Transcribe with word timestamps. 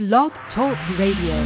Blog 0.00 0.32
Talk 0.54 0.78
Radio. 0.98 1.44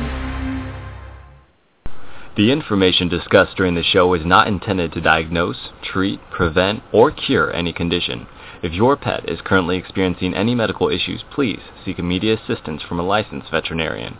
The 2.37 2.53
information 2.53 3.09
discussed 3.09 3.57
during 3.57 3.75
the 3.75 3.83
show 3.83 4.15
is 4.15 4.25
not 4.25 4.47
intended 4.47 4.93
to 4.93 5.01
diagnose, 5.01 5.71
treat, 5.83 6.21
prevent, 6.31 6.85
or 6.93 7.11
cure 7.11 7.53
any 7.53 7.73
condition. 7.73 8.29
If 8.63 8.73
your 8.73 8.97
pet 8.97 9.29
is 9.29 9.41
currently 9.45 9.77
experiencing 9.77 10.35
any 10.35 10.55
medical 10.55 10.89
issues, 10.89 11.25
please 11.33 11.59
seek 11.85 11.99
immediate 11.99 12.39
assistance 12.43 12.81
from 12.89 13.01
a 13.01 13.03
licensed 13.03 13.51
veterinarian. 13.51 14.19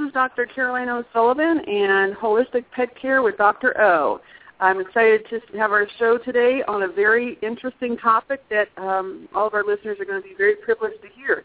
Is 0.00 0.12
Dr. 0.12 0.46
Caroline 0.46 0.88
O'Sullivan 0.88 1.60
and 1.66 2.14
Holistic 2.14 2.64
Pet 2.74 2.88
Care 3.00 3.22
with 3.22 3.36
Dr. 3.36 3.80
O. 3.80 4.20
I'm 4.60 4.80
excited 4.80 5.26
to 5.30 5.40
have 5.58 5.70
our 5.70 5.86
show 5.98 6.18
today 6.18 6.62
on 6.66 6.82
a 6.82 6.88
very 6.88 7.38
interesting 7.42 7.96
topic 7.96 8.42
that 8.48 8.68
um, 8.78 9.28
all 9.34 9.46
of 9.46 9.54
our 9.54 9.64
listeners 9.64 9.98
are 10.00 10.04
going 10.04 10.22
to 10.22 10.26
be 10.26 10.34
very 10.36 10.56
privileged 10.56 11.02
to 11.02 11.08
hear. 11.14 11.44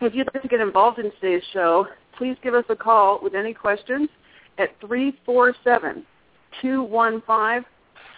If 0.00 0.14
you'd 0.14 0.28
like 0.34 0.42
to 0.42 0.48
get 0.48 0.60
involved 0.60 0.98
in 0.98 1.12
today's 1.20 1.42
show, 1.52 1.86
please 2.16 2.36
give 2.42 2.54
us 2.54 2.64
a 2.68 2.76
call 2.76 3.20
with 3.22 3.34
any 3.34 3.54
questions 3.54 4.08
at 4.58 4.70
347 4.80 6.04
215 6.60 7.64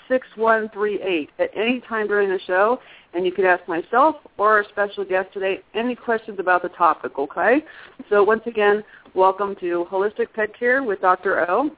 6138 0.09 1.31
at 1.39 1.51
any 1.55 1.81
time 1.89 2.07
during 2.07 2.29
the 2.29 2.41
show, 2.47 2.79
and 3.15 3.25
you 3.25 3.33
can 3.33 3.45
ask 3.45 3.67
myself 3.69 4.17
or 4.39 4.51
our 4.51 4.65
special 4.71 5.05
guest 5.05 5.33
today 5.33 5.61
any 5.75 5.95
questions 5.95 6.39
about 6.39 6.63
the 6.63 6.69
topic, 6.71 7.19
okay? 7.19 7.65
So 8.11 8.23
once 8.23 8.43
again, 8.47 8.83
welcome 9.15 9.55
to 9.61 9.87
Holistic 9.91 10.33
Pet 10.35 10.57
Care 10.59 10.83
with 10.83 11.01
Dr. 11.01 11.49
O. 11.51 11.71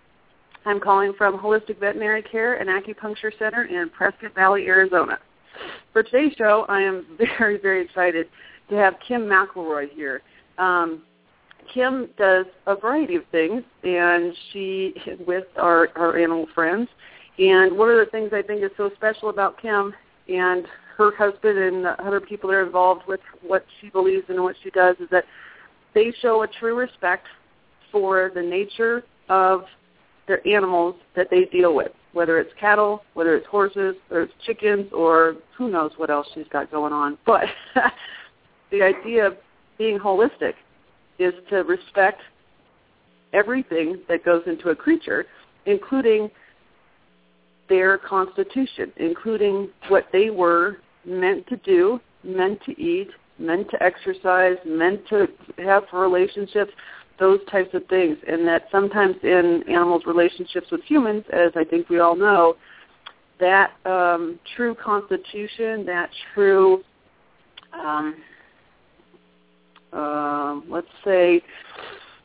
I'm 0.65 0.81
calling 0.81 1.13
from 1.17 1.39
Holistic 1.39 1.79
Veterinary 1.79 2.23
Care 2.23 2.55
and 2.55 2.69
Acupuncture 2.69 3.31
Center 3.39 3.65
in 3.65 3.89
Prescott 3.91 4.35
Valley, 4.35 4.67
Arizona. 4.67 5.19
For 5.93 6.03
today's 6.03 6.33
show, 6.37 6.67
I 6.69 6.83
am 6.83 7.07
very, 7.39 7.59
very 7.59 7.85
excited 7.85 8.27
to 8.71 8.75
have 8.77 8.95
Kim 9.07 9.23
McElroy 9.23 9.91
here. 9.91 10.23
Um, 10.59 11.03
Kim 11.73 12.09
does 12.19 12.47
a 12.67 12.77
variety 12.77 13.17
of 13.17 13.23
things, 13.31 13.63
and 13.83 14.35
she 14.53 14.95
is 15.07 15.19
with 15.27 15.45
our, 15.57 15.89
our 15.97 16.17
animal 16.17 16.47
friends. 16.55 16.89
And 17.39 17.77
one 17.77 17.91
of 17.91 17.99
the 17.99 18.11
things 18.11 18.31
I 18.33 18.43
think 18.43 18.63
is 18.63 18.71
so 18.77 18.91
special 18.97 19.29
about 19.29 19.61
Kim 19.61 19.95
and 20.29 20.67
her 20.97 21.15
husband 21.15 21.59
and 21.59 21.87
other 21.87 22.21
people 22.21 22.49
that 22.49 22.57
are 22.57 22.65
involved 22.65 23.03
with 23.07 23.21
what 23.43 23.65
she 23.81 23.91
believes 23.91 24.25
in 24.29 24.37
and 24.37 24.45
what 24.45 24.57
she 24.63 24.71
does 24.71 24.97
is 25.01 25.09
that 25.11 25.25
they 25.95 26.13
show 26.21 26.43
a 26.43 26.47
true 26.47 26.75
respect 26.75 27.27
for 27.93 28.31
the 28.35 28.43
nature 28.43 29.05
of 29.29 29.65
their 30.27 30.47
animals 30.47 30.97
that 31.15 31.29
they 31.31 31.45
deal 31.45 31.75
with, 31.75 31.93
whether 32.13 32.39
it's 32.39 32.51
cattle, 32.59 33.03
whether 33.15 33.37
it's 33.37 33.47
horses, 33.47 33.95
or 34.11 34.23
it's 34.23 34.33
chickens, 34.45 34.91
or 34.93 35.37
who 35.57 35.71
knows 35.71 35.93
what 35.97 36.11
else 36.11 36.27
she's 36.35 36.49
got 36.51 36.71
going 36.71 36.93
on. 36.93 37.19
But 37.27 37.45
the 38.71 38.83
idea 38.83 39.27
of 39.27 39.37
being 39.79 39.99
holistic 39.99 40.55
is 41.19 41.35
to 41.51 41.57
respect 41.59 42.21
everything 43.33 44.01
that 44.09 44.25
goes 44.25 44.43
into 44.47 44.71
a 44.71 44.77
creature, 44.77 45.27
including 45.67 46.31
their 47.69 47.99
constitution, 47.99 48.93
including 48.97 49.69
what 49.89 50.07
they 50.13 50.31
were 50.31 50.79
meant 51.05 51.47
to 51.49 51.57
do, 51.59 52.01
meant 52.23 52.61
to 52.65 52.81
eat, 52.81 53.09
meant 53.39 53.69
to 53.71 53.83
exercise, 53.83 54.57
meant 54.65 55.07
to 55.09 55.29
have 55.59 55.85
relationships, 55.93 56.73
those 57.19 57.41
types 57.51 57.73
of 57.75 57.87
things. 57.87 58.17
And 58.29 58.47
that 58.47 58.69
sometimes 58.71 59.17
in 59.23 59.65
animals' 59.69 60.03
relationships 60.07 60.69
with 60.71 60.83
humans, 60.85 61.25
as 61.33 61.53
I 61.57 61.65
think 61.65 61.89
we 61.89 61.99
all 61.99 62.17
know, 62.17 62.57
that 63.39 63.73
um, 63.85 64.39
true 64.57 64.75
constitution, 64.75 65.85
that 65.87 66.11
true, 66.35 66.83
um, 67.73 68.17
uh, 69.93 70.61
let's 70.69 70.87
say, 71.05 71.43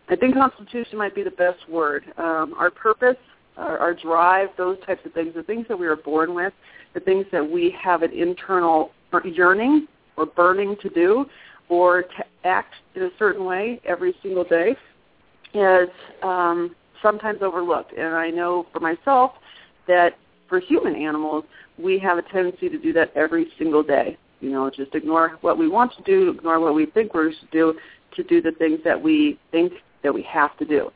I 0.10 0.16
think 0.16 0.36
constitution 0.36 0.98
might 0.98 1.16
be 1.16 1.24
the 1.24 1.32
best 1.32 1.70
word. 1.70 2.04
Um, 2.18 2.54
our 2.58 2.70
purpose, 2.70 3.18
our, 3.58 3.78
our 3.78 3.94
drive, 3.94 4.50
those 4.58 4.78
types 4.86 5.06
of 5.06 5.14
things, 5.14 5.34
the 5.36 5.44
things 5.44 5.66
that 5.68 5.78
we 5.78 5.88
are 5.88 5.96
born 5.96 6.34
with, 6.34 6.54
the 6.94 7.00
things 7.00 7.26
that 7.32 7.48
we 7.48 7.76
have 7.82 8.02
an 8.04 8.12
internal 8.12 8.92
yearning 9.24 9.88
or 10.18 10.26
burning 10.26 10.76
to 10.82 10.90
do 10.90 11.26
or 11.70 12.04
to 12.04 12.26
act 12.44 12.74
in 12.96 13.04
a 13.04 13.10
certain 13.18 13.46
way 13.46 13.80
every 13.86 14.14
single 14.22 14.44
day 14.44 14.76
is 15.54 15.90
um, 16.22 16.76
sometimes 17.02 17.42
overlooked. 17.42 17.94
And 17.94 18.16
I 18.16 18.30
know 18.30 18.68
for 18.74 18.80
myself 18.80 19.32
that 19.88 20.18
for 20.48 20.60
human 20.60 20.96
animals, 20.96 21.46
we 21.78 21.98
have 22.00 22.18
a 22.18 22.22
tendency 22.22 22.70
to 22.70 22.78
do 22.78 22.94
that 22.94 23.12
every 23.16 23.48
single 23.58 23.84
day. 23.84 24.18
You 24.42 24.52
know, 24.52 24.70
just 24.70 24.96
ignore 24.96 25.38
what 25.42 25.58
we 25.58 25.70
want 25.70 25.94
to 25.96 26.04
do, 26.04 26.32
ignore 26.32 26.60
what 26.60 26.74
we 26.74 26.88
think 26.88 27.14
we 27.14 27.36
should 27.40 27.52
do, 27.52 27.76
to 28.16 28.24
do 28.24 28.42
the 28.42 28.52
things 28.52 28.80
that 28.84 29.02
we 29.02 29.40
think 29.52 29.74
that 30.04 30.14
we 30.14 30.24
have 30.24 30.58
to 30.58 30.66
do. 30.66 30.92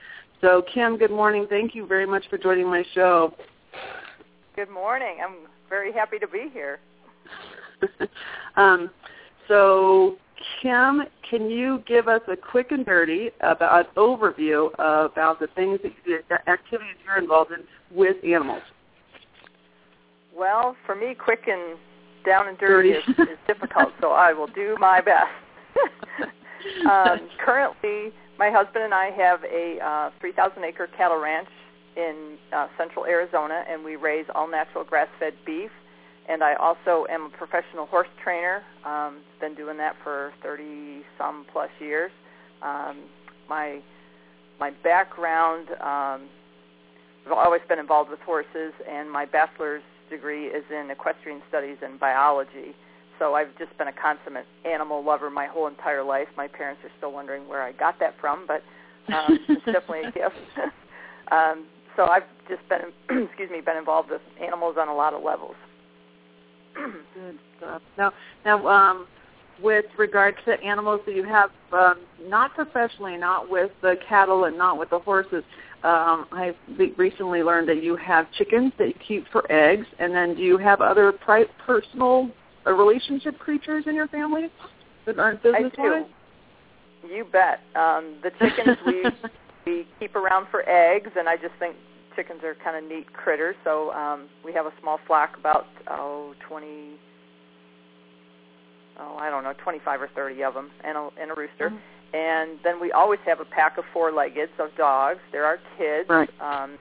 So, 0.45 0.61
Kim, 0.71 0.95
good 0.95 1.09
morning. 1.09 1.47
Thank 1.49 1.73
you 1.73 1.87
very 1.87 2.05
much 2.05 2.23
for 2.29 2.37
joining 2.37 2.67
my 2.67 2.83
show. 2.93 3.33
Good 4.55 4.69
morning. 4.69 5.17
I'm 5.25 5.47
very 5.69 5.91
happy 5.91 6.19
to 6.19 6.27
be 6.27 6.51
here. 6.53 6.77
um, 8.55 8.91
so, 9.47 10.17
Kim, 10.61 11.01
can 11.27 11.49
you 11.49 11.81
give 11.87 12.07
us 12.07 12.21
a 12.27 12.35
quick 12.35 12.67
and 12.69 12.85
dirty 12.85 13.31
about 13.41 13.87
an 13.87 13.91
overview 13.97 14.71
about 14.75 15.39
the 15.39 15.47
things, 15.55 15.79
that 15.81 15.91
you, 16.05 16.19
the 16.29 16.47
activities 16.47 16.93
you're 17.03 17.17
involved 17.17 17.51
in 17.51 17.63
with 17.89 18.17
animals? 18.23 18.61
Well, 20.37 20.75
for 20.85 20.93
me, 20.93 21.15
quick 21.15 21.47
and 21.47 21.75
down 22.23 22.49
and 22.49 22.57
dirty, 22.59 22.91
dirty. 22.91 23.11
Is, 23.23 23.29
is 23.29 23.37
difficult, 23.47 23.93
so 23.99 24.11
I 24.11 24.31
will 24.31 24.45
do 24.45 24.77
my 24.79 25.01
best. 25.01 25.25
um, 26.89 27.29
currently, 27.43 28.13
my 28.37 28.49
husband 28.51 28.83
and 28.83 28.93
I 28.93 29.11
have 29.11 29.43
a 29.43 29.79
uh, 29.79 30.11
3,000-acre 30.23 30.89
cattle 30.97 31.19
ranch 31.19 31.49
in 31.95 32.37
uh, 32.51 32.67
central 32.77 33.05
Arizona, 33.05 33.63
and 33.69 33.83
we 33.83 33.95
raise 33.95 34.25
all 34.35 34.49
natural 34.49 34.83
grass-fed 34.83 35.33
beef 35.45 35.71
and 36.27 36.43
I 36.43 36.55
also 36.55 37.05
am 37.09 37.25
a 37.25 37.29
professional 37.29 37.85
horse 37.85 38.07
trainer. 38.23 38.63
Um, 38.83 39.19
been 39.39 39.55
doing 39.55 39.77
that 39.77 39.95
for 40.03 40.33
30 40.41 41.03
some 41.17 41.45
plus 41.51 41.69
years. 41.79 42.11
Um, 42.61 43.03
my 43.49 43.81
my 44.59 44.71
background, 44.83 45.69
um, 45.81 46.29
I've 47.25 47.33
always 47.33 47.61
been 47.67 47.77
involved 47.77 48.09
with 48.09 48.21
horses, 48.21 48.73
and 48.89 49.11
my 49.11 49.25
bachelor's 49.25 49.83
degree 50.09 50.45
is 50.45 50.63
in 50.71 50.89
equestrian 50.89 51.41
studies 51.49 51.77
and 51.83 51.99
biology. 51.99 52.73
So 53.19 53.33
I've 53.33 53.55
just 53.57 53.77
been 53.77 53.87
a 53.87 53.93
consummate 53.93 54.45
animal 54.65 55.03
lover 55.03 55.29
my 55.29 55.47
whole 55.47 55.67
entire 55.67 56.03
life. 56.03 56.27
My 56.35 56.47
parents 56.47 56.81
are 56.83 56.91
still 56.97 57.11
wondering 57.11 57.47
where 57.47 57.61
I 57.61 57.71
got 57.71 57.99
that 57.99 58.15
from, 58.19 58.45
but 58.47 58.61
um, 59.13 59.39
it's 59.47 59.65
definitely 59.65 60.01
a 60.01 60.11
gift. 60.11 60.35
um, 61.31 61.65
so 61.95 62.05
I've 62.05 62.23
just 62.49 62.61
been, 62.69 62.81
excuse 63.27 63.49
me, 63.49 63.61
been 63.61 63.77
involved 63.77 64.09
with 64.09 64.21
animals 64.41 64.75
on 64.79 64.87
a 64.87 64.95
lot 64.95 65.13
of 65.13 65.23
levels. 65.23 65.55
Good 66.75 67.39
stuff. 67.57 67.81
Now, 67.97 68.11
now, 68.43 68.67
um, 68.67 69.07
with 69.61 69.85
regard 69.97 70.35
to 70.45 70.59
animals 70.61 70.99
that 71.05 71.15
you 71.15 71.23
have, 71.23 71.49
um, 71.71 72.01
not 72.23 72.53
professionally, 72.53 73.15
not 73.15 73.49
with 73.49 73.71
the 73.81 73.95
cattle 74.07 74.43
and 74.45 74.57
not 74.57 74.77
with 74.77 74.89
the 74.89 74.99
horses, 74.99 75.43
um, 75.83 76.25
I 76.31 76.55
recently 76.97 77.43
learned 77.43 77.69
that 77.69 77.83
you 77.83 77.95
have 77.95 78.29
chickens 78.33 78.73
that 78.79 78.87
you 78.87 78.95
keep 79.07 79.27
for 79.31 79.49
eggs, 79.51 79.85
and 79.99 80.13
then 80.13 80.35
do 80.35 80.41
you 80.41 80.57
have 80.57 80.81
other 80.81 81.11
pri- 81.11 81.45
personal 81.65 82.31
relationship 82.73 83.37
creatures 83.39 83.85
in 83.87 83.95
your 83.95 84.07
family 84.07 84.49
that 85.05 85.19
aren't 85.19 85.43
business 85.43 85.71
I 85.77 85.81
do. 85.81 86.05
You 87.07 87.25
bet. 87.25 87.59
Um, 87.75 88.15
the 88.23 88.31
chickens 88.39 88.77
we 88.85 89.05
we 89.65 89.87
keep 89.99 90.15
around 90.15 90.47
for 90.49 90.67
eggs, 90.67 91.11
and 91.17 91.29
I 91.29 91.35
just 91.35 91.53
think 91.59 91.75
chickens 92.15 92.43
are 92.43 92.55
kind 92.63 92.83
of 92.83 92.89
neat 92.89 93.11
critters. 93.13 93.55
So 93.63 93.91
um, 93.91 94.27
we 94.43 94.53
have 94.53 94.65
a 94.65 94.73
small 94.81 94.99
flock, 95.05 95.37
about 95.37 95.67
oh 95.87 96.33
twenty, 96.47 96.95
oh 98.99 99.17
I 99.17 99.29
don't 99.29 99.43
know, 99.43 99.53
twenty 99.63 99.79
five 99.83 100.01
or 100.01 100.09
thirty 100.15 100.43
of 100.43 100.53
them, 100.53 100.71
and 100.83 100.97
a, 100.97 101.09
and 101.21 101.31
a 101.31 101.35
rooster. 101.35 101.69
Mm-hmm. 101.69 102.17
And 102.17 102.59
then 102.63 102.79
we 102.79 102.91
always 102.91 103.19
have 103.25 103.41
a 103.41 103.45
pack 103.45 103.77
of 103.77 103.83
four-leggeds 103.91 104.53
of 104.57 104.69
dogs. 104.77 105.19
They're 105.33 105.43
our 105.45 105.59
kids. 105.77 106.07
Right. 106.07 106.29
Um, 106.39 106.77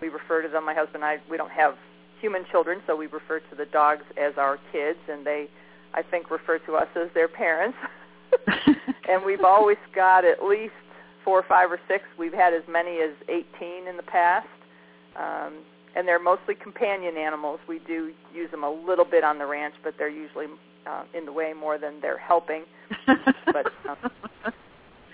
we 0.00 0.08
refer 0.08 0.42
to 0.42 0.48
them. 0.48 0.66
My 0.66 0.74
husband 0.74 0.96
and 0.96 1.04
I. 1.04 1.18
We 1.30 1.36
don't 1.36 1.52
have 1.52 1.76
human 2.22 2.44
children, 2.50 2.80
so 2.86 2.96
we 2.96 3.06
refer 3.06 3.40
to 3.40 3.54
the 3.56 3.66
dogs 3.66 4.04
as 4.16 4.32
our 4.38 4.58
kids, 4.70 4.98
and 5.10 5.26
they, 5.26 5.48
I 5.92 6.02
think, 6.02 6.30
refer 6.30 6.58
to 6.60 6.76
us 6.76 6.88
as 6.96 7.08
their 7.12 7.28
parents. 7.28 7.76
and 9.08 9.24
we've 9.26 9.44
always 9.44 9.76
got 9.94 10.24
at 10.24 10.42
least 10.42 10.72
four, 11.24 11.44
five, 11.46 11.70
or 11.70 11.80
six. 11.88 12.04
We've 12.18 12.32
had 12.32 12.54
as 12.54 12.62
many 12.68 13.00
as 13.00 13.10
18 13.28 13.88
in 13.88 13.96
the 13.98 14.02
past. 14.02 14.46
Um, 15.16 15.64
and 15.94 16.08
they're 16.08 16.22
mostly 16.22 16.54
companion 16.54 17.16
animals. 17.16 17.60
We 17.68 17.80
do 17.80 18.12
use 18.34 18.50
them 18.50 18.64
a 18.64 18.70
little 18.70 19.04
bit 19.04 19.24
on 19.24 19.38
the 19.38 19.46
ranch, 19.46 19.74
but 19.84 19.94
they're 19.98 20.08
usually 20.08 20.46
uh, 20.86 21.04
in 21.14 21.26
the 21.26 21.32
way 21.32 21.52
more 21.52 21.76
than 21.76 22.00
they're 22.00 22.18
helping. 22.18 22.64
but 23.06 23.66
um, 23.88 24.10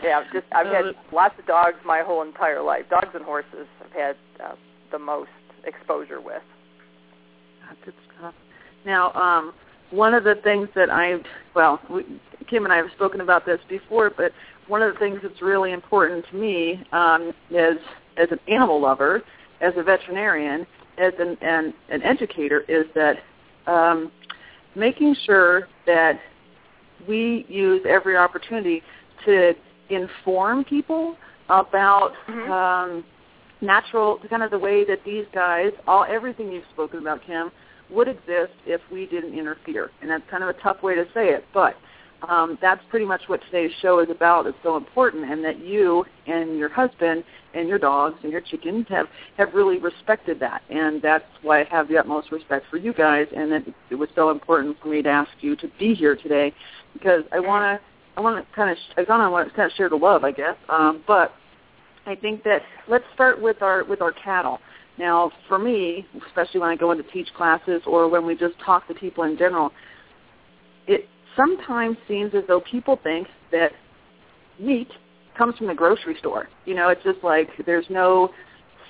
yeah, 0.02 0.22
just 0.32 0.46
I've 0.52 0.66
had 0.66 0.94
lots 1.12 1.34
of 1.38 1.46
dogs 1.46 1.78
my 1.84 2.02
whole 2.05 2.22
entire 2.22 2.62
life. 2.62 2.84
Dogs 2.90 3.08
and 3.14 3.25
horses 3.25 3.66
I've 3.84 3.93
had 3.93 4.16
uh, 4.43 4.55
the 4.93 4.99
most 4.99 5.31
exposure 5.64 6.20
with. 6.20 6.43
Good 7.85 7.94
stuff. 8.19 8.35
Now, 8.85 9.12
um, 9.12 9.53
one 9.91 10.15
of 10.15 10.25
the 10.25 10.37
things 10.43 10.69
that 10.75 10.91
I, 10.91 11.17
well, 11.55 11.81
we, 11.91 12.05
Kim 12.49 12.65
and 12.65 12.73
I 12.73 12.76
have 12.76 12.91
spoken 12.94 13.20
about 13.20 13.47
this 13.47 13.61
before, 13.69 14.11
but 14.11 14.32
one 14.67 14.82
of 14.82 14.93
the 14.93 14.99
things 14.99 15.20
that's 15.23 15.41
really 15.43 15.73
important 15.73 16.25
to 16.31 16.37
me 16.37 16.85
um, 16.93 17.32
is 17.50 17.79
as 18.17 18.29
an 18.31 18.38
animal 18.49 18.81
lover, 18.81 19.23
as 19.61 19.73
a 19.76 19.82
veterinarian, 19.82 20.67
as 20.99 21.12
an, 21.19 21.37
an, 21.41 21.75
an 21.91 22.03
educator, 22.03 22.61
is 22.69 22.87
that 22.94 23.19
um, 23.67 24.11
making 24.75 25.15
sure 25.25 25.69
that 25.87 26.20
we 27.06 27.47
use 27.49 27.82
every 27.88 28.17
opportunity 28.17 28.82
to 29.25 29.55
inform 29.91 30.65
people 30.65 31.17
about 31.49 32.12
mm-hmm. 32.29 32.50
um, 32.50 33.05
natural, 33.60 34.19
kind 34.28 34.43
of 34.43 34.50
the 34.50 34.58
way 34.58 34.84
that 34.84 35.00
these 35.05 35.26
guys, 35.32 35.72
all 35.87 36.05
everything 36.08 36.52
you've 36.52 36.64
spoken 36.72 37.00
about, 37.00 37.25
Kim, 37.26 37.50
would 37.90 38.08
exist 38.08 38.52
if 38.66 38.81
we 38.93 39.06
didn't 39.06 39.38
interfere. 39.38 39.90
And 40.00 40.10
that's 40.10 40.25
kind 40.31 40.43
of 40.43 40.50
a 40.50 40.55
tough 40.55 40.82
way 40.82 40.94
to 40.94 41.05
say 41.14 41.28
it, 41.28 41.44
but 41.55 41.76
um, 42.26 42.58
that's 42.60 42.81
pretty 42.90 43.05
much 43.05 43.22
what 43.28 43.40
today's 43.43 43.70
show 43.81 44.00
is 44.00 44.10
about. 44.10 44.46
It's 44.46 44.58
so 44.62 44.76
important, 44.76 45.31
and 45.31 45.44
that 45.44 45.60
you 45.60 46.05
and 46.26 46.58
your 46.58 46.69
husband 46.69 47.22
and 47.55 47.69
your 47.69 47.78
dogs 47.78 48.16
and 48.22 48.32
your 48.32 48.40
chickens 48.40 48.87
have 48.88 49.06
have 49.37 49.55
really 49.55 49.78
respected 49.78 50.40
that, 50.40 50.62
and 50.69 51.00
that's 51.00 51.25
why 51.43 51.60
I 51.60 51.64
have 51.64 51.88
the 51.88 51.96
utmost 51.96 52.32
respect 52.32 52.66
for 52.70 52.76
you 52.76 52.93
guys. 52.93 53.28
And 53.37 53.52
that 53.52 53.62
it 53.90 53.94
was 53.94 54.08
so 54.16 54.31
important 54.31 54.76
for 54.82 54.88
me 54.88 55.00
to 55.02 55.08
ask 55.08 55.31
you 55.40 55.55
to 55.56 55.70
be 55.78 55.94
here 55.94 56.16
today 56.16 56.52
because 56.93 57.22
I 57.32 57.38
want 57.38 57.81
to 57.81 57.87
I 58.16 58.20
want 58.20 58.44
to 58.44 58.55
kind 58.55 58.70
of 58.70 58.76
I 58.96 59.05
don't 59.05 59.31
want 59.31 59.49
to 59.49 59.55
kind 59.55 59.70
of 59.70 59.76
share 59.76 59.88
the 59.88 59.96
love, 59.96 60.25
I 60.25 60.32
guess. 60.32 60.56
Um, 60.69 61.05
but 61.06 61.32
I 62.08 62.16
think 62.16 62.43
that 62.44 62.62
let's 62.88 63.05
start 63.14 63.40
with 63.40 63.60
our 63.60 63.84
with 63.84 64.00
our 64.00 64.12
cattle. 64.12 64.58
Now, 64.99 65.31
for 65.46 65.58
me, 65.58 66.06
especially 66.26 66.58
when 66.58 66.70
I 66.70 66.76
go 66.76 66.90
into 66.90 67.05
teach 67.05 67.28
classes 67.37 67.82
or 67.87 68.08
when 68.08 68.26
we 68.26 68.34
just 68.34 68.55
talk 68.64 68.88
to 68.88 68.94
people 68.94 69.25
in 69.25 69.37
general, 69.37 69.70
it 70.87 71.06
sometimes 71.37 71.96
seems 72.08 72.34
as 72.34 72.43
though 72.49 72.62
people 72.62 72.99
think 73.05 73.28
that 73.52 73.72
meat 74.58 74.88
comes 75.37 75.56
from 75.56 75.69
the 75.69 75.75
grocery 75.75 76.16
store. 76.19 76.49
You 76.64 76.75
know, 76.75 76.88
it's 76.88 77.05
just 77.05 77.22
like 77.22 77.49
there's 77.66 77.87
no 77.90 78.31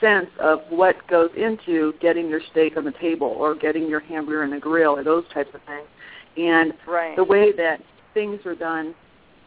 sense 0.01 0.31
of 0.39 0.61
what 0.71 0.95
goes 1.09 1.31
into 1.37 1.93
getting 2.01 2.29
your 2.29 2.41
steak 2.53 2.77
on 2.77 2.85
the 2.85 2.95
table 3.01 3.27
or 3.27 3.57
getting 3.57 3.89
your 3.89 4.01
hamburger 4.01 4.45
in 4.45 4.51
the 4.51 4.61
grill 4.61 4.97
or 4.97 5.03
those 5.03 5.25
types 5.35 5.51
of 5.55 5.61
things. 5.67 5.89
And 6.37 6.73
right. 6.87 7.17
the 7.17 7.25
way 7.25 7.51
that 7.53 7.83
things 8.15 8.39
are 8.47 8.55
done 8.55 8.95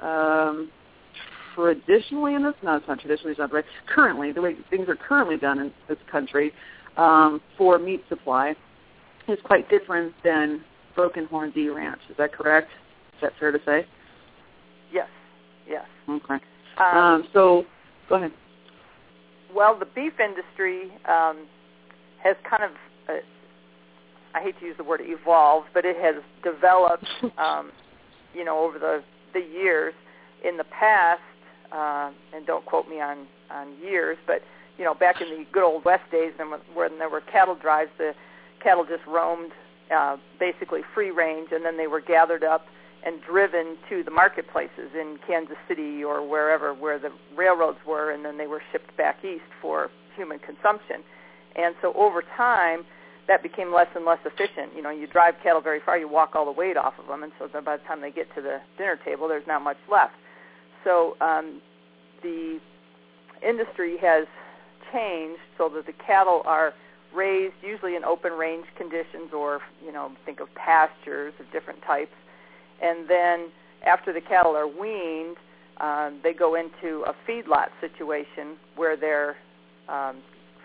um, 0.01 0.69
traditionally 1.55 2.35
in 2.35 2.43
this, 2.43 2.53
no, 2.63 2.75
it's 2.75 2.87
not 2.87 2.99
traditionally, 2.99 3.31
it's 3.31 3.39
not 3.39 3.53
right. 3.53 3.65
Currently, 3.87 4.31
the 4.31 4.41
way 4.41 4.55
things 4.69 4.87
are 4.89 4.95
currently 4.95 5.37
done 5.37 5.59
in 5.59 5.71
this 5.87 5.97
country 6.11 6.51
um, 6.97 7.41
for 7.57 7.79
meat 7.79 8.03
supply 8.09 8.55
is 9.27 9.39
quite 9.43 9.69
different 9.69 10.13
than 10.23 10.63
Broken 10.95 11.25
Horn 11.25 11.51
D 11.51 11.69
Ranch. 11.69 12.01
Is 12.09 12.17
that 12.17 12.33
correct? 12.33 12.69
Is 13.15 13.21
that 13.21 13.33
fair 13.39 13.51
to 13.51 13.59
say? 13.65 13.85
Yes. 14.91 15.07
Yes. 15.67 15.85
Okay. 16.09 16.37
Um, 16.77 16.97
um, 16.97 17.27
so, 17.33 17.65
go 18.09 18.15
ahead. 18.15 18.31
Well, 19.53 19.77
the 19.77 19.85
beef 19.85 20.13
industry 20.19 20.91
um, 21.07 21.45
has 22.23 22.35
kind 22.49 22.63
of, 22.63 22.71
uh, 23.09 23.19
I 24.33 24.41
hate 24.41 24.59
to 24.59 24.65
use 24.65 24.77
the 24.77 24.83
word 24.83 25.01
evolved, 25.03 25.67
but 25.73 25.85
it 25.85 25.97
has 25.97 26.15
developed, 26.43 27.05
um, 27.37 27.71
you 28.33 28.45
know, 28.45 28.59
over 28.59 28.79
the 28.79 29.03
the 29.33 29.39
years. 29.39 29.93
In 30.43 30.57
the 30.57 30.63
past, 30.63 31.21
uh, 31.71 32.11
and 32.33 32.45
don't 32.45 32.65
quote 32.65 32.87
me 32.87 32.99
on 33.01 33.27
on 33.49 33.75
years, 33.81 34.17
but 34.27 34.41
you 34.77 34.85
know, 34.85 34.93
back 34.93 35.21
in 35.21 35.29
the 35.29 35.45
good 35.51 35.63
old 35.63 35.85
West 35.85 36.09
days, 36.11 36.33
and 36.39 36.49
when 36.73 36.97
there 36.97 37.09
were 37.09 37.21
cattle 37.21 37.55
drives, 37.55 37.91
the 37.97 38.13
cattle 38.63 38.85
just 38.85 39.05
roamed 39.05 39.51
uh, 39.93 40.17
basically 40.39 40.81
free 40.93 41.11
range, 41.11 41.49
and 41.51 41.65
then 41.65 41.77
they 41.77 41.87
were 41.87 42.01
gathered 42.01 42.43
up 42.43 42.65
and 43.05 43.21
driven 43.21 43.77
to 43.89 44.03
the 44.03 44.11
marketplaces 44.11 44.91
in 44.93 45.17
Kansas 45.25 45.57
City 45.67 46.03
or 46.03 46.27
wherever 46.27 46.73
where 46.73 46.99
the 46.99 47.11
railroads 47.35 47.79
were, 47.85 48.11
and 48.11 48.23
then 48.23 48.37
they 48.37 48.47
were 48.47 48.61
shipped 48.71 48.95
back 48.95 49.23
east 49.23 49.43
for 49.61 49.89
human 50.15 50.39
consumption. 50.39 51.03
And 51.55 51.75
so 51.81 51.93
over 51.93 52.23
time, 52.37 52.85
that 53.27 53.43
became 53.43 53.73
less 53.73 53.87
and 53.95 54.05
less 54.05 54.19
efficient. 54.25 54.75
You 54.75 54.81
know, 54.81 54.89
you 54.89 55.07
drive 55.07 55.35
cattle 55.43 55.61
very 55.61 55.79
far, 55.83 55.97
you 55.97 56.07
walk 56.07 56.35
all 56.35 56.45
the 56.45 56.51
weight 56.51 56.77
off 56.77 56.93
of 56.99 57.07
them, 57.07 57.23
and 57.23 57.31
so 57.39 57.47
by 57.61 57.77
the 57.77 57.83
time 57.83 58.01
they 58.01 58.11
get 58.11 58.33
to 58.35 58.41
the 58.41 58.59
dinner 58.77 58.97
table, 59.03 59.27
there's 59.27 59.47
not 59.47 59.61
much 59.61 59.77
left. 59.91 60.13
So 60.83 61.15
um, 61.21 61.61
the 62.21 62.59
industry 63.47 63.97
has 64.01 64.27
changed 64.91 65.41
so 65.57 65.69
that 65.69 65.85
the 65.85 65.93
cattle 65.93 66.41
are 66.45 66.73
raised 67.13 67.55
usually 67.61 67.95
in 67.95 68.03
open 68.03 68.31
range 68.33 68.65
conditions 68.77 69.33
or, 69.35 69.61
you 69.83 69.91
know, 69.91 70.11
think 70.25 70.39
of 70.39 70.47
pastures 70.55 71.33
of 71.39 71.51
different 71.51 71.81
types. 71.83 72.13
And 72.81 73.09
then 73.09 73.49
after 73.85 74.13
the 74.13 74.21
cattle 74.21 74.55
are 74.55 74.67
weaned, 74.67 75.37
um, 75.79 76.19
they 76.23 76.33
go 76.33 76.55
into 76.55 77.03
a 77.05 77.15
feedlot 77.27 77.69
situation 77.79 78.57
where 78.75 78.95
they're 78.95 79.35
um, 79.89 80.21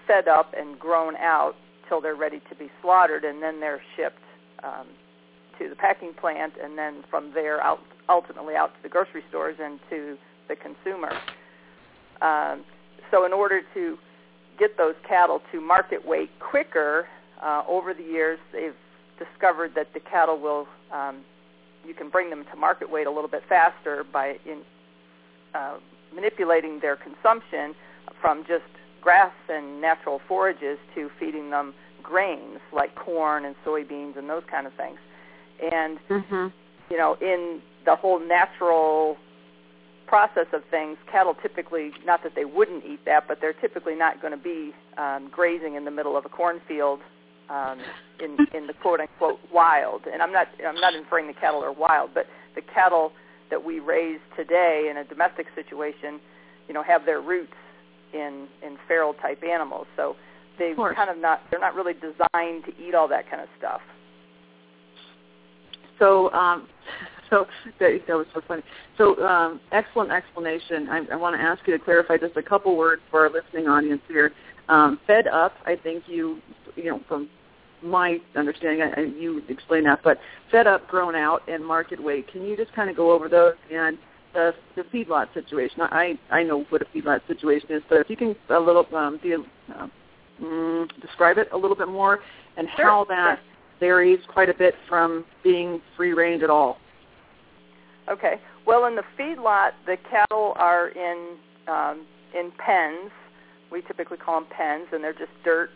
fed 0.06 0.28
up 0.28 0.52
and 0.56 0.78
grown 0.78 1.16
out 1.16 1.54
till 1.88 2.00
they're 2.00 2.16
ready 2.16 2.40
to 2.48 2.54
be 2.54 2.70
slaughtered, 2.82 3.24
and 3.24 3.42
then 3.42 3.60
they're 3.60 3.82
shipped 3.96 4.22
um, 4.62 4.86
to 5.58 5.68
the 5.68 5.76
packing 5.76 6.12
plant, 6.14 6.54
and 6.62 6.76
then 6.76 7.02
from 7.10 7.32
there 7.32 7.62
out 7.62 7.80
ultimately 8.08 8.54
out 8.54 8.74
to 8.76 8.82
the 8.82 8.88
grocery 8.88 9.22
stores 9.28 9.56
and 9.60 9.80
to 9.90 10.16
the 10.48 10.56
consumer. 10.56 11.12
Um, 12.22 12.64
so 13.10 13.24
in 13.24 13.32
order 13.32 13.62
to 13.74 13.98
get 14.58 14.76
those 14.76 14.94
cattle 15.06 15.42
to 15.52 15.60
market 15.60 16.06
weight 16.06 16.30
quicker, 16.40 17.06
uh, 17.42 17.62
over 17.68 17.92
the 17.92 18.02
years 18.02 18.38
they've 18.52 18.74
discovered 19.18 19.72
that 19.74 19.92
the 19.92 20.00
cattle 20.00 20.38
will 20.38 20.66
um, 20.92 21.24
you 21.86 21.94
can 21.94 22.10
bring 22.10 22.30
them 22.30 22.44
to 22.50 22.56
market 22.56 22.90
weight 22.90 23.06
a 23.06 23.10
little 23.10 23.28
bit 23.28 23.42
faster 23.48 24.04
by 24.12 24.38
in, 24.44 24.62
uh, 25.54 25.76
manipulating 26.14 26.80
their 26.80 26.96
consumption 26.96 27.74
from 28.20 28.44
just 28.46 28.64
grass 29.00 29.32
and 29.48 29.80
natural 29.80 30.20
forages 30.26 30.78
to 30.94 31.10
feeding 31.20 31.50
them 31.50 31.74
grains 32.02 32.58
like 32.72 32.94
corn 32.94 33.44
and 33.44 33.54
soybeans 33.64 34.16
and 34.16 34.28
those 34.28 34.42
kind 34.50 34.66
of 34.66 34.72
things. 34.74 34.98
And 35.72 35.98
mm-hmm. 36.08 36.46
you 36.90 36.96
know, 36.96 37.16
in 37.20 37.60
the 37.86 37.96
whole 37.96 38.20
natural 38.20 39.16
process 40.06 40.46
of 40.52 40.62
things, 40.70 40.98
cattle 41.10 41.34
typically, 41.42 41.90
not 42.04 42.22
that 42.22 42.34
they 42.34 42.44
wouldn't 42.44 42.84
eat 42.84 43.00
that, 43.06 43.26
but 43.26 43.38
they're 43.40 43.54
typically 43.54 43.94
not 43.94 44.20
going 44.20 44.32
to 44.32 44.42
be 44.42 44.72
um, 44.98 45.28
grazing 45.32 45.74
in 45.74 45.84
the 45.84 45.90
middle 45.90 46.16
of 46.16 46.24
a 46.24 46.28
cornfield 46.28 47.00
um, 47.48 47.78
in 48.20 48.36
in 48.54 48.66
the 48.66 48.72
quote 48.82 49.00
unquote 49.00 49.38
wild. 49.52 50.02
And 50.12 50.22
I'm 50.22 50.32
not 50.32 50.48
I'm 50.66 50.80
not 50.80 50.94
inferring 50.94 51.26
the 51.26 51.34
cattle 51.34 51.62
are 51.62 51.72
wild, 51.72 52.10
but 52.14 52.26
the 52.54 52.62
cattle 52.62 53.12
that 53.50 53.64
we 53.64 53.80
raise 53.80 54.20
today 54.36 54.88
in 54.90 54.96
a 54.96 55.04
domestic 55.04 55.46
situation, 55.54 56.20
you 56.68 56.74
know, 56.74 56.82
have 56.82 57.04
their 57.04 57.20
roots 57.20 57.54
in 58.12 58.48
in 58.64 58.76
feral 58.88 59.14
type 59.14 59.42
animals. 59.44 59.86
So 59.96 60.16
they 60.58 60.74
kind 60.74 61.10
of 61.10 61.18
not 61.18 61.42
they're 61.50 61.60
not 61.60 61.74
really 61.74 61.94
designed 61.94 62.64
to 62.64 62.72
eat 62.80 62.94
all 62.94 63.08
that 63.08 63.30
kind 63.30 63.42
of 63.42 63.48
stuff. 63.58 63.80
So 65.98 66.30
um, 66.32 66.68
so 67.30 67.46
that, 67.80 68.00
that 68.06 68.14
was 68.14 68.26
so 68.34 68.40
funny. 68.46 68.62
So 68.98 69.22
um, 69.24 69.60
excellent 69.72 70.10
explanation. 70.10 70.88
I, 70.88 71.02
I 71.12 71.16
want 71.16 71.36
to 71.36 71.42
ask 71.42 71.66
you 71.66 71.76
to 71.76 71.82
clarify 71.82 72.16
just 72.16 72.36
a 72.36 72.42
couple 72.42 72.76
words 72.76 73.02
for 73.10 73.26
our 73.26 73.30
listening 73.32 73.68
audience 73.68 74.02
here. 74.08 74.32
Um, 74.68 74.98
fed 75.06 75.26
up, 75.28 75.52
I 75.64 75.76
think 75.76 76.04
you, 76.06 76.40
you 76.74 76.90
know, 76.90 77.00
from 77.06 77.28
my 77.82 78.18
understanding, 78.34 78.82
I, 78.82 79.00
you 79.00 79.42
explained 79.48 79.86
that, 79.86 80.00
but 80.02 80.18
fed 80.50 80.66
up, 80.66 80.88
grown 80.88 81.14
out, 81.14 81.42
and 81.48 81.64
market 81.64 82.02
weight. 82.02 82.30
Can 82.32 82.42
you 82.42 82.56
just 82.56 82.72
kind 82.74 82.90
of 82.90 82.96
go 82.96 83.12
over 83.12 83.28
those 83.28 83.54
and 83.72 83.98
the, 84.34 84.54
the 84.74 84.82
feedlot 84.82 85.32
situation? 85.34 85.82
I 85.82 86.18
I 86.30 86.42
know 86.42 86.64
what 86.70 86.82
a 86.82 86.86
feedlot 86.86 87.20
situation 87.26 87.68
is, 87.70 87.82
but 87.88 88.00
if 88.00 88.10
you 88.10 88.16
can 88.16 88.34
a 88.50 88.58
little 88.58 88.86
um, 88.96 89.20
de- 89.22 89.34
uh, 89.74 89.88
mm, 90.42 91.00
describe 91.00 91.38
it 91.38 91.48
a 91.52 91.56
little 91.56 91.76
bit 91.76 91.88
more 91.88 92.20
and 92.56 92.66
sure, 92.76 92.86
how 92.86 93.04
that 93.08 93.36
sure. 93.36 93.78
varies 93.78 94.18
quite 94.32 94.48
a 94.48 94.54
bit 94.54 94.74
from 94.88 95.24
being 95.44 95.80
free 95.96 96.12
range 96.12 96.42
at 96.42 96.50
all. 96.50 96.78
Okay. 98.08 98.40
Well, 98.66 98.86
in 98.86 98.96
the 98.96 99.04
feedlot, 99.18 99.72
the 99.84 99.96
cattle 100.10 100.52
are 100.56 100.88
in 100.88 101.36
um, 101.68 102.06
in 102.38 102.52
pens. 102.58 103.10
We 103.70 103.82
typically 103.82 104.16
call 104.16 104.40
them 104.40 104.48
pens, 104.50 104.86
and 104.92 105.02
they're 105.02 105.12
just 105.12 105.32
dirt 105.44 105.70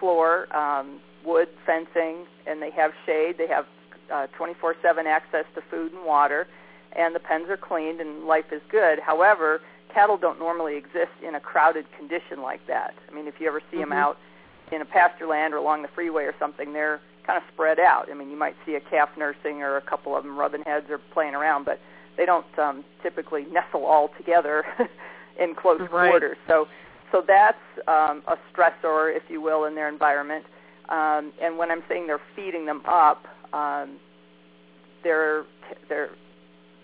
floor, 0.00 0.54
um, 0.56 1.00
wood 1.24 1.48
fencing, 1.64 2.26
and 2.46 2.60
they 2.60 2.70
have 2.72 2.92
shade. 3.04 3.36
They 3.38 3.46
have 3.48 3.66
uh, 4.12 4.26
24/7 4.38 5.06
access 5.06 5.44
to 5.54 5.62
food 5.70 5.92
and 5.92 6.04
water, 6.04 6.46
and 6.92 7.14
the 7.14 7.20
pens 7.20 7.48
are 7.48 7.56
cleaned, 7.56 8.00
and 8.00 8.24
life 8.24 8.52
is 8.52 8.62
good. 8.70 8.98
However, 8.98 9.60
cattle 9.92 10.16
don't 10.16 10.38
normally 10.38 10.76
exist 10.76 11.14
in 11.26 11.34
a 11.34 11.40
crowded 11.40 11.86
condition 11.96 12.42
like 12.42 12.66
that. 12.66 12.94
I 13.08 13.14
mean, 13.14 13.26
if 13.26 13.34
you 13.40 13.48
ever 13.48 13.60
see 13.70 13.78
mm-hmm. 13.78 13.90
them 13.90 13.98
out 13.98 14.18
in 14.72 14.82
a 14.82 14.84
pasture 14.84 15.26
land 15.26 15.54
or 15.54 15.58
along 15.58 15.82
the 15.82 15.88
freeway 15.94 16.24
or 16.24 16.34
something, 16.38 16.72
they're 16.72 17.00
kind 17.26 17.36
of 17.36 17.42
spread 17.52 17.78
out. 17.80 18.08
I 18.10 18.14
mean, 18.14 18.30
you 18.30 18.38
might 18.38 18.54
see 18.64 18.74
a 18.74 18.80
calf 18.80 19.10
nursing 19.16 19.62
or 19.62 19.76
a 19.76 19.82
couple 19.82 20.16
of 20.16 20.24
them 20.24 20.38
rubbing 20.38 20.62
heads 20.64 20.86
or 20.88 20.98
playing 21.12 21.34
around, 21.34 21.64
but 21.64 21.80
they 22.16 22.24
don't 22.24 22.46
um, 22.58 22.84
typically 23.02 23.46
nestle 23.50 23.84
all 23.84 24.10
together 24.16 24.64
in 25.40 25.54
close 25.54 25.80
right. 25.92 26.10
quarters. 26.10 26.36
So 26.48 26.66
so 27.12 27.22
that's 27.26 27.58
um, 27.86 28.22
a 28.26 28.36
stressor, 28.52 29.14
if 29.14 29.22
you 29.28 29.40
will, 29.40 29.64
in 29.64 29.74
their 29.74 29.88
environment. 29.88 30.44
Um, 30.88 31.32
and 31.40 31.58
when 31.58 31.70
I'm 31.70 31.82
saying 31.88 32.06
they're 32.06 32.20
feeding 32.34 32.66
them 32.66 32.82
up, 32.86 33.24
um, 33.52 33.98
they're 35.02 35.44
they're 35.88 36.10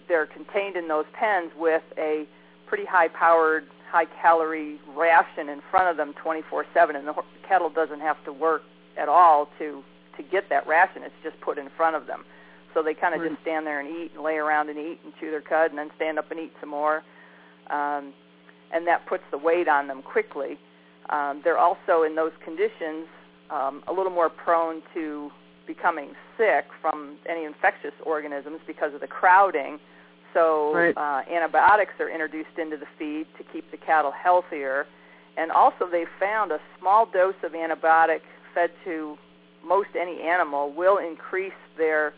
they're 0.08 0.26
contained 0.26 0.76
in 0.76 0.88
those 0.88 1.06
pens 1.12 1.52
with 1.56 1.82
a 1.96 2.26
pretty 2.66 2.84
high-powered, 2.84 3.64
high-calorie 3.90 4.78
ration 4.96 5.48
in 5.48 5.60
front 5.70 5.88
of 5.88 5.96
them 5.96 6.14
24/7, 6.24 6.96
and 6.96 7.06
the 7.06 7.14
cattle 7.46 7.70
doesn't 7.70 8.00
have 8.00 8.22
to 8.24 8.32
work 8.32 8.62
at 8.96 9.08
all 9.08 9.48
to 9.58 9.82
to 10.16 10.22
get 10.22 10.48
that 10.50 10.66
ration. 10.66 11.02
It's 11.02 11.14
just 11.22 11.40
put 11.40 11.58
in 11.58 11.68
front 11.76 11.96
of 11.96 12.06
them. 12.06 12.24
So 12.74 12.82
they 12.82 12.94
kind 12.94 13.14
of 13.14 13.20
just 13.28 13.40
stand 13.42 13.66
there 13.66 13.80
and 13.80 13.88
eat 13.88 14.12
and 14.14 14.22
lay 14.22 14.36
around 14.36 14.70
and 14.70 14.78
eat 14.78 15.00
and 15.04 15.12
chew 15.20 15.30
their 15.30 15.42
cud 15.42 15.70
and 15.70 15.78
then 15.78 15.90
stand 15.96 16.18
up 16.18 16.30
and 16.30 16.40
eat 16.40 16.52
some 16.60 16.70
more. 16.70 17.02
Um, 17.68 18.12
and 18.72 18.86
that 18.86 19.06
puts 19.06 19.24
the 19.30 19.38
weight 19.38 19.68
on 19.68 19.88
them 19.88 20.02
quickly. 20.02 20.58
Um, 21.10 21.42
they're 21.44 21.58
also 21.58 22.02
in 22.06 22.14
those 22.16 22.32
conditions 22.42 23.06
um, 23.50 23.82
a 23.88 23.92
little 23.92 24.12
more 24.12 24.30
prone 24.30 24.82
to 24.94 25.30
becoming 25.66 26.12
sick 26.38 26.64
from 26.80 27.16
any 27.28 27.44
infectious 27.44 27.92
organisms 28.04 28.60
because 28.66 28.94
of 28.94 29.00
the 29.00 29.06
crowding. 29.06 29.78
So 30.32 30.72
right. 30.74 30.96
uh, 30.96 31.22
antibiotics 31.30 31.92
are 32.00 32.08
introduced 32.08 32.58
into 32.58 32.76
the 32.78 32.86
feed 32.98 33.26
to 33.36 33.44
keep 33.52 33.70
the 33.70 33.76
cattle 33.76 34.12
healthier. 34.12 34.86
And 35.36 35.50
also 35.52 35.88
they 35.90 36.04
found 36.18 36.52
a 36.52 36.58
small 36.80 37.06
dose 37.06 37.34
of 37.42 37.52
antibiotic 37.52 38.20
fed 38.54 38.70
to 38.84 39.16
most 39.66 39.88
any 39.98 40.20
animal 40.22 40.72
will 40.72 40.98
increase 40.98 41.52
their 41.76 42.12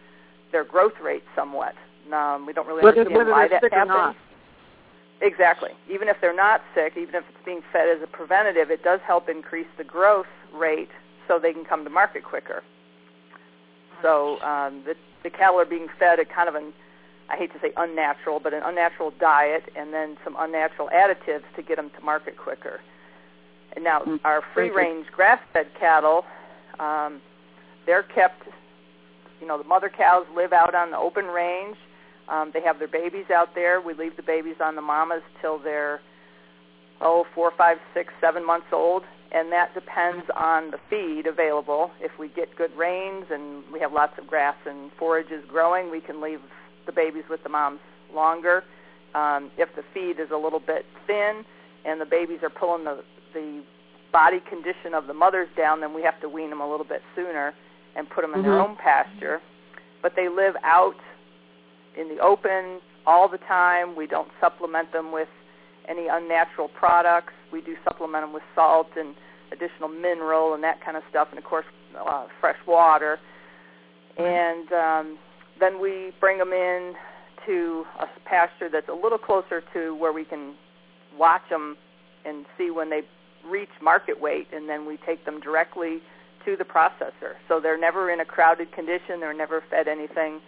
their 0.52 0.64
growth 0.64 0.94
rate 1.02 1.24
somewhat. 1.34 1.74
Um, 2.12 2.46
we 2.46 2.52
don't 2.52 2.66
really 2.66 2.82
whether, 2.82 3.00
understand 3.00 3.18
whether 3.18 3.30
why 3.30 3.48
that 3.48 3.62
happens. 3.62 3.82
Or 3.82 3.86
not. 3.86 4.16
Exactly. 5.20 5.70
Even 5.90 6.08
if 6.08 6.16
they're 6.20 6.34
not 6.34 6.60
sick, 6.74 6.94
even 6.96 7.14
if 7.14 7.24
it's 7.28 7.44
being 7.44 7.62
fed 7.72 7.88
as 7.88 8.02
a 8.02 8.06
preventative, 8.06 8.70
it 8.70 8.82
does 8.82 9.00
help 9.06 9.28
increase 9.28 9.66
the 9.78 9.84
growth 9.84 10.26
rate 10.52 10.90
so 11.26 11.38
they 11.38 11.52
can 11.52 11.64
come 11.64 11.82
to 11.84 11.90
market 11.90 12.24
quicker. 12.24 12.62
So 14.02 14.38
um, 14.42 14.82
the, 14.84 14.94
the 15.22 15.30
cattle 15.30 15.58
are 15.58 15.64
being 15.64 15.88
fed 15.98 16.18
a 16.18 16.24
kind 16.24 16.48
of 16.48 16.54
an, 16.56 16.74
I 17.30 17.36
hate 17.36 17.52
to 17.54 17.60
say 17.60 17.72
unnatural, 17.76 18.38
but 18.38 18.52
an 18.52 18.62
unnatural 18.64 19.12
diet 19.18 19.64
and 19.74 19.94
then 19.94 20.18
some 20.22 20.36
unnatural 20.38 20.90
additives 20.92 21.44
to 21.56 21.62
get 21.62 21.76
them 21.76 21.90
to 21.96 22.04
market 22.04 22.36
quicker. 22.36 22.80
And 23.74 23.82
now 23.82 24.00
Mm, 24.00 24.20
our 24.24 24.42
free-range 24.52 25.06
grass-fed 25.10 25.68
cattle, 25.80 26.26
um, 26.78 27.22
they're 27.86 28.02
kept, 28.02 28.42
you 29.40 29.46
know, 29.46 29.58
the 29.58 29.64
mother 29.64 29.90
cows 29.90 30.26
live 30.34 30.52
out 30.52 30.74
on 30.74 30.90
the 30.90 30.98
open 30.98 31.26
range. 31.26 31.76
Um, 32.28 32.50
they 32.54 32.62
have 32.62 32.78
their 32.78 32.88
babies 32.88 33.26
out 33.34 33.54
there. 33.54 33.80
We 33.80 33.94
leave 33.94 34.16
the 34.16 34.22
babies 34.22 34.56
on 34.62 34.76
the 34.76 34.82
mamas 34.82 35.22
till 35.40 35.58
they're, 35.58 36.00
oh, 37.00 37.26
four, 37.34 37.52
five, 37.56 37.78
six, 37.92 38.12
seven 38.20 38.46
months 38.46 38.68
old. 38.72 39.02
And 39.32 39.52
that 39.52 39.74
depends 39.74 40.24
on 40.36 40.70
the 40.70 40.78
feed 40.88 41.26
available. 41.26 41.90
If 42.00 42.12
we 42.18 42.28
get 42.28 42.56
good 42.56 42.74
rains 42.76 43.26
and 43.30 43.64
we 43.72 43.80
have 43.80 43.92
lots 43.92 44.18
of 44.18 44.26
grass 44.26 44.56
and 44.64 44.90
forages 44.98 45.44
growing, 45.48 45.90
we 45.90 46.00
can 46.00 46.20
leave 46.20 46.40
the 46.86 46.92
babies 46.92 47.24
with 47.28 47.42
the 47.42 47.48
moms 47.48 47.80
longer. 48.14 48.62
Um, 49.14 49.50
if 49.58 49.74
the 49.74 49.82
feed 49.92 50.20
is 50.20 50.30
a 50.32 50.36
little 50.36 50.60
bit 50.60 50.86
thin 51.06 51.44
and 51.84 52.00
the 52.00 52.06
babies 52.06 52.40
are 52.42 52.50
pulling 52.50 52.84
the, 52.84 53.02
the 53.32 53.62
body 54.12 54.40
condition 54.48 54.94
of 54.94 55.08
the 55.08 55.14
mothers 55.14 55.48
down, 55.56 55.80
then 55.80 55.94
we 55.94 56.02
have 56.02 56.20
to 56.20 56.28
wean 56.28 56.50
them 56.50 56.60
a 56.60 56.70
little 56.70 56.86
bit 56.86 57.02
sooner 57.16 57.54
and 57.96 58.08
put 58.10 58.22
them 58.22 58.34
in 58.34 58.42
their 58.42 58.52
Mhm. 58.52 58.68
own 58.68 58.76
pasture. 58.76 59.40
But 60.02 60.14
they 60.14 60.28
live 60.28 60.56
out 60.62 60.96
in 61.96 62.08
the 62.08 62.18
open 62.20 62.80
all 63.06 63.28
the 63.28 63.38
time. 63.38 63.94
We 63.94 64.06
don't 64.06 64.30
supplement 64.40 64.92
them 64.92 65.12
with 65.12 65.28
any 65.86 66.08
unnatural 66.08 66.68
products. 66.68 67.32
We 67.50 67.60
do 67.60 67.76
supplement 67.84 68.24
them 68.24 68.32
with 68.32 68.42
salt 68.54 68.96
and 68.96 69.14
additional 69.52 69.88
mineral 69.88 70.54
and 70.54 70.64
that 70.64 70.80
kind 70.80 70.96
of 70.96 71.02
stuff, 71.10 71.28
and 71.30 71.38
of 71.38 71.44
course 71.44 71.66
uh, 71.96 72.26
fresh 72.40 72.58
water. 72.66 73.20
And 74.16 74.72
um, 74.72 75.18
then 75.60 75.80
we 75.80 76.12
bring 76.20 76.38
them 76.38 76.52
in 76.52 76.96
to 77.46 77.86
a 77.98 78.06
pasture 78.24 78.68
that's 78.68 78.88
a 78.88 78.94
little 78.94 79.18
closer 79.18 79.62
to 79.72 79.94
where 79.94 80.12
we 80.12 80.24
can 80.24 80.54
watch 81.16 81.42
them 81.50 81.76
and 82.24 82.46
see 82.56 82.70
when 82.70 82.90
they 82.90 83.02
reach 83.46 83.68
market 83.82 84.20
weight, 84.20 84.48
and 84.52 84.68
then 84.68 84.86
we 84.86 84.96
take 84.96 85.24
them 85.24 85.40
directly 85.40 86.00
to 86.44 86.56
the 86.56 86.64
processor. 86.64 87.34
So 87.48 87.60
they're 87.60 87.78
never 87.78 88.10
in 88.10 88.20
a 88.20 88.24
crowded 88.24 88.72
condition. 88.72 89.20
They're 89.20 89.34
never 89.34 89.62
fed 89.70 89.88
anything 89.88 90.40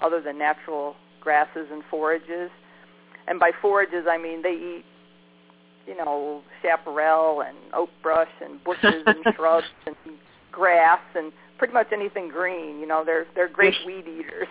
other 0.00 0.20
than 0.20 0.38
natural 0.38 0.96
grasses 1.20 1.68
and 1.70 1.82
forages. 1.90 2.50
And 3.28 3.38
by 3.38 3.52
forages, 3.60 4.06
I 4.10 4.18
mean 4.18 4.42
they 4.42 4.52
eat, 4.52 4.84
you 5.86 5.96
know, 5.96 6.42
chaparral 6.62 7.42
and 7.42 7.56
oak 7.74 7.90
brush 8.02 8.30
and 8.42 8.62
bushes 8.64 9.02
and 9.06 9.24
shrubs 9.36 9.66
and 9.86 9.96
grass 10.50 11.00
and 11.14 11.32
pretty 11.58 11.74
much 11.74 11.88
anything 11.92 12.28
green. 12.28 12.80
You 12.80 12.86
know, 12.86 13.04
they're 13.04 13.26
they're 13.34 13.48
great 13.48 13.74
weed 13.86 14.06
eaters. 14.08 14.48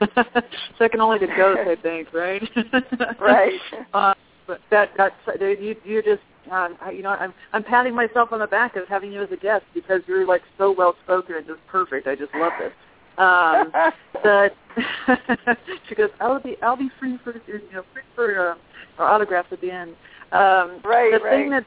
Second 0.78 1.00
only 1.00 1.18
to 1.18 1.26
ghosts, 1.26 1.64
I 1.66 1.76
think, 1.76 2.12
right? 2.12 2.42
Right. 3.20 3.60
Uh, 3.92 4.14
but 4.46 4.60
that 4.70 4.90
that's 4.96 5.14
you 5.40 5.76
you 5.84 6.02
just 6.02 6.22
um, 6.50 6.76
I- 6.80 6.90
you 6.90 7.02
know 7.02 7.10
I'm 7.10 7.32
I'm 7.52 7.62
patting 7.62 7.94
myself 7.94 8.32
on 8.32 8.40
the 8.40 8.46
back 8.46 8.76
of 8.76 8.88
having 8.88 9.12
you 9.12 9.22
as 9.22 9.30
a 9.32 9.36
guest 9.36 9.64
because 9.74 10.02
you're 10.06 10.26
like 10.26 10.42
so 10.58 10.72
well 10.76 10.96
spoken 11.04 11.36
and 11.36 11.46
just 11.46 11.64
perfect. 11.66 12.06
I 12.06 12.14
just 12.14 12.34
love 12.34 12.52
this. 12.58 12.72
Um, 13.18 13.72
the 14.22 14.50
she 15.88 15.94
goes, 15.94 16.10
I'll 16.20 16.40
be 16.40 16.56
I'll 16.62 16.76
be 16.76 16.90
free 16.98 17.18
for 17.22 17.34
you 17.46 17.60
know 17.72 17.82
free 17.92 18.02
for 18.14 18.50
uh, 18.50 19.02
autographs 19.02 19.48
at 19.52 19.60
the 19.60 19.70
end. 19.70 19.90
Um, 20.32 20.80
Right, 20.84 21.12
the 21.12 21.28
thing 21.28 21.50
that 21.50 21.66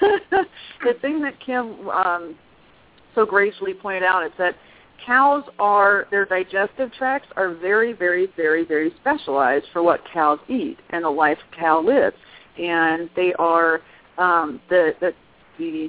the 0.82 0.94
thing 1.00 1.20
that 1.22 1.34
Kim 1.44 1.88
um, 1.88 2.36
so 3.14 3.26
graciously 3.26 3.74
pointed 3.74 4.02
out 4.02 4.24
is 4.24 4.32
that 4.38 4.54
cows 5.04 5.44
are 5.58 6.06
their 6.10 6.24
digestive 6.26 6.92
tracts 6.92 7.28
are 7.36 7.54
very 7.54 7.92
very 7.92 8.28
very 8.36 8.64
very 8.64 8.92
specialized 9.00 9.66
for 9.72 9.82
what 9.82 10.00
cows 10.12 10.38
eat 10.48 10.78
and 10.90 11.04
the 11.04 11.10
life 11.10 11.38
a 11.52 11.56
cow 11.56 11.80
lives 11.80 12.16
and 12.58 13.08
they 13.16 13.32
are 13.38 13.80
um, 14.18 14.60
the 14.68 14.92
the 15.00 15.12
the 15.58 15.88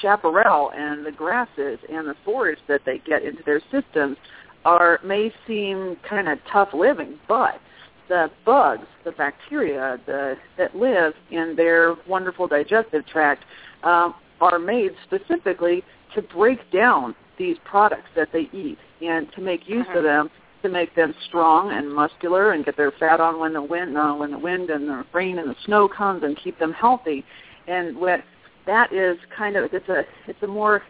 chaparral 0.00 0.70
and 0.72 1.04
the 1.04 1.12
grasses 1.12 1.78
and 1.90 2.08
the 2.08 2.14
forage 2.24 2.58
that 2.68 2.80
they 2.86 2.98
get 3.06 3.22
into 3.22 3.42
their 3.44 3.60
systems 3.70 4.16
are 4.64 5.00
may 5.04 5.32
seem 5.46 5.96
kind 6.08 6.28
of 6.28 6.38
tough 6.50 6.68
living, 6.72 7.18
but 7.28 7.60
the 8.08 8.30
bugs, 8.44 8.86
the 9.04 9.12
bacteria 9.12 9.98
the, 10.06 10.36
that 10.58 10.76
live 10.76 11.14
in 11.30 11.54
their 11.56 11.94
wonderful 12.06 12.46
digestive 12.46 13.06
tract 13.06 13.44
um, 13.82 14.14
are 14.40 14.58
made 14.58 14.92
specifically 15.06 15.82
to 16.14 16.22
break 16.22 16.58
down 16.70 17.14
these 17.38 17.56
products 17.64 18.08
that 18.14 18.28
they 18.32 18.48
eat 18.52 18.78
and 19.00 19.32
to 19.32 19.40
make 19.40 19.68
use 19.68 19.86
of 19.94 20.02
them 20.02 20.30
to 20.62 20.68
make 20.68 20.94
them 20.94 21.14
strong 21.26 21.72
and 21.72 21.92
muscular 21.92 22.52
and 22.52 22.64
get 22.64 22.76
their 22.76 22.92
fat 22.92 23.20
on 23.20 23.40
when 23.40 23.52
the 23.52 23.62
wind 23.62 23.96
uh, 23.96 24.12
when 24.12 24.30
the 24.30 24.38
wind 24.38 24.70
and 24.70 24.88
the 24.88 25.04
rain 25.12 25.38
and 25.38 25.50
the 25.50 25.56
snow 25.64 25.88
comes 25.88 26.22
and 26.22 26.36
keep 26.36 26.58
them 26.58 26.72
healthy. 26.72 27.24
And 27.68 27.96
what 27.96 28.22
that 28.66 28.92
is 28.92 29.16
kind 29.36 29.56
of 29.56 29.72
it's 29.72 29.88
a 29.88 30.04
it's 30.26 30.42
a 30.42 30.46
more 30.46 30.82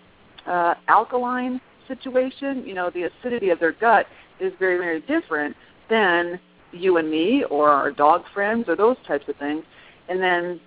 uh, 0.47 0.75
alkaline 0.89 1.61
situation. 1.89 2.65
You 2.67 2.75
know, 2.75 2.91
the 2.91 3.05
acidity 3.05 3.51
of 3.51 3.61
their 3.61 3.73
gut 3.73 4.07
is 4.41 4.53
very 4.59 4.79
very 4.79 5.01
different 5.01 5.57
than 5.91 6.41
you 6.73 6.97
and 6.97 7.11
me 7.11 7.45
or 7.51 7.69
our 7.69 7.91
dog 7.91 8.23
friends 8.33 8.69
or 8.69 8.77
those 8.77 8.97
types 9.07 9.29
of 9.29 9.37
things. 9.37 9.65
And 10.09 10.21
then 10.21 10.61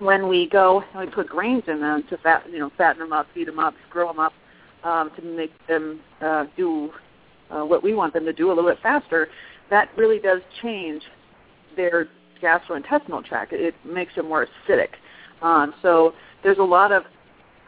when 0.00 0.28
we 0.28 0.48
go 0.48 0.82
and 0.92 1.06
we 1.08 1.14
put 1.14 1.28
grains 1.28 1.62
in 1.68 1.80
them 1.80 2.04
to 2.10 2.16
fat 2.18 2.44
you 2.50 2.58
know 2.58 2.70
fatten 2.76 3.00
them 3.00 3.12
up, 3.12 3.26
feed 3.34 3.48
them 3.48 3.58
up, 3.58 3.74
grow 3.90 4.08
them 4.08 4.18
up 4.18 4.32
um, 4.82 5.10
to 5.16 5.22
make 5.22 5.52
them 5.66 6.00
uh, 6.20 6.46
do 6.56 6.90
uh, 7.50 7.64
what 7.64 7.82
we 7.82 7.94
want 7.94 8.12
them 8.12 8.24
to 8.24 8.32
do 8.32 8.48
a 8.48 8.54
little 8.54 8.70
bit 8.70 8.78
faster, 8.82 9.28
that 9.70 9.88
really 9.96 10.18
does 10.18 10.40
change 10.62 11.02
their 11.76 12.08
gastrointestinal 12.42 13.24
tract. 13.24 13.52
It, 13.52 13.60
it 13.60 13.74
makes 13.84 14.14
them 14.14 14.28
more 14.28 14.46
acidic. 14.68 14.88
Um, 15.42 15.74
so 15.82 16.14
there's 16.42 16.58
a 16.58 16.62
lot 16.62 16.92
of 16.92 17.02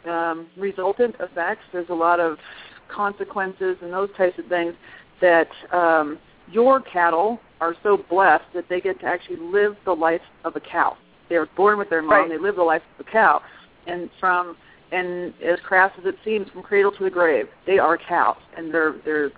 um, 0.07 0.47
resultant 0.57 1.15
effects. 1.19 1.61
There's 1.71 1.89
a 1.89 1.95
lot 1.95 2.19
of 2.19 2.37
consequences 2.93 3.77
and 3.81 3.91
those 3.91 4.09
types 4.17 4.39
of 4.39 4.45
things 4.47 4.73
that 5.21 5.49
um, 5.73 6.17
your 6.51 6.81
cattle 6.81 7.39
are 7.59 7.75
so 7.83 7.97
blessed 8.09 8.45
that 8.53 8.65
they 8.69 8.79
get 8.79 8.99
to 9.01 9.05
actually 9.05 9.37
live 9.37 9.75
the 9.85 9.91
life 9.91 10.21
of 10.45 10.55
a 10.55 10.59
cow. 10.59 10.95
They're 11.29 11.47
born 11.57 11.77
with 11.77 11.89
their 11.89 12.01
mom. 12.01 12.11
Right. 12.11 12.29
They 12.29 12.37
live 12.37 12.55
the 12.55 12.63
life 12.63 12.81
of 12.97 13.05
a 13.05 13.11
cow, 13.11 13.41
and 13.85 14.09
from 14.19 14.55
and 14.91 15.33
as 15.43 15.59
crass 15.63 15.91
as 15.99 16.05
it 16.05 16.15
seems, 16.23 16.49
from 16.49 16.63
cradle 16.63 16.91
to 16.93 17.03
the 17.03 17.09
grave, 17.09 17.47
they 17.65 17.77
are 17.77 17.97
cows, 17.97 18.37
and 18.55 18.73
they're 18.73 18.95
they're 19.03 19.31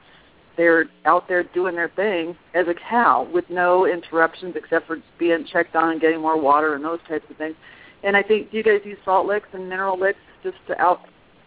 they're 0.56 0.86
out 1.06 1.28
there 1.28 1.44
doing 1.44 1.76
their 1.76 1.90
thing 1.96 2.36
as 2.54 2.68
a 2.68 2.74
cow 2.90 3.28
with 3.34 3.46
no 3.50 3.86
interruptions 3.86 4.56
except 4.58 4.88
for 4.88 4.98
being 5.18 5.46
checked 5.52 5.76
on 5.76 5.92
and 5.92 6.02
getting 6.02 6.22
more 6.22 6.40
water 6.40 6.76
and 6.76 6.84
those 6.84 7.00
types 7.08 7.26
of 7.30 7.38
things. 7.38 7.56
And 8.04 8.16
I 8.16 8.24
think 8.24 8.52
do 8.52 8.58
you 8.58 8.64
guys 8.64 8.82
use 8.84 8.98
salt 9.04 9.28
licks 9.28 9.48
and 9.54 9.68
mineral 9.70 9.98
licks 10.00 10.20
just 10.44 10.58
to 10.68 10.80
out 10.82 11.02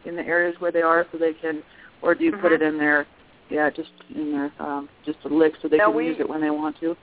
in 0.04 0.16
the 0.16 0.23
areas 0.23 0.54
where 0.59 0.73
they 0.73 0.82
are 0.82 1.06
so 1.12 1.18
they 1.18 1.32
can, 1.32 1.62
or 2.02 2.14
do 2.14 2.25
you 2.25 2.32
put 2.32 2.52
Mhm. 2.52 2.56
it 2.56 2.62
in 2.62 2.78
there? 2.78 3.06
Yeah, 3.49 3.71
just 3.71 3.90
in 4.14 4.32
there, 4.32 4.50
um, 4.59 4.88
just 5.04 5.18
a 5.25 5.28
lick 5.28 5.54
so 5.61 5.68
they 5.68 5.76
No, 5.78 5.87
can 5.87 5.94
we- 5.97 6.06
use 6.06 6.21
it 6.21 6.28
when 6.28 6.40
they 6.40 6.50
want 6.50 6.78
to. 6.80 6.97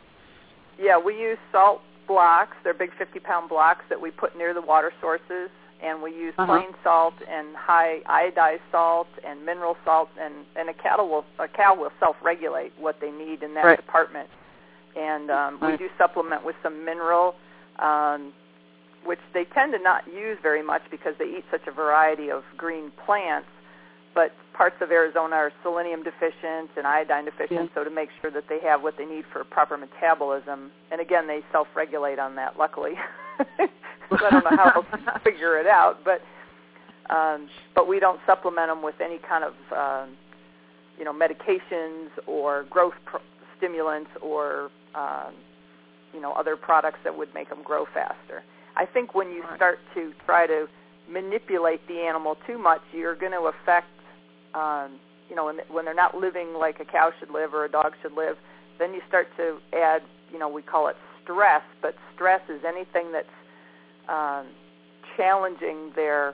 yeah, 0.78 0.98
we 0.98 1.20
use 1.20 1.38
salt 1.52 1.82
blocks. 2.08 2.56
They're 2.64 2.74
big 2.74 2.92
50-pound 2.94 3.50
blocks 3.50 3.86
that 3.90 4.00
we 4.00 4.12
put 4.12 4.36
near 4.36 4.54
the 4.54 4.62
water 4.62 4.92
sources, 5.00 5.50
and 5.82 6.02
we 6.02 6.12
use 6.12 6.34
Uh-huh. 6.38 6.58
plain 6.60 6.76
salt 6.84 7.14
and 7.28 7.56
high 7.56 8.02
iodized 8.08 8.62
salt 8.72 9.08
and 9.24 9.46
mineral 9.46 9.78
salt, 9.86 10.10
and 10.18 10.46
and 10.56 10.70
a 10.70 10.74
cattle 10.74 11.08
will 11.08 11.26
a 11.40 11.48
cow 11.48 11.74
will 11.76 11.92
self-regulate 12.00 12.74
what 12.78 13.00
they 13.00 13.12
need 13.12 13.44
in 13.44 13.54
that 13.54 13.64
Right. 13.66 13.78
department. 13.78 14.30
And 14.96 15.30
um, 15.32 15.60
we 15.62 15.78
do 15.78 15.90
supplement 15.98 16.44
with 16.44 16.56
some 16.64 16.84
mineral, 16.84 17.36
um, 17.78 18.34
which 19.06 19.20
they 19.34 19.46
tend 19.46 19.74
to 19.74 19.80
not 19.80 20.06
use 20.08 20.38
very 20.42 20.64
much 20.64 20.82
because 20.92 21.14
they 21.20 21.26
eat 21.26 21.46
such 21.52 21.66
a 21.68 21.72
variety 21.72 22.30
of 22.30 22.44
green 22.58 22.92
plants. 23.06 23.48
But 24.16 24.34
parts 24.54 24.76
of 24.82 24.92
Arizona 24.92 25.36
are 25.36 25.52
selenium 25.64 26.04
deficient 26.04 26.72
and 26.76 26.86
iodine 26.86 27.26
deficient, 27.26 27.70
Yeah. 27.70 27.76
so 27.76 27.84
to 27.84 27.90
make 27.90 28.10
sure 28.22 28.32
that 28.32 28.46
they 28.50 28.60
have 28.62 28.82
what 28.82 28.98
they 28.98 29.06
need 29.06 29.24
for 29.32 29.44
proper 29.44 29.78
metabolism. 29.78 30.72
And 30.92 31.00
again, 31.00 31.28
they 31.28 31.42
self-regulate 31.52 32.20
on 32.20 32.36
that, 32.36 32.58
luckily. 32.58 32.94
so 33.58 34.26
I 34.26 34.30
don't 34.32 34.44
know 34.44 34.58
how 34.58 34.72
else 34.76 34.86
to 34.92 35.20
figure 35.24 35.58
it 35.60 35.68
out, 35.68 36.04
but 36.04 36.22
um, 37.10 37.50
but 37.74 37.88
we 37.88 38.00
don't 38.00 38.20
supplement 38.28 38.70
them 38.70 38.84
with 38.84 39.02
any 39.02 39.18
kind 39.18 39.44
of 39.44 39.54
um, 39.76 40.16
you 40.98 41.06
know 41.06 41.14
medications 41.14 42.10
or 42.28 42.66
growth 42.70 42.94
pro- 43.06 43.22
stimulants 43.58 44.12
or 44.22 44.70
um, 44.96 45.34
you 46.14 46.22
know 46.22 46.34
other 46.34 46.56
products 46.56 47.00
that 47.04 47.18
would 47.18 47.34
make 47.34 47.50
them 47.50 47.64
grow 47.64 47.86
faster. 47.94 48.44
I 48.80 48.86
think 48.86 49.14
when 49.14 49.30
you 49.30 49.44
start 49.58 49.78
to 49.94 50.14
try 50.26 50.48
to 50.48 50.68
manipulate 51.10 51.86
the 51.88 52.00
animal 52.00 52.38
too 52.48 52.58
much, 52.58 52.82
you're 52.94 53.16
going 53.16 53.34
to 53.34 53.52
affect 53.54 53.88
um, 54.56 55.00
you 55.30 55.36
know 55.36 55.46
when, 55.46 55.58
when 55.70 55.84
they're 55.86 55.94
not 55.94 56.16
living 56.16 56.54
like 56.58 56.80
a 56.80 56.86
cow 56.86 57.12
should 57.20 57.30
live 57.30 57.54
or 57.54 57.66
a 57.66 57.70
dog 57.70 57.94
should 58.02 58.14
live. 58.14 58.38
Then 58.80 58.94
you 58.94 59.02
start 59.08 59.28
to 59.36 59.58
add 59.74 60.02
you 60.32 60.40
know 60.40 60.48
we 60.48 60.62
call 60.62 60.88
it 60.88 60.96
stress, 61.24 61.62
but 61.82 61.94
stress 62.16 62.42
is 62.50 62.62
anything 62.66 63.12
that's 63.12 63.28
um, 64.08 64.48
challenging 65.18 65.92
their 65.96 66.34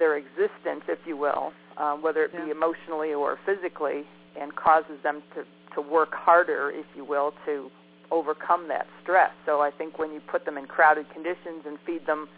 their 0.00 0.16
existence, 0.16 0.82
if 0.88 0.98
you 1.06 1.16
will, 1.16 1.52
uh, 1.78 1.94
whether 1.94 2.24
it 2.24 2.32
be 2.32 2.38
Yeah. 2.48 2.50
emotionally 2.50 3.14
or 3.14 3.38
physically, 3.46 4.04
and 4.38 4.54
causes 4.56 5.00
them 5.04 5.22
to 5.34 5.44
to 5.74 5.80
work 5.80 6.14
harder, 6.14 6.70
if 6.70 6.86
you 6.96 7.04
will, 7.04 7.32
to 7.46 7.70
overcome 8.10 8.68
that 8.68 8.86
stress. 9.02 9.32
So 9.44 9.60
I 9.60 9.70
think 9.70 9.98
when 9.98 10.12
you 10.12 10.20
put 10.20 10.44
them 10.44 10.56
in 10.58 10.66
crowded 10.66 11.08
conditions 11.10 11.64
and 11.66 11.78
feed 11.86 12.06
them 12.06 12.28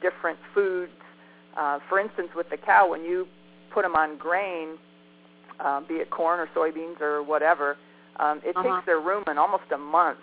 different 0.00 0.38
foods, 0.54 0.92
uh, 1.56 1.78
for 1.88 1.98
instance, 1.98 2.28
with 2.34 2.50
the 2.50 2.56
cow, 2.56 2.88
when 2.90 3.04
you 3.04 3.26
put 3.70 3.82
them 3.82 3.94
on 3.94 4.16
grain, 4.16 4.78
uh, 5.60 5.80
be 5.80 5.94
it 5.94 6.10
corn 6.10 6.40
or 6.40 6.48
soybeans 6.54 7.00
or 7.00 7.22
whatever, 7.22 7.76
um, 8.20 8.40
it 8.44 8.56
Uh-huh. 8.56 8.62
takes 8.62 8.86
their 8.86 9.00
rumen 9.00 9.36
almost 9.36 9.70
a 9.72 9.78
month 9.78 10.18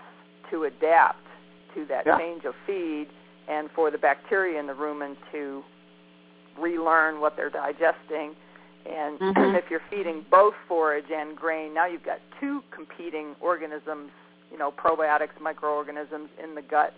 to 0.50 0.64
adapt 0.66 1.26
to 1.74 1.86
that 1.86 2.06
Yeah. 2.06 2.18
change 2.18 2.46
of 2.46 2.56
feed 2.66 3.10
and 3.48 3.70
for 3.72 3.92
the 3.92 3.98
bacteria 3.98 4.60
in 4.60 4.68
the 4.68 4.74
rumen 4.74 5.16
to 5.32 5.64
relearn 6.58 7.20
what 7.20 7.36
they're 7.36 7.50
digesting. 7.50 8.36
And 8.86 9.20
Mhm. 9.20 9.56
if 9.56 9.70
you're 9.70 9.82
feeding 9.90 10.22
both 10.30 10.56
forage 10.68 11.10
and 11.12 11.36
grain, 11.36 11.74
now 11.74 11.86
you've 11.86 12.04
got 12.04 12.20
two 12.40 12.64
competing 12.72 13.36
organisms, 13.40 14.12
you 14.52 14.58
know, 14.58 14.72
probiotics, 14.72 15.40
microorganisms 15.42 16.30
in 16.44 16.56
the 16.56 16.62
gut, 16.62 16.94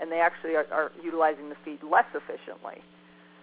and 0.00 0.10
they 0.10 0.20
actually 0.20 0.54
are, 0.56 0.66
are 0.72 0.92
utilizing 1.02 1.48
the 1.48 1.56
feed 1.64 1.78
less 1.82 2.04
efficiently 2.14 2.82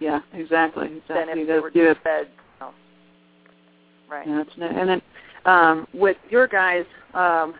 Yeah, 0.00 0.20
exactly. 0.32 0.88
than 1.08 1.28
Exactly. 1.28 1.42
if 1.42 1.48
they 1.48 1.58
were 1.58 1.70
just 1.70 2.02
fed. 2.02 2.28
You 2.28 2.66
know. 2.66 2.74
Right. 4.08 4.26
Yeah, 4.26 4.44
and 4.60 4.88
then 4.88 5.02
um, 5.44 5.86
with 5.94 6.16
your 6.30 6.46
guys, 6.46 6.84
um, 7.14 7.54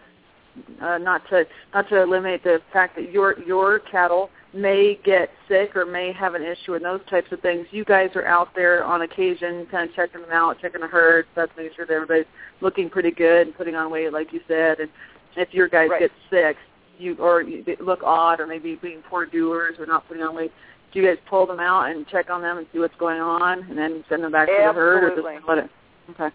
uh, 0.81 0.99
not 0.99 1.23
to 1.31 1.45
not 1.75 1.89
to 1.89 2.03
eliminate 2.03 2.43
the 2.43 2.61
fact 2.73 2.97
that 2.97 3.11
your 3.13 3.39
your 3.41 3.81
cattle 3.81 4.31
may 4.55 4.99
get 5.05 5.29
sick 5.49 5.77
or 5.77 5.85
may 5.85 6.13
have 6.13 6.35
an 6.35 6.43
issue 6.43 6.75
and 6.75 6.85
those 6.85 7.01
types 7.11 7.31
of 7.31 7.41
things. 7.41 7.67
You 7.71 7.85
guys 7.85 8.11
are 8.15 8.25
out 8.27 8.49
there 8.55 8.83
on 8.85 9.03
occasion, 9.03 9.67
kind 9.71 9.89
of 9.89 9.95
checking 9.95 10.23
them 10.23 10.31
out, 10.33 10.59
checking 10.61 10.81
the 10.81 10.87
herd, 10.87 11.27
stuff, 11.33 11.51
making 11.57 11.73
sure 11.77 11.87
that 11.87 11.93
everybody's 11.93 12.25
looking 12.63 12.89
pretty 12.89 13.11
good 13.11 13.49
and 13.49 13.57
putting 13.57 13.75
on 13.75 13.91
weight, 13.91 14.13
like 14.13 14.33
you 14.33 14.41
said. 14.49 14.81
And 14.81 14.89
if 15.37 15.53
your 15.55 15.69
guys 15.69 15.91
Right. 15.91 16.01
get 16.01 16.13
sick, 16.31 16.57
you 16.99 17.15
or 17.19 17.43
you 17.43 17.77
look 17.81 18.03
odd 18.03 18.41
or 18.41 18.47
maybe 18.47 18.77
being 18.77 19.03
poor 19.03 19.27
doers 19.27 19.79
or 19.79 19.87
not 19.87 20.09
putting 20.09 20.23
on 20.23 20.35
weight. 20.35 20.53
Do 20.93 21.01
you 21.01 21.07
guys 21.07 21.19
pull 21.29 21.47
them 21.47 21.61
out 21.61 21.91
and 21.91 22.07
check 22.09 22.31
on 22.31 22.41
them 22.41 22.59
and 22.59 22.67
see 22.73 22.79
what's 22.79 22.95
going 22.97 23.21
on, 23.21 23.67
and 23.69 23.77
then 23.77 24.03
send 24.09 24.25
them 24.25 24.33
back 24.33 24.49
to 24.49 24.55
the 24.55 24.73
herd, 24.73 25.05
or 25.05 25.23
just 25.23 25.47
let 25.47 25.59
it? 25.59 25.71
Okay. 26.11 26.35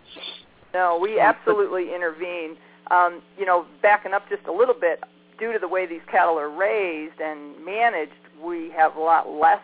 No, 0.73 0.99
we 1.01 1.19
absolutely 1.19 1.93
intervene. 1.95 2.57
Um, 2.91 3.21
you 3.39 3.45
know, 3.45 3.65
backing 3.81 4.13
up 4.13 4.27
just 4.29 4.45
a 4.47 4.51
little 4.51 4.75
bit, 4.75 5.03
due 5.39 5.51
to 5.53 5.59
the 5.59 5.67
way 5.67 5.85
these 5.85 6.01
cattle 6.11 6.37
are 6.37 6.49
raised 6.49 7.19
and 7.19 7.55
managed, 7.65 8.11
we 8.43 8.69
have 8.75 8.95
a 8.97 8.99
lot 8.99 9.29
less 9.29 9.61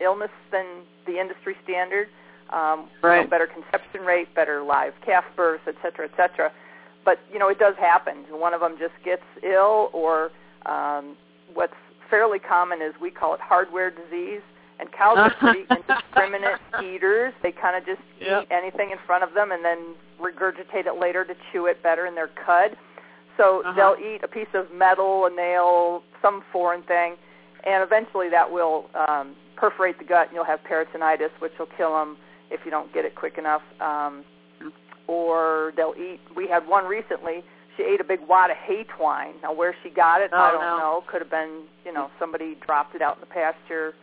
illness 0.00 0.30
than 0.50 0.64
the 1.06 1.20
industry 1.20 1.56
standard. 1.64 2.08
Um, 2.50 2.88
you 3.02 3.08
know, 3.08 3.08
Right. 3.08 3.30
better 3.30 3.46
conception 3.46 4.02
rate, 4.02 4.32
better 4.34 4.62
live 4.62 4.94
calf 5.04 5.24
births, 5.36 5.64
et 5.66 5.74
cetera, 5.82 6.06
et 6.06 6.16
cetera. 6.16 6.52
But 7.04 7.18
you 7.32 7.38
know, 7.38 7.48
it 7.48 7.58
does 7.58 7.74
happen. 7.76 8.24
One 8.30 8.54
of 8.54 8.60
them 8.60 8.76
just 8.78 8.94
gets 9.04 9.22
ill, 9.42 9.90
or 9.92 10.30
um, 10.66 11.16
what's 11.54 11.74
fairly 12.10 12.38
common 12.38 12.80
is 12.82 12.92
we 13.00 13.10
call 13.10 13.34
it 13.34 13.40
hardware 13.40 13.90
disease. 13.90 14.40
And 14.80 14.90
cows 14.90 15.16
are 15.18 15.34
pretty 15.38 15.64
indiscriminate 15.70 16.58
eaters. 16.82 17.32
They 17.42 17.52
kind 17.52 17.76
of 17.76 17.84
just 17.86 18.00
Yep. 18.20 18.42
eat 18.44 18.48
anything 18.52 18.90
in 18.90 18.98
front 19.06 19.24
of 19.24 19.34
them 19.34 19.50
and 19.52 19.64
then 19.64 19.78
regurgitate 20.20 20.86
it 20.86 20.98
later 21.00 21.24
to 21.24 21.34
chew 21.50 21.66
it 21.66 21.82
better 21.82 22.06
in 22.06 22.14
their 22.14 22.28
cud. 22.28 22.76
So 23.36 23.60
Uh-huh. 23.64 23.72
they'll 23.74 23.96
eat 24.14 24.22
a 24.22 24.28
piece 24.28 24.52
of 24.54 24.70
metal, 24.72 25.26
a 25.26 25.30
nail, 25.30 26.02
some 26.20 26.42
foreign 26.52 26.82
thing, 26.82 27.14
and 27.64 27.82
eventually 27.82 28.28
that 28.30 28.50
will 28.50 28.90
um, 28.94 29.34
perforate 29.56 29.98
the 29.98 30.04
gut, 30.04 30.28
and 30.28 30.34
you'll 30.36 30.44
have 30.44 30.60
peritonitis, 30.64 31.30
which 31.40 31.52
will 31.58 31.68
kill 31.76 31.92
them 31.98 32.16
if 32.50 32.60
you 32.64 32.70
don't 32.70 32.92
get 32.92 33.04
it 33.04 33.14
quick 33.14 33.38
enough. 33.38 33.62
Um, 33.80 34.24
or 35.06 35.72
they'll 35.76 35.94
eat. 35.96 36.20
We 36.36 36.48
had 36.48 36.66
one 36.66 36.84
recently. 36.86 37.44
She 37.76 37.82
ate 37.84 38.00
a 38.00 38.04
big 38.04 38.20
wad 38.28 38.50
of 38.50 38.56
hay 38.58 38.84
twine. 38.84 39.34
Now, 39.42 39.52
where 39.52 39.74
she 39.82 39.88
got 39.90 40.20
it, 40.20 40.32
I 40.32 40.50
Oh, 40.50 40.52
don't 40.52 40.60
no. 40.62 40.78
know. 40.78 41.04
Could 41.06 41.20
have 41.22 41.30
been, 41.30 41.62
you 41.84 41.92
know, 41.92 42.10
somebody 42.18 42.54
dropped 42.66 42.94
it 42.94 43.02
out 43.02 43.14
in 43.16 43.20
the 43.20 43.26
pasture. 43.26 43.94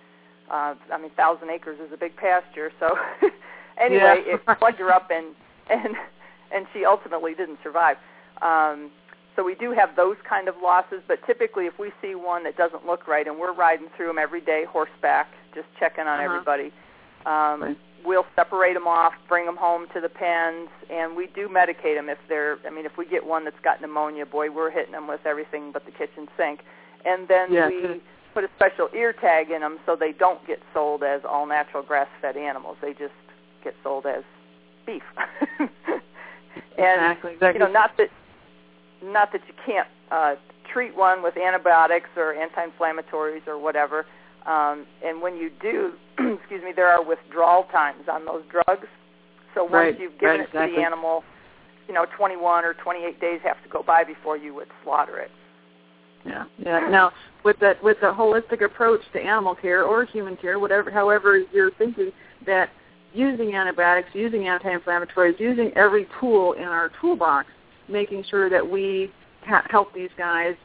Uh, 0.49 0.73
I 0.91 0.97
mean, 0.99 1.11
thousand 1.11 1.49
acres 1.51 1.79
is 1.79 1.91
a 1.93 1.97
big 1.97 2.15
pasture. 2.15 2.71
So, 2.79 2.97
anyway, 3.79 4.23
Yeah. 4.25 4.33
it 4.35 4.45
plugged 4.57 4.79
her 4.79 4.91
up, 4.91 5.11
and 5.11 5.35
and 5.69 5.95
and 6.51 6.65
she 6.73 6.83
ultimately 6.85 7.35
didn't 7.35 7.59
survive. 7.61 7.97
Um, 8.41 8.89
so 9.35 9.43
we 9.43 9.53
do 9.55 9.71
have 9.71 9.95
those 9.95 10.17
kind 10.27 10.47
of 10.49 10.55
losses, 10.61 11.01
but 11.07 11.19
typically, 11.27 11.67
if 11.67 11.77
we 11.77 11.91
see 12.01 12.15
one 12.15 12.43
that 12.45 12.57
doesn't 12.57 12.85
look 12.87 13.07
right, 13.07 13.27
and 13.27 13.37
we're 13.39 13.53
riding 13.53 13.87
through 13.95 14.07
them 14.07 14.17
every 14.17 14.41
day 14.41 14.65
horseback, 14.67 15.27
just 15.53 15.67
checking 15.79 16.07
on 16.07 16.19
Uh-huh. 16.19 16.23
everybody, 16.25 16.73
um, 17.27 17.61
Right. 17.63 17.77
We'll 18.05 18.25
separate 18.35 18.73
them 18.73 18.87
off, 18.87 19.13
bring 19.27 19.45
them 19.45 19.57
home 19.57 19.87
to 19.93 20.01
the 20.01 20.09
pens, 20.09 20.69
and 20.89 21.15
we 21.15 21.27
do 21.27 21.47
medicate 21.47 21.95
them 21.95 22.09
if 22.09 22.17
they're. 22.27 22.57
I 22.65 22.69
mean, 22.69 22.85
if 22.85 22.97
we 22.97 23.05
get 23.05 23.25
one 23.25 23.45
that's 23.45 23.59
got 23.63 23.81
pneumonia, 23.81 24.25
boy, 24.25 24.51
we're 24.51 24.71
hitting 24.71 24.91
them 24.91 25.07
with 25.07 25.25
everything 25.25 25.71
but 25.71 25.85
the 25.85 25.91
kitchen 25.91 26.27
sink, 26.37 26.61
and 27.05 27.27
then 27.27 27.51
we 27.67 28.01
put 28.33 28.43
a 28.43 28.49
special 28.55 28.89
ear 28.95 29.13
tag 29.13 29.49
in 29.49 29.61
them 29.61 29.79
so 29.85 29.95
they 29.95 30.11
don't 30.11 30.45
get 30.45 30.59
sold 30.73 31.03
as 31.03 31.21
all 31.27 31.45
natural 31.45 31.83
grass-fed 31.83 32.37
animals. 32.37 32.77
They 32.81 32.93
just 32.93 33.13
get 33.63 33.75
sold 33.83 34.05
as 34.05 34.23
beef. 34.85 35.03
and 35.59 35.69
exactly. 36.77 37.33
Exactly. 37.33 37.59
you 37.59 37.59
know, 37.59 37.71
not 37.71 37.97
that 37.97 38.09
not 39.01 39.31
that 39.31 39.41
you 39.47 39.53
can't 39.65 39.87
uh, 40.11 40.35
treat 40.71 40.95
one 40.95 41.23
with 41.23 41.37
antibiotics 41.37 42.09
or 42.15 42.33
anti-inflammatories 42.33 43.47
or 43.47 43.57
whatever. 43.57 44.05
Um, 44.49 44.87
and 45.05 45.21
when 45.21 45.37
you 45.37 45.51
do, 45.61 45.93
excuse 46.39 46.63
me, 46.63 46.71
there 46.75 46.87
are 46.87 47.03
withdrawal 47.03 47.65
times 47.71 48.05
on 48.11 48.25
those 48.25 48.41
drugs. 48.49 48.87
So 49.53 49.63
once 49.63 49.73
Right, 49.73 49.99
you've 49.99 50.19
given 50.19 50.39
right, 50.39 50.49
it 50.49 50.51
to 50.51 50.75
the 50.75 50.81
animal, 50.81 51.23
you 51.87 51.93
know, 51.93 52.05
21 52.17 52.65
or 52.65 52.73
28 52.73 53.21
days 53.21 53.39
have 53.43 53.61
to 53.63 53.69
go 53.69 53.83
by 53.83 54.03
before 54.03 54.37
you 54.37 54.55
would 54.55 54.67
slaughter 54.83 55.17
it. 55.19 55.29
Yeah, 56.25 56.45
yeah. 56.57 56.89
Now, 56.89 57.11
with 57.45 57.59
that, 57.59 57.81
with 57.83 57.97
the 58.01 58.07
holistic 58.07 58.63
approach 58.63 59.01
to 59.13 59.21
animal 59.21 59.55
care 59.55 59.83
or 59.83 60.03
human 60.03 60.35
care, 60.35 60.59
whatever, 60.59 60.91
however 60.91 61.39
you're 61.53 61.71
thinking, 61.71 62.11
that 62.45 62.69
using 63.13 63.55
antibiotics, 63.55 64.09
using 64.13 64.47
anti-inflammatories, 64.47 65.39
using 65.39 65.71
every 65.75 66.07
tool 66.19 66.53
in 66.53 66.63
our 66.63 66.91
toolbox, 66.99 67.47
making 67.87 68.23
sure 68.29 68.49
that 68.49 68.67
we 68.67 69.11
ha- 69.45 69.65
help 69.69 69.93
these 69.93 70.09
guys 70.17 70.55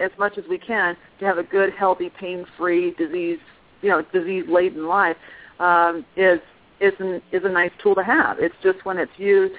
as 0.00 0.10
much 0.18 0.38
as 0.38 0.44
we 0.48 0.58
can 0.58 0.96
to 1.18 1.24
have 1.24 1.38
a 1.38 1.42
good, 1.42 1.72
healthy, 1.72 2.10
pain-free, 2.10 2.92
disease, 2.92 3.38
you 3.82 3.88
know, 3.88 4.02
disease-laden 4.12 4.86
life, 4.86 5.16
um, 5.58 6.04
is 6.16 6.40
is 6.80 6.92
an, 7.00 7.20
is 7.32 7.42
a 7.44 7.48
nice 7.48 7.72
tool 7.82 7.94
to 7.96 8.04
have. 8.04 8.38
It's 8.38 8.54
just 8.62 8.84
when 8.84 8.98
it's 8.98 9.18
used 9.18 9.56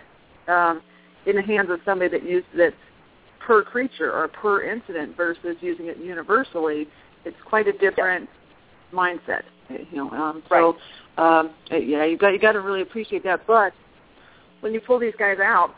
um, 0.48 0.82
in 1.26 1.36
the 1.36 1.42
hands 1.42 1.70
of 1.70 1.80
somebody 1.84 2.10
that 2.12 2.28
use 2.28 2.44
that's 2.56 2.76
per 3.40 3.64
creature 3.64 4.12
or 4.12 4.28
per 4.28 4.64
incident 4.64 5.18
versus 5.18 5.58
using 5.60 5.88
it 5.88 5.98
universally, 5.98 6.88
it's 7.26 7.36
quite 7.46 7.68
a 7.68 7.74
different 7.74 8.30
mindset. 8.94 9.44
You 9.70 9.86
know, 9.92 10.10
um, 10.12 10.44
so 10.50 10.78
um, 11.18 11.52
yeah, 11.70 12.06
you 12.06 12.18
got 12.18 12.30
you 12.30 12.40
got 12.40 12.54
to 12.54 12.62
really 12.62 12.82
appreciate 12.82 13.24
that. 13.24 13.46
But 13.46 13.74
when 14.62 14.74
you 14.74 14.80
pull 14.80 15.00
these 15.00 15.14
guys 15.20 15.40
out 15.40 15.76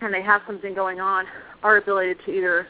and 0.00 0.12
they 0.12 0.22
have 0.22 0.42
something 0.46 0.74
going 0.74 1.00
on, 1.00 1.26
our 1.62 1.76
ability 1.76 2.14
to 2.26 2.32
either 2.32 2.66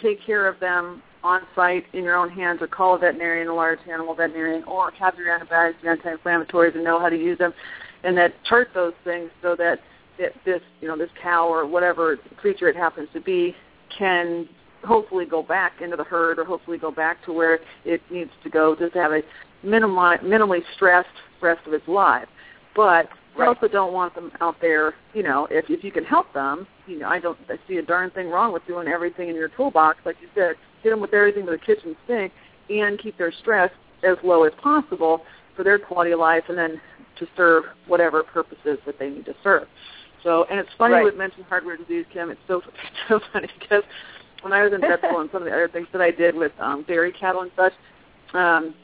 take 0.00 0.24
care 0.24 0.46
of 0.46 0.58
them 0.60 1.02
on 1.24 1.40
site 1.54 1.84
in 1.94 2.04
your 2.04 2.16
own 2.16 2.30
hands, 2.30 2.62
or 2.62 2.68
call 2.68 2.94
a 2.94 2.98
veterinarian, 2.98 3.48
a 3.48 3.54
large 3.54 3.80
animal 3.90 4.14
veterinarian, 4.14 4.62
or 4.64 4.92
have 4.92 5.16
your 5.16 5.34
antibiotics, 5.34 5.82
your 5.82 5.92
anti-inflammatories, 5.92 6.74
and 6.74 6.84
know 6.84 7.00
how 7.00 7.08
to 7.08 7.16
use 7.16 7.38
them, 7.38 7.52
and 8.04 8.16
that 8.16 8.32
chart 8.44 8.68
those 8.72 8.92
things 9.04 9.30
so 9.42 9.56
that 9.56 9.80
it, 10.18 10.34
this, 10.44 10.60
you 10.80 10.88
know, 10.88 10.96
this 10.96 11.10
cow 11.20 11.48
or 11.48 11.66
whatever 11.66 12.16
creature 12.36 12.68
it 12.68 12.76
happens 12.76 13.08
to 13.12 13.20
be 13.20 13.54
can 13.96 14.48
hopefully 14.84 15.24
go 15.24 15.42
back 15.42 15.80
into 15.80 15.96
the 15.96 16.04
herd, 16.04 16.38
or 16.38 16.44
hopefully 16.44 16.78
go 16.78 16.90
back 16.90 17.24
to 17.24 17.32
where 17.32 17.58
it 17.84 18.00
needs 18.10 18.30
to 18.44 18.48
go, 18.48 18.76
just 18.76 18.92
to 18.92 18.98
have 19.00 19.12
a 19.12 19.22
minimally, 19.64 20.20
minimally 20.22 20.60
stressed 20.76 21.08
rest 21.40 21.66
of 21.66 21.72
its 21.72 21.86
life. 21.88 22.28
But 22.76 23.08
I 23.38 23.42
Right. 23.42 23.48
also 23.48 23.68
don't 23.68 23.92
want 23.92 24.14
them 24.14 24.32
out 24.40 24.56
there, 24.60 24.94
you 25.14 25.22
know, 25.22 25.46
if 25.50 25.70
if 25.70 25.84
you 25.84 25.92
can 25.92 26.04
help 26.04 26.32
them, 26.32 26.66
you 26.86 26.98
know, 26.98 27.08
I 27.08 27.20
don't 27.20 27.38
I 27.48 27.58
see 27.68 27.76
a 27.78 27.82
darn 27.82 28.10
thing 28.10 28.28
wrong 28.30 28.52
with 28.52 28.66
doing 28.66 28.88
everything 28.88 29.28
in 29.28 29.36
your 29.36 29.48
toolbox, 29.48 29.98
like 30.04 30.16
you 30.20 30.28
said, 30.34 30.56
hit 30.82 30.90
them 30.90 31.00
with 31.00 31.14
everything 31.14 31.44
to 31.46 31.52
the 31.52 31.58
kitchen 31.58 31.96
sink 32.06 32.32
and 32.68 32.98
keep 32.98 33.16
their 33.16 33.32
stress 33.32 33.70
as 34.02 34.16
low 34.24 34.44
as 34.44 34.52
possible 34.60 35.22
for 35.56 35.62
their 35.62 35.78
quality 35.78 36.10
of 36.12 36.18
life 36.20 36.44
and 36.48 36.58
then 36.58 36.80
to 37.18 37.26
serve 37.36 37.64
whatever 37.86 38.22
purposes 38.22 38.78
that 38.86 38.98
they 38.98 39.10
need 39.10 39.24
to 39.24 39.34
serve. 39.42 39.66
So, 40.22 40.44
and 40.50 40.58
it's 40.58 40.70
funny 40.76 40.94
Right. 40.94 41.12
you 41.12 41.18
mentioned 41.18 41.46
hardware 41.48 41.76
disease, 41.76 42.06
Kim. 42.12 42.30
It's 42.30 42.40
so 42.48 42.60
so 43.08 43.20
funny 43.32 43.48
because 43.60 43.84
when 44.42 44.52
I 44.52 44.62
was 44.64 44.72
in 44.72 44.80
vet 44.80 44.98
school 44.98 45.20
and 45.20 45.30
some 45.30 45.42
of 45.42 45.46
the 45.46 45.52
other 45.52 45.68
things 45.68 45.86
that 45.92 46.00
I 46.00 46.10
did 46.10 46.34
with 46.34 46.52
um, 46.58 46.84
dairy 46.88 47.12
cattle 47.12 47.42
and 47.42 47.50
such, 47.56 47.72
um, 48.34 48.74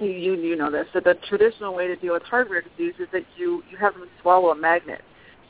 you 0.00 0.08
you 0.08 0.34
you 0.34 0.56
know 0.56 0.70
this. 0.70 0.86
That 0.94 1.04
the 1.04 1.14
traditional 1.28 1.74
way 1.74 1.86
to 1.86 1.96
deal 1.96 2.12
with 2.14 2.22
hardware 2.22 2.62
disease 2.62 2.94
is 2.98 3.08
that 3.12 3.24
you 3.36 3.62
you 3.70 3.76
have 3.76 3.94
them 3.94 4.08
swallow 4.22 4.50
a 4.50 4.54
magnet, 4.54 5.02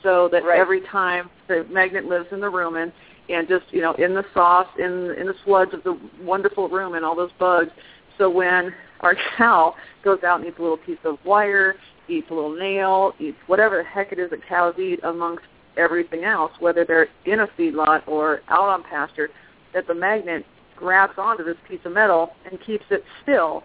so 0.03 0.29
that 0.33 0.45
Right. 0.45 0.59
every 0.59 0.81
time 0.83 1.31
the 1.49 1.65
magnet 1.71 2.05
lives 2.05 2.27
in 2.33 2.41
the 2.41 2.51
rumen 2.51 2.93
and 3.29 3.49
just 3.49 3.65
you 3.71 3.81
know 3.81 3.93
in 3.95 4.15
the 4.15 4.25
sauce 4.35 4.69
in 4.79 5.15
in 5.19 5.27
the 5.27 5.35
sludge 5.45 5.73
of 5.73 5.83
the 5.85 5.99
wonderful 6.23 6.69
rumen, 6.69 7.03
all 7.03 7.17
those 7.17 7.33
bugs. 7.39 7.71
So 8.19 8.31
when 8.31 8.73
our 9.01 9.17
cow 9.37 9.75
goes 10.05 10.23
out 10.23 10.41
and 10.41 10.49
eats 10.49 10.59
a 10.59 10.63
little 10.63 10.77
piece 10.77 10.99
of 11.05 11.19
wire, 11.25 11.75
eats 12.09 12.31
a 12.31 12.35
little 12.35 12.55
nail, 12.57 13.13
eats 13.19 13.37
whatever 13.47 13.77
the 13.79 13.85
heck 13.85 14.13
it 14.13 14.19
is 14.19 14.31
that 14.31 14.47
cows 14.47 14.79
eat 14.79 15.01
amongst 15.03 15.45
everything 15.77 16.25
else, 16.25 16.53
whether 16.61 16.85
they're 16.85 17.09
in 17.25 17.41
a 17.41 17.47
feedlot 17.59 18.07
or 18.07 18.41
out 18.49 18.69
on 18.69 18.83
pasture, 18.85 19.29
that 19.73 19.87
the 19.89 19.95
magnet 19.95 20.47
grabs 20.77 21.15
onto 21.19 21.45
this 21.45 21.57
piece 21.69 21.81
of 21.85 21.93
metal 21.93 22.31
and 22.49 22.61
keeps 22.61 22.85
it 22.91 23.03
still 23.23 23.65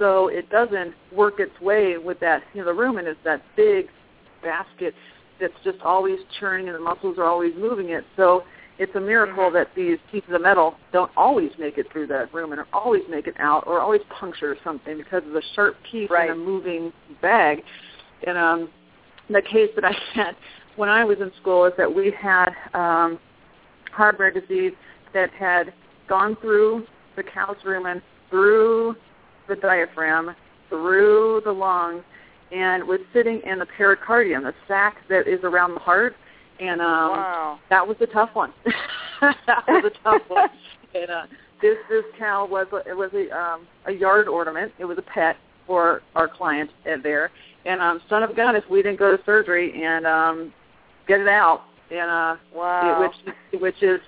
so 0.00 0.26
it 0.28 0.50
doesn't 0.50 0.94
work 1.14 1.34
its 1.38 1.60
way 1.60 1.96
with 1.98 2.18
that 2.18 2.42
you 2.54 2.60
know 2.60 2.66
the 2.66 2.80
rumen 2.82 3.08
is 3.08 3.16
that 3.22 3.40
big 3.54 3.86
basket 4.42 4.94
that's 5.40 5.54
just 5.62 5.78
always 5.82 6.18
churning 6.40 6.66
and 6.68 6.74
the 6.74 6.80
muscles 6.80 7.18
are 7.18 7.26
always 7.26 7.52
moving 7.56 7.90
it 7.90 8.04
so 8.16 8.42
it's 8.78 8.94
a 8.96 9.00
miracle 9.00 9.50
Mhm. 9.50 9.52
that 9.52 9.68
these 9.74 9.98
pieces 10.10 10.30
of 10.32 10.40
metal 10.40 10.74
don't 10.90 11.10
always 11.16 11.50
make 11.58 11.76
it 11.76 11.90
through 11.92 12.06
that 12.08 12.32
rumen 12.32 12.58
or 12.58 12.66
always 12.72 13.06
make 13.08 13.26
it 13.26 13.36
out 13.38 13.64
or 13.66 13.78
always 13.78 14.00
puncture 14.08 14.56
something 14.64 14.96
because 14.96 15.22
of 15.26 15.32
the 15.32 15.42
sharp 15.54 15.76
piece 15.82 16.10
Right. 16.10 16.30
in 16.30 16.32
a 16.32 16.38
moving 16.38 16.92
bag 17.20 17.62
and 18.26 18.36
um 18.36 18.70
the 19.28 19.42
case 19.42 19.70
that 19.76 19.84
I 19.84 19.92
had 20.14 20.34
when 20.76 20.88
I 20.88 21.04
was 21.04 21.20
in 21.20 21.30
school 21.34 21.66
is 21.66 21.74
that 21.76 21.94
we 21.94 22.10
had 22.10 22.50
um 22.74 23.18
hardware 23.92 24.30
disease 24.30 24.72
that 25.12 25.30
had 25.30 25.72
gone 26.08 26.36
through 26.36 26.86
the 27.16 27.22
cow's 27.22 27.56
rumen, 27.64 28.00
through 28.30 28.96
the 29.50 29.56
diaphragm, 29.56 30.34
through 30.68 31.42
the 31.44 31.52
lungs, 31.52 32.02
and 32.52 32.82
was 32.84 33.00
sitting 33.12 33.40
in 33.44 33.58
the 33.58 33.66
pericardium, 33.66 34.44
the 34.44 34.54
sac 34.66 34.96
that 35.08 35.28
is 35.28 35.40
around 35.44 35.74
the 35.74 35.80
heart. 35.80 36.14
And 36.58 36.80
um, 36.80 37.10
wow. 37.10 37.58
that 37.70 37.86
was 37.86 37.96
a 38.00 38.06
tough 38.06 38.30
one. 38.34 38.52
that 39.20 39.64
was 39.68 39.92
a 39.92 40.02
tough 40.02 40.22
one. 40.28 40.48
And 40.92 41.08
uh, 41.08 41.22
this 41.62 41.76
this 41.88 42.02
cow 42.18 42.48
was 42.50 42.66
a, 42.72 42.78
it 42.78 42.96
was 42.96 43.12
a 43.14 43.30
um, 43.30 43.68
a 43.86 43.92
yard 43.92 44.26
ornament. 44.26 44.72
It 44.80 44.84
was 44.84 44.98
a 44.98 45.02
pet 45.02 45.36
for 45.64 46.02
our 46.16 46.26
client 46.26 46.68
at 46.84 47.04
there. 47.04 47.30
And 47.64 47.80
um, 47.80 48.00
son 48.08 48.24
of 48.24 48.30
a 48.30 48.34
gun, 48.34 48.56
if 48.56 48.64
we 48.68 48.82
didn't 48.82 48.98
go 48.98 49.16
to 49.16 49.22
surgery 49.24 49.84
and 49.84 50.04
um, 50.04 50.52
get 51.06 51.20
it 51.20 51.28
out, 51.28 51.62
and 51.92 52.10
uh, 52.10 52.36
Wow. 52.52 53.00
which 53.00 53.60
which 53.60 53.82
is 53.84 54.00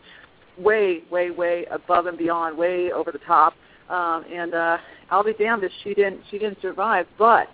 way, 0.58 1.02
way, 1.10 1.30
way 1.30 1.66
above 1.70 2.06
and 2.06 2.18
beyond, 2.18 2.58
way 2.58 2.90
over 2.92 3.12
the 3.12 3.20
top. 3.20 3.54
Um, 3.92 4.24
and 4.32 4.54
uh, 4.54 4.78
I'll 5.10 5.22
be 5.22 5.34
damned 5.34 5.64
if 5.64 5.72
she 5.84 5.92
didn't 5.92 6.20
she 6.30 6.38
didn't 6.38 6.60
survive. 6.62 7.06
But 7.18 7.48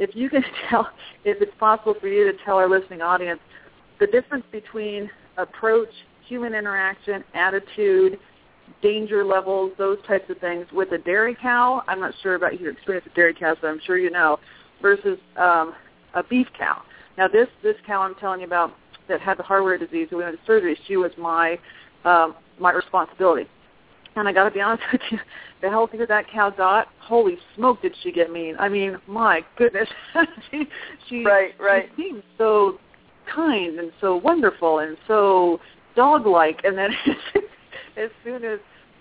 if 0.00 0.14
you 0.16 0.28
can 0.28 0.44
tell, 0.68 0.88
if 1.24 1.40
it's 1.40 1.56
possible 1.58 1.94
for 2.00 2.08
you 2.08 2.30
to 2.30 2.36
tell 2.44 2.56
our 2.56 2.68
listening 2.68 3.00
audience 3.00 3.40
the 4.00 4.06
difference 4.08 4.44
between 4.50 5.08
approach, 5.38 5.90
human 6.26 6.54
interaction, 6.54 7.22
attitude, 7.34 8.18
danger 8.82 9.24
levels, 9.24 9.72
those 9.78 9.98
types 10.06 10.28
of 10.28 10.38
things 10.38 10.66
with 10.72 10.90
a 10.92 10.98
dairy 10.98 11.36
cow. 11.40 11.82
I'm 11.86 12.00
not 12.00 12.14
sure 12.22 12.34
about 12.34 12.60
your 12.60 12.72
experience 12.72 13.04
with 13.04 13.14
dairy 13.14 13.34
cows, 13.34 13.56
but 13.60 13.68
I'm 13.68 13.80
sure 13.84 13.98
you 13.98 14.10
know. 14.10 14.38
Versus 14.82 15.18
um, 15.36 15.74
a 16.14 16.22
beef 16.22 16.46
cow. 16.58 16.82
Now 17.16 17.28
this 17.28 17.48
this 17.62 17.76
cow 17.86 18.00
I'm 18.00 18.14
telling 18.16 18.40
you 18.40 18.46
about 18.46 18.72
that 19.08 19.20
had 19.20 19.38
the 19.38 19.42
hardware 19.42 19.76
disease 19.76 20.08
who 20.10 20.16
went 20.16 20.30
into 20.30 20.40
surgery, 20.46 20.76
she 20.88 20.96
was 20.96 21.12
my 21.18 21.58
um, 22.04 22.34
my 22.58 22.72
responsibility. 22.72 23.46
And 24.16 24.28
I 24.28 24.32
got 24.32 24.44
to 24.44 24.50
be 24.50 24.60
honest 24.60 24.82
with 24.92 25.00
you, 25.10 25.18
the 25.62 25.68
healthier 25.70 26.06
that 26.06 26.28
cow 26.30 26.50
got, 26.50 26.88
holy 26.98 27.38
smoke, 27.54 27.82
did 27.82 27.94
she 28.02 28.10
get 28.12 28.32
mean? 28.32 28.56
I 28.58 28.68
mean, 28.68 28.98
my 29.06 29.44
goodness, 29.56 29.88
she 30.50 30.68
she, 31.08 31.24
Right, 31.24 31.52
right. 31.60 31.88
she 31.96 32.02
seemed 32.02 32.22
so 32.36 32.78
kind 33.32 33.78
and 33.78 33.92
so 34.00 34.16
wonderful 34.16 34.80
and 34.80 34.96
so 35.06 35.60
dog-like. 35.94 36.62
And 36.64 36.76
then 36.76 36.90
as 37.96 38.10
soon 38.24 38.44
as 38.44 38.58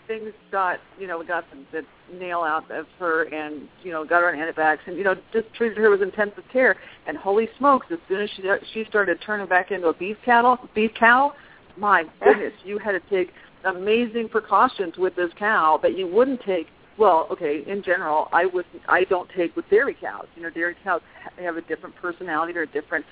things 0.08 0.32
got, 0.52 0.80
you 1.00 1.08
know, 1.08 1.24
got 1.24 1.46
the, 1.52 1.82
the 2.12 2.18
nail 2.18 2.40
out 2.40 2.70
of 2.72 2.86
her 3.00 3.24
and, 3.24 3.68
you 3.84 3.92
know, 3.92 4.04
got 4.04 4.22
her 4.22 4.34
on 4.34 4.40
antibiotics 4.40 4.84
and, 4.88 4.98
you 4.98 5.04
know, 5.04 5.16
just 5.32 5.52
treated 5.54 5.78
her 5.78 5.90
with 5.90 6.02
intensive 6.02 6.44
care. 6.52 6.76
And 7.08 7.16
holy 7.16 7.48
smokes, 7.58 7.88
as 7.92 8.00
soon 8.08 8.22
as 8.22 8.30
she 8.36 8.44
she 8.74 8.86
started 8.90 9.20
turning 9.26 9.48
back 9.48 9.72
into 9.72 9.88
a 9.88 9.94
beef 9.94 10.18
cattle, 10.26 10.58
beef 10.76 10.92
cow, 11.00 11.34
my 11.78 12.04
goodness, 12.24 12.54
you 12.64 12.80
had 12.80 12.92
to 12.92 13.00
take 13.10 13.32
amazing 13.66 14.30
precautions 14.30 14.98
with 14.98 15.16
this 15.16 15.32
cow 15.38 15.80
that 15.82 15.98
you 15.98 16.08
wouldn't 16.08 16.42
take. 16.42 16.68
Well, 16.98 17.28
okay, 17.32 17.64
in 17.66 17.82
general, 17.82 18.28
I 18.34 18.46
would 18.46 18.66
I 18.88 19.04
don't 19.06 19.30
take 19.36 19.56
with 19.56 19.70
dairy 19.70 19.96
cows. 20.00 20.28
You 20.36 20.44
know, 20.44 20.50
dairy 20.50 20.76
cows 20.84 21.02
have 21.38 21.58
a 21.58 21.62
different 21.62 21.96
personality 21.96 22.58
or 22.58 22.64
a 22.64 22.68
different 22.68 23.06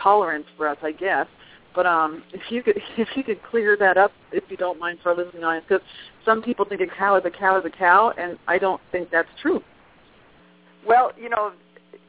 tolerance 0.00 0.46
for 0.56 0.68
us, 0.68 0.78
I 0.82 0.92
guess. 0.92 1.26
But 1.74 1.86
um, 1.86 2.22
if 2.32 2.40
you 2.50 2.62
could 2.62 2.76
if 2.96 3.08
you 3.16 3.24
could 3.24 3.42
clear 3.42 3.76
that 3.78 3.96
up, 3.96 4.12
if 4.32 4.44
you 4.48 4.56
don't 4.56 4.78
mind, 4.78 4.98
for 5.02 5.10
our 5.10 5.16
listening 5.16 5.44
audience, 5.44 5.66
because 5.68 5.84
some 6.24 6.42
people 6.42 6.64
think 6.64 6.80
a 6.80 6.86
cow 6.86 7.16
is 7.16 7.24
a 7.24 7.30
cow 7.30 7.58
is 7.58 7.64
a 7.64 7.70
cow, 7.70 8.12
and 8.18 8.38
I 8.46 8.58
don't 8.58 8.80
think 8.92 9.10
that's 9.10 9.28
true. 9.40 9.62
Well, 10.86 11.12
you 11.18 11.28
know, 11.28 11.52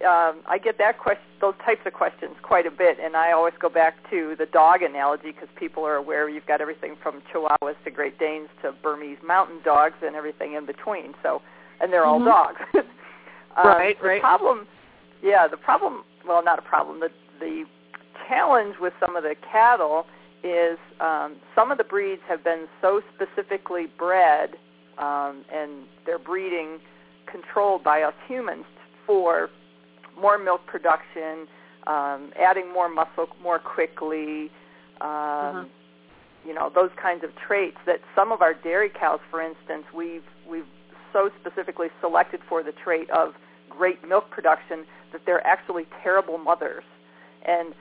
um, 0.04 0.42
I 0.48 0.58
get 0.58 0.78
that 0.78 1.00
question, 1.00 1.24
those 1.40 1.56
types 1.66 1.82
of 1.86 1.94
questions 1.94 2.36
quite 2.42 2.66
a 2.66 2.72
bit, 2.72 2.98
and 3.02 3.16
I 3.16 3.32
always 3.32 3.54
go 3.60 3.70
back 3.70 3.96
to 4.10 4.36
the 4.38 4.46
dog 4.46 4.82
analogy 4.82 5.32
because 5.32 5.50
people 5.56 5.84
are 5.86 5.96
aware 5.96 6.30
you've 6.30 6.46
got 6.46 6.62
everything 6.62 6.96
from 7.02 7.22
Chihuahuas 7.34 7.76
to 7.84 7.92
Great 7.92 8.20
Danes 8.20 8.50
to 8.62 8.74
Bernese 8.84 9.22
mountain 9.26 9.60
dogs 9.64 9.96
and 10.04 10.16
everything 10.16 10.54
in 10.54 10.66
between. 10.66 11.14
So, 11.24 11.42
and 11.80 11.92
they're 11.92 12.06
all 12.06 12.20
Mhm. 12.20 12.26
dogs. 12.26 12.62
um, 13.56 13.68
Right, 13.68 14.00
the 14.00 14.08
right. 14.08 14.22
problem, 14.22 14.68
yeah, 15.22 15.48
the 15.48 15.58
problem. 15.58 16.04
Well, 16.26 16.44
not 16.44 16.60
a 16.60 16.64
problem. 16.64 17.00
The 17.00 17.12
the 17.40 17.66
challenge 18.28 18.76
with 18.80 18.94
some 19.00 19.16
of 19.16 19.24
the 19.24 19.36
cattle 19.52 20.06
is 20.44 20.78
um, 21.00 21.36
some 21.56 21.72
of 21.72 21.78
the 21.78 21.84
breeds 21.84 22.22
have 22.28 22.44
been 22.44 22.68
so 22.82 23.02
specifically 23.16 23.88
bred, 23.98 24.58
um, 24.98 25.44
and 25.52 25.86
their 26.06 26.20
breeding 26.20 26.80
controlled 27.26 27.84
by 27.84 28.02
us 28.04 28.14
humans 28.28 28.66
for 29.06 29.50
more 30.20 30.38
milk 30.38 30.66
production, 30.66 31.48
um, 31.88 32.32
adding 32.40 32.72
more 32.72 32.90
muscle 32.90 33.28
more 33.42 33.60
quickly, 33.60 34.52
um, 35.02 35.10
Uh-huh. 35.10 35.66
you 36.46 36.54
know 36.54 36.70
those 36.70 36.92
kinds 37.02 37.24
of 37.24 37.32
traits 37.36 37.78
that 37.86 38.02
some 38.16 38.32
of 38.32 38.42
our 38.42 38.54
dairy 38.54 38.90
cows, 38.90 39.20
for 39.30 39.42
instance, 39.42 39.86
we've 39.94 40.24
we've 40.48 40.68
so 41.14 41.30
specifically 41.40 41.90
selected 42.00 42.42
for 42.48 42.64
the 42.64 42.72
trait 42.72 43.10
of 43.10 43.36
great 43.70 44.08
milk 44.08 44.30
production 44.30 44.86
that 45.12 45.26
they're 45.26 45.46
actually 45.46 45.86
terrible 46.04 46.38
mothers. 46.38 46.84
And 47.46 47.74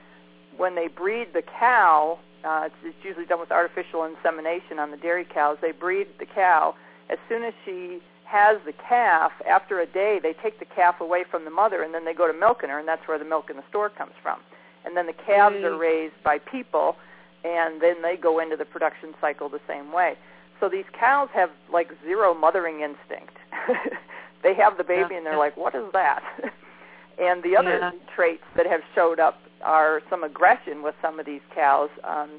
when 0.57 0.75
they 0.75 0.87
breed 0.87 1.27
the 1.33 1.41
cow, 1.41 2.19
uh, 2.43 2.63
it's, 2.65 2.75
it's 2.83 3.05
usually 3.05 3.25
done 3.25 3.39
with 3.39 3.51
artificial 3.51 4.03
insemination 4.03 4.79
on 4.79 4.91
the 4.91 4.97
dairy 4.97 5.25
cows. 5.25 5.57
They 5.61 5.71
breed 5.71 6.07
the 6.19 6.25
cow 6.25 6.75
as 7.09 7.19
soon 7.29 7.43
as 7.43 7.53
she 7.63 8.01
has 8.31 8.57
the 8.65 8.71
calf. 8.73 9.31
After 9.47 9.79
a 9.81 9.85
day, 9.85 10.19
they 10.23 10.33
take 10.33 10.59
the 10.59 10.65
calf 10.65 11.01
away 11.01 11.25
from 11.29 11.43
the 11.43 11.51
mother, 11.51 11.83
and 11.83 11.93
then 11.93 12.05
they 12.05 12.13
go 12.13 12.31
to 12.31 12.37
milking 12.37 12.69
her, 12.69 12.79
and 12.79 12.87
that's 12.87 13.05
where 13.07 13.19
the 13.19 13.25
milk 13.25 13.49
in 13.49 13.57
the 13.57 13.63
store 13.69 13.89
comes 13.89 14.13
from. 14.23 14.39
And 14.85 14.95
then 14.95 15.05
the 15.05 15.13
calves 15.13 15.57
are 15.63 15.77
raised 15.77 16.15
by 16.23 16.39
people, 16.39 16.95
and 17.43 17.81
then 17.81 18.01
they 18.01 18.15
go 18.15 18.39
into 18.39 18.55
the 18.55 18.65
production 18.65 19.13
cycle 19.19 19.49
the 19.49 19.59
same 19.67 19.91
way. 19.91 20.15
So 20.59 20.69
these 20.69 20.85
cows 20.97 21.29
have 21.33 21.49
like 21.71 21.91
zero 22.03 22.33
mothering 22.33 22.79
instinct. 22.81 23.35
they 24.43 24.53
have 24.53 24.77
the 24.77 24.83
baby 24.83 25.15
and 25.15 25.25
they're 25.25 25.37
like, 25.37 25.57
"What 25.57 25.75
is 25.75 25.91
that?" 25.91 26.23
and 27.19 27.43
the 27.43 27.57
other 27.57 27.77
Yeah. 27.79 27.91
traits 28.15 28.43
that 28.55 28.65
have 28.67 28.81
showed 28.95 29.19
up 29.19 29.39
are 29.63 30.01
some 30.09 30.23
aggression 30.23 30.83
with 30.83 30.95
some 31.01 31.19
of 31.19 31.25
these 31.25 31.41
cows. 31.53 31.89
Um, 32.03 32.29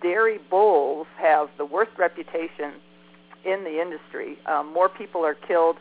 dairy 0.00 0.38
bulls 0.50 1.06
have 1.18 1.50
the 1.58 1.64
worst 1.64 1.92
reputation 1.98 2.74
in 3.46 3.64
the 3.64 3.80
industry. 3.80 4.38
Um, 4.46 4.72
more 4.72 4.88
people 4.88 5.24
are 5.24 5.34
killed 5.34 5.76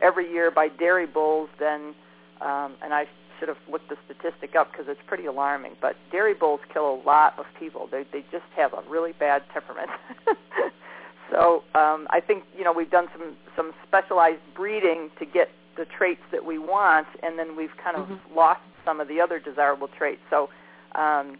every 0.00 0.30
year 0.30 0.50
by 0.50 0.68
dairy 0.68 1.06
bulls 1.06 1.50
than, 1.58 1.94
um, 2.40 2.76
and 2.82 2.94
I 2.94 3.06
should 3.38 3.48
have 3.48 3.58
looked 3.70 3.88
the 3.88 3.96
statistic 4.04 4.54
up 4.54 4.70
because 4.70 4.86
it's 4.88 5.00
pretty 5.06 5.26
alarming. 5.26 5.76
But 5.80 5.96
dairy 6.12 6.34
bulls 6.34 6.60
kill 6.72 6.94
a 6.94 6.98
lot 7.04 7.38
of 7.38 7.46
people. 7.58 7.88
They 7.90 8.04
they 8.12 8.24
just 8.30 8.44
have 8.56 8.72
a 8.72 8.82
really 8.88 9.12
bad 9.12 9.42
temperament. 9.52 9.90
so 11.30 11.64
um, 11.74 12.06
I 12.10 12.20
think 12.24 12.44
you 12.56 12.64
know 12.64 12.72
we've 12.72 12.90
done 12.90 13.08
some 13.12 13.36
some 13.56 13.72
specialized 13.86 14.42
breeding 14.54 15.10
to 15.18 15.26
get 15.26 15.50
the 15.76 15.86
traits 15.86 16.22
that 16.30 16.44
we 16.44 16.58
want, 16.58 17.08
and 17.22 17.38
then 17.38 17.56
we've 17.56 17.76
kind 17.82 17.96
of 17.96 18.06
mm-hmm. 18.06 18.36
lost 18.36 18.60
some 18.84 19.00
of 19.00 19.08
the 19.08 19.20
other 19.20 19.38
desirable 19.38 19.88
traits. 19.88 20.20
So 20.28 20.50
um, 20.94 21.38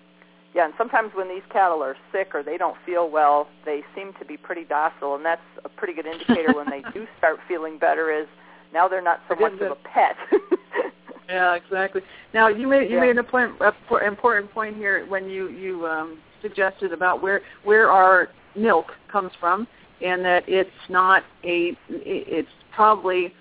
yeah, 0.55 0.65
and 0.65 0.75
sometimes 0.77 1.13
when 1.15 1.29
these 1.29 1.43
cattle 1.51 1.83
are 1.83 1.97
sick 2.13 2.35
or 2.35 2.43
they 2.43 2.57
don't 2.57 2.77
feel 2.85 3.09
well, 3.09 3.47
they 3.65 3.83
seem 3.95 4.13
to 4.19 4.25
be 4.25 4.37
pretty 4.37 4.65
docile, 4.65 5.15
and 5.15 5.25
that's 5.25 5.41
a 5.65 5.69
pretty 5.69 5.95
good 5.95 6.07
indicator 6.07 6.53
when 6.55 6.69
they 6.69 6.83
do 6.93 7.07
start 7.19 7.39
feeling 7.47 7.79
better. 7.79 8.11
Is 8.11 8.27
now 8.73 8.89
they're 8.89 9.03
not 9.03 9.21
so 9.29 9.37
much 9.37 9.53
of 9.61 9.71
a 9.71 9.77
pet. 9.77 10.17
yeah, 11.29 11.55
exactly. 11.55 12.03
Now 12.35 12.49
you 12.49 12.67
made 12.67 12.91
you 12.91 12.97
yeah. 12.97 13.03
made 13.03 13.11
an 13.11 13.19
important 13.19 13.61
important 14.05 14.51
point 14.51 14.77
here 14.77 15.07
when 15.07 15.29
you 15.29 15.51
you 15.51 15.87
um, 15.87 16.19
suggested 16.43 16.93
about 16.93 17.23
where 17.23 17.43
where 17.63 17.91
our 17.91 18.29
milk 18.57 18.87
comes 19.11 19.31
from, 19.39 19.69
and 20.03 20.25
that 20.25 20.49
it's 20.49 20.71
not 20.89 21.23
a 21.45 21.77
it's 21.89 22.49
probably 22.75 23.33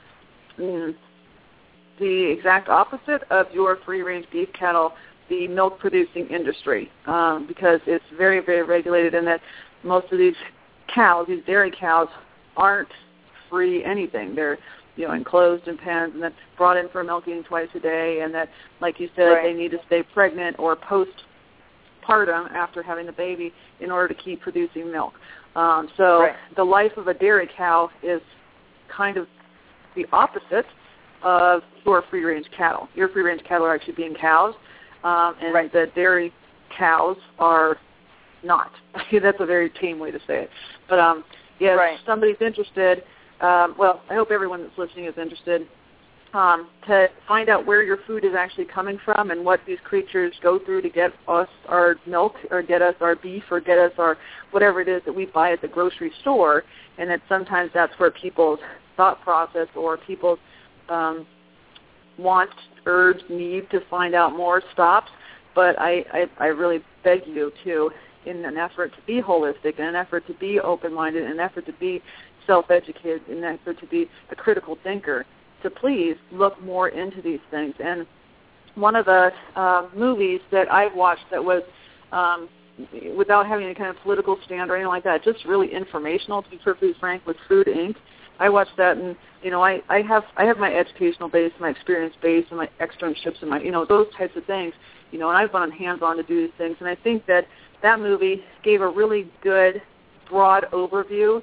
mm, 0.60 0.93
the 2.00 2.24
exact 2.38 2.69
opposite 2.69 3.24
of 3.32 3.48
your 3.52 3.80
free 3.84 4.04
range 4.04 4.28
beef 4.32 4.50
cattle 4.54 4.93
the 5.29 5.47
milk 5.47 5.79
producing 5.79 6.27
industry 6.27 6.89
um, 7.05 7.45
because 7.47 7.79
it's 7.85 8.03
very, 8.17 8.39
very 8.43 8.63
regulated 8.63 9.13
and 9.15 9.25
that 9.27 9.41
most 9.83 10.11
of 10.11 10.17
these 10.17 10.35
cows, 10.93 11.25
these 11.27 11.43
dairy 11.45 11.71
cows, 11.77 12.07
aren't 12.57 12.89
free 13.49 13.83
anything. 13.83 14.35
They're 14.35 14.57
you 14.95 15.07
know 15.07 15.13
enclosed 15.13 15.67
in 15.67 15.77
pens 15.77 16.11
and 16.13 16.21
then 16.21 16.33
brought 16.57 16.75
in 16.75 16.89
for 16.89 17.03
milking 17.03 17.43
twice 17.43 17.69
a 17.73 17.79
day 17.79 18.19
and 18.21 18.33
that 18.33 18.49
like 18.81 18.99
you 18.99 19.07
said 19.15 19.29
right. 19.29 19.43
they 19.43 19.53
need 19.53 19.71
to 19.71 19.77
stay 19.87 20.03
pregnant 20.13 20.59
or 20.59 20.75
postpartum 20.75 22.51
after 22.51 22.83
having 22.83 23.05
the 23.05 23.13
baby 23.13 23.53
in 23.79 23.91
order 23.91 24.13
to 24.13 24.21
keep 24.21 24.41
producing 24.41 24.91
milk. 24.91 25.13
Um, 25.55 25.89
so 25.95 26.23
right. 26.23 26.35
the 26.57 26.63
life 26.63 26.91
of 26.97 27.07
a 27.07 27.13
dairy 27.13 27.49
cow 27.55 27.89
is 28.03 28.21
kind 28.95 29.15
of 29.15 29.27
the 29.95 30.05
opposite 30.11 30.65
of 31.23 31.61
your 31.85 32.03
free 32.09 32.23
range 32.23 32.47
cattle. 32.55 32.89
Your 32.93 33.09
free 33.09 33.23
range 33.23 33.41
cattle 33.47 33.65
are 33.65 33.73
actually 33.73 33.95
being 33.95 34.15
cows 34.15 34.53
um, 35.03 35.35
and 35.41 35.53
right. 35.53 35.71
the 35.71 35.88
dairy 35.95 36.33
cows 36.77 37.17
are 37.38 37.77
not. 38.43 38.71
That's 39.12 39.39
a 39.39 39.45
very 39.45 39.69
tame 39.69 39.99
way 39.99 40.12
to 40.12 40.19
say 40.19 40.43
it. 40.43 40.49
But 40.88 40.99
um, 40.99 41.23
yeah, 41.59 41.71
right. 41.71 41.99
if 41.99 42.05
somebody's 42.05 42.41
interested, 42.41 43.03
um, 43.41 43.75
well, 43.77 44.01
I 44.09 44.15
hope 44.15 44.31
everyone 44.31 44.63
that's 44.63 44.77
listening 44.77 45.05
is 45.05 45.17
interested 45.17 45.67
um, 46.33 46.67
to 46.88 47.07
find 47.27 47.49
out 47.49 47.65
where 47.65 47.81
your 47.83 47.97
food 48.05 48.23
is 48.23 48.33
actually 48.38 48.65
coming 48.65 48.99
from 49.03 49.31
and 49.31 49.43
what 49.43 49.59
these 49.65 49.79
creatures 49.83 50.33
go 50.43 50.59
through 50.59 50.81
to 50.81 50.89
get 50.89 51.12
us 51.27 51.47
our 51.67 51.95
milk 52.05 52.35
or 52.51 52.62
get 52.62 52.81
us 52.81 52.95
our 53.01 53.15
beef 53.15 53.43
or 53.49 53.59
get 53.59 53.77
us 53.77 53.91
our 53.97 54.17
whatever 54.51 54.81
it 54.81 54.88
is 54.88 55.01
that 55.05 55.13
we 55.13 55.25
buy 55.25 55.51
at 55.51 55.62
the 55.62 55.67
grocery 55.67 56.12
store, 56.21 56.63
and 56.97 57.09
that 57.09 57.21
sometimes 57.27 57.71
that's 57.73 57.93
where 57.97 58.12
people's 58.12 58.59
thought 58.97 59.21
process 59.21 59.67
or 59.75 59.97
people's 59.97 60.39
um, 60.89 61.25
want, 62.19 62.49
urge, 62.86 63.21
need 63.29 63.69
to 63.71 63.79
find 63.89 64.13
out 64.13 64.36
more 64.36 64.62
stops. 64.73 65.10
But 65.55 65.79
I, 65.79 66.05
I, 66.13 66.25
I 66.39 66.45
really 66.47 66.84
beg 67.03 67.21
you 67.25 67.51
to, 67.63 67.91
in 68.25 68.45
an 68.45 68.58
effort 68.58 68.91
to 68.91 69.01
be 69.08 69.21
holistic, 69.21 69.79
in 69.79 69.86
an 69.86 69.95
effort 69.95 70.27
to 70.27 70.34
be 70.36 70.60
open-minded, 70.60 71.23
in 71.23 71.32
an 71.32 71.39
effort 71.39 71.65
to 71.65 71.73
be 71.73 72.01
self-educated, 72.45 73.27
in 73.27 73.43
an 73.43 73.60
effort 73.60 73.79
to 73.79 73.88
be 73.88 74.10
a 74.32 74.36
critical 74.36 74.77
thinker, 74.84 75.25
to 75.63 75.69
please 75.69 76.15
look 76.32 76.62
more 76.62 76.89
into 76.89 77.21
these 77.21 77.39
things. 77.51 77.73
And 77.84 78.05
one 78.75 78.95
of 78.95 79.05
the 79.05 79.32
uh, 79.55 79.88
movies 79.95 80.39
that 80.51 80.71
I've 80.71 80.95
watched 80.95 81.25
that 81.32 81.43
was 81.43 81.63
um, 82.12 82.47
without 83.17 83.45
having 83.45 83.65
any 83.65 83.75
kind 83.75 83.89
of 83.89 83.97
political 84.03 84.38
stand 84.45 84.69
or 84.69 84.75
anything 84.75 84.88
like 84.88 85.03
that, 85.03 85.23
just 85.23 85.43
really 85.45 85.73
informational, 85.73 86.41
to 86.43 86.49
be 86.49 86.58
perfectly 86.58 86.93
frank, 86.99 87.25
was 87.25 87.36
Food 87.47 87.67
Inc. 87.67 87.95
I 88.39 88.49
watch 88.49 88.69
that, 88.78 88.97
and 88.97 89.15
you 89.43 89.52
know, 89.52 89.63
I 89.63 89.82
I 89.89 90.02
have 90.02 90.23
I 90.38 90.45
have 90.45 90.58
my 90.58 90.73
educational 90.73 91.30
base, 91.30 91.52
my 91.60 91.69
experience 91.69 92.15
base, 92.21 92.45
and 92.49 92.58
my 92.58 92.69
externships, 92.82 93.41
and 93.41 93.49
my 93.49 93.60
you 93.62 93.71
know 93.71 93.86
those 93.86 94.08
types 94.17 94.36
of 94.36 94.45
things. 94.45 94.73
You 95.12 95.19
know, 95.19 95.30
and 95.30 95.38
I've 95.38 95.52
gone 95.52 95.71
hands-on 95.71 96.17
to 96.17 96.23
do 96.23 96.45
these 96.45 96.56
things, 96.58 96.78
and 96.80 96.88
I 96.88 96.95
think 96.95 97.25
that 97.25 97.47
that 97.82 97.99
movie 97.99 98.43
gave 98.63 98.82
a 98.82 98.88
really 98.88 99.32
good, 99.41 99.82
broad 100.30 100.65
overview 100.71 101.41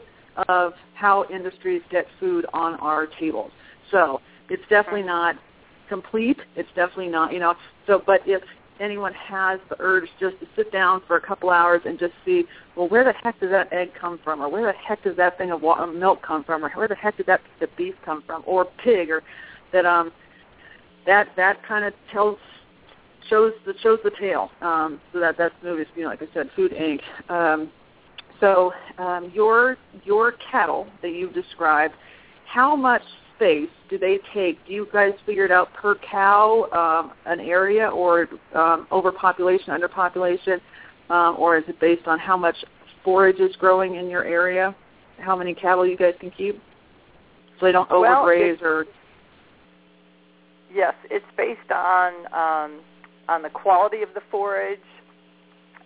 of 0.48 0.74
how 0.94 1.24
industries 1.30 1.82
get 1.90 2.06
food 2.20 2.46
on 2.52 2.74
our 2.74 3.06
tables. 3.06 3.50
So 3.90 4.20
it's 4.48 4.62
definitely 4.68 5.02
not 5.02 5.36
complete. 5.88 6.38
It's 6.54 6.68
definitely 6.76 7.08
not, 7.08 7.32
you 7.32 7.40
know. 7.40 7.54
So, 7.86 8.02
but 8.06 8.20
if 8.26 8.42
anyone 8.80 9.12
has 9.14 9.60
the 9.68 9.76
urge 9.78 10.08
just 10.20 10.38
to 10.40 10.46
sit 10.56 10.72
down 10.72 11.02
for 11.06 11.16
a 11.16 11.20
couple 11.20 11.50
hours 11.50 11.82
and 11.84 11.98
just 11.98 12.12
see, 12.24 12.44
well, 12.76 12.88
where 12.88 13.04
the 13.04 13.12
heck 13.12 13.38
does 13.40 13.50
that 13.50 13.72
egg 13.72 13.90
come 13.98 14.18
from, 14.22 14.42
or 14.42 14.48
where 14.48 14.72
the 14.72 14.78
heck 14.78 15.02
does 15.02 15.16
that 15.16 15.38
thing 15.38 15.50
of 15.50 15.62
milk 15.94 16.22
come 16.22 16.44
from, 16.44 16.64
or 16.64 16.70
where 16.70 16.88
the 16.88 16.94
heck 16.94 17.16
did 17.16 17.26
that 17.26 17.40
of 17.60 17.76
beef 17.76 17.94
come 18.04 18.22
from, 18.26 18.42
or 18.46 18.66
pig, 18.82 19.10
or 19.10 19.22
that 19.72 19.86
um 19.86 20.12
that 21.06 21.28
that 21.36 21.62
kind 21.66 21.84
of 21.84 21.94
tells 22.12 22.38
shows 23.28 23.52
the 23.64 23.74
shows 23.82 23.98
the 24.04 24.10
tale. 24.18 24.50
Um, 24.60 25.00
so 25.12 25.20
that 25.20 25.36
that's 25.38 25.54
the 25.62 25.70
movie, 25.70 25.86
you 25.94 26.02
know, 26.02 26.08
like 26.08 26.22
I 26.22 26.28
said, 26.34 26.50
Food 26.54 26.72
Inc. 26.72 27.00
Um, 27.30 27.70
so 28.40 28.72
um, 28.98 29.30
your 29.34 29.76
your 30.04 30.32
cattle 30.50 30.86
that 31.02 31.10
you've 31.10 31.34
described, 31.34 31.94
how 32.46 32.76
much 32.76 33.02
space 33.36 33.68
do 33.88 33.98
they 33.98 34.18
take? 34.34 34.64
Do 34.66 34.72
you 34.72 34.88
guys 34.92 35.12
figure 35.24 35.44
it 35.44 35.50
out 35.50 35.72
per 35.74 35.94
cow, 35.96 36.66
um, 36.72 37.12
an 37.26 37.40
area, 37.40 37.88
or 37.88 38.28
um, 38.54 38.86
overpopulation, 38.90 39.68
underpopulation, 39.68 40.60
um, 41.10 41.36
or 41.38 41.56
is 41.56 41.64
it 41.68 41.78
based 41.80 42.06
on 42.06 42.18
how 42.18 42.36
much 42.36 42.56
forage 43.04 43.38
is 43.38 43.54
growing 43.56 43.94
in 43.96 44.08
your 44.08 44.24
area? 44.24 44.74
How 45.18 45.36
many 45.36 45.54
cattle 45.54 45.86
you 45.86 45.96
guys 45.96 46.14
can 46.20 46.30
keep, 46.30 46.60
so 47.58 47.66
they 47.66 47.72
don't 47.72 47.88
overgraze 47.88 48.60
well, 48.60 48.70
or? 48.70 48.86
Yes, 50.72 50.94
it's 51.10 51.24
based 51.36 51.70
on 51.70 52.12
um, 52.32 52.80
on 53.28 53.42
the 53.42 53.48
quality 53.50 54.02
of 54.02 54.08
the 54.14 54.20
forage 54.30 54.78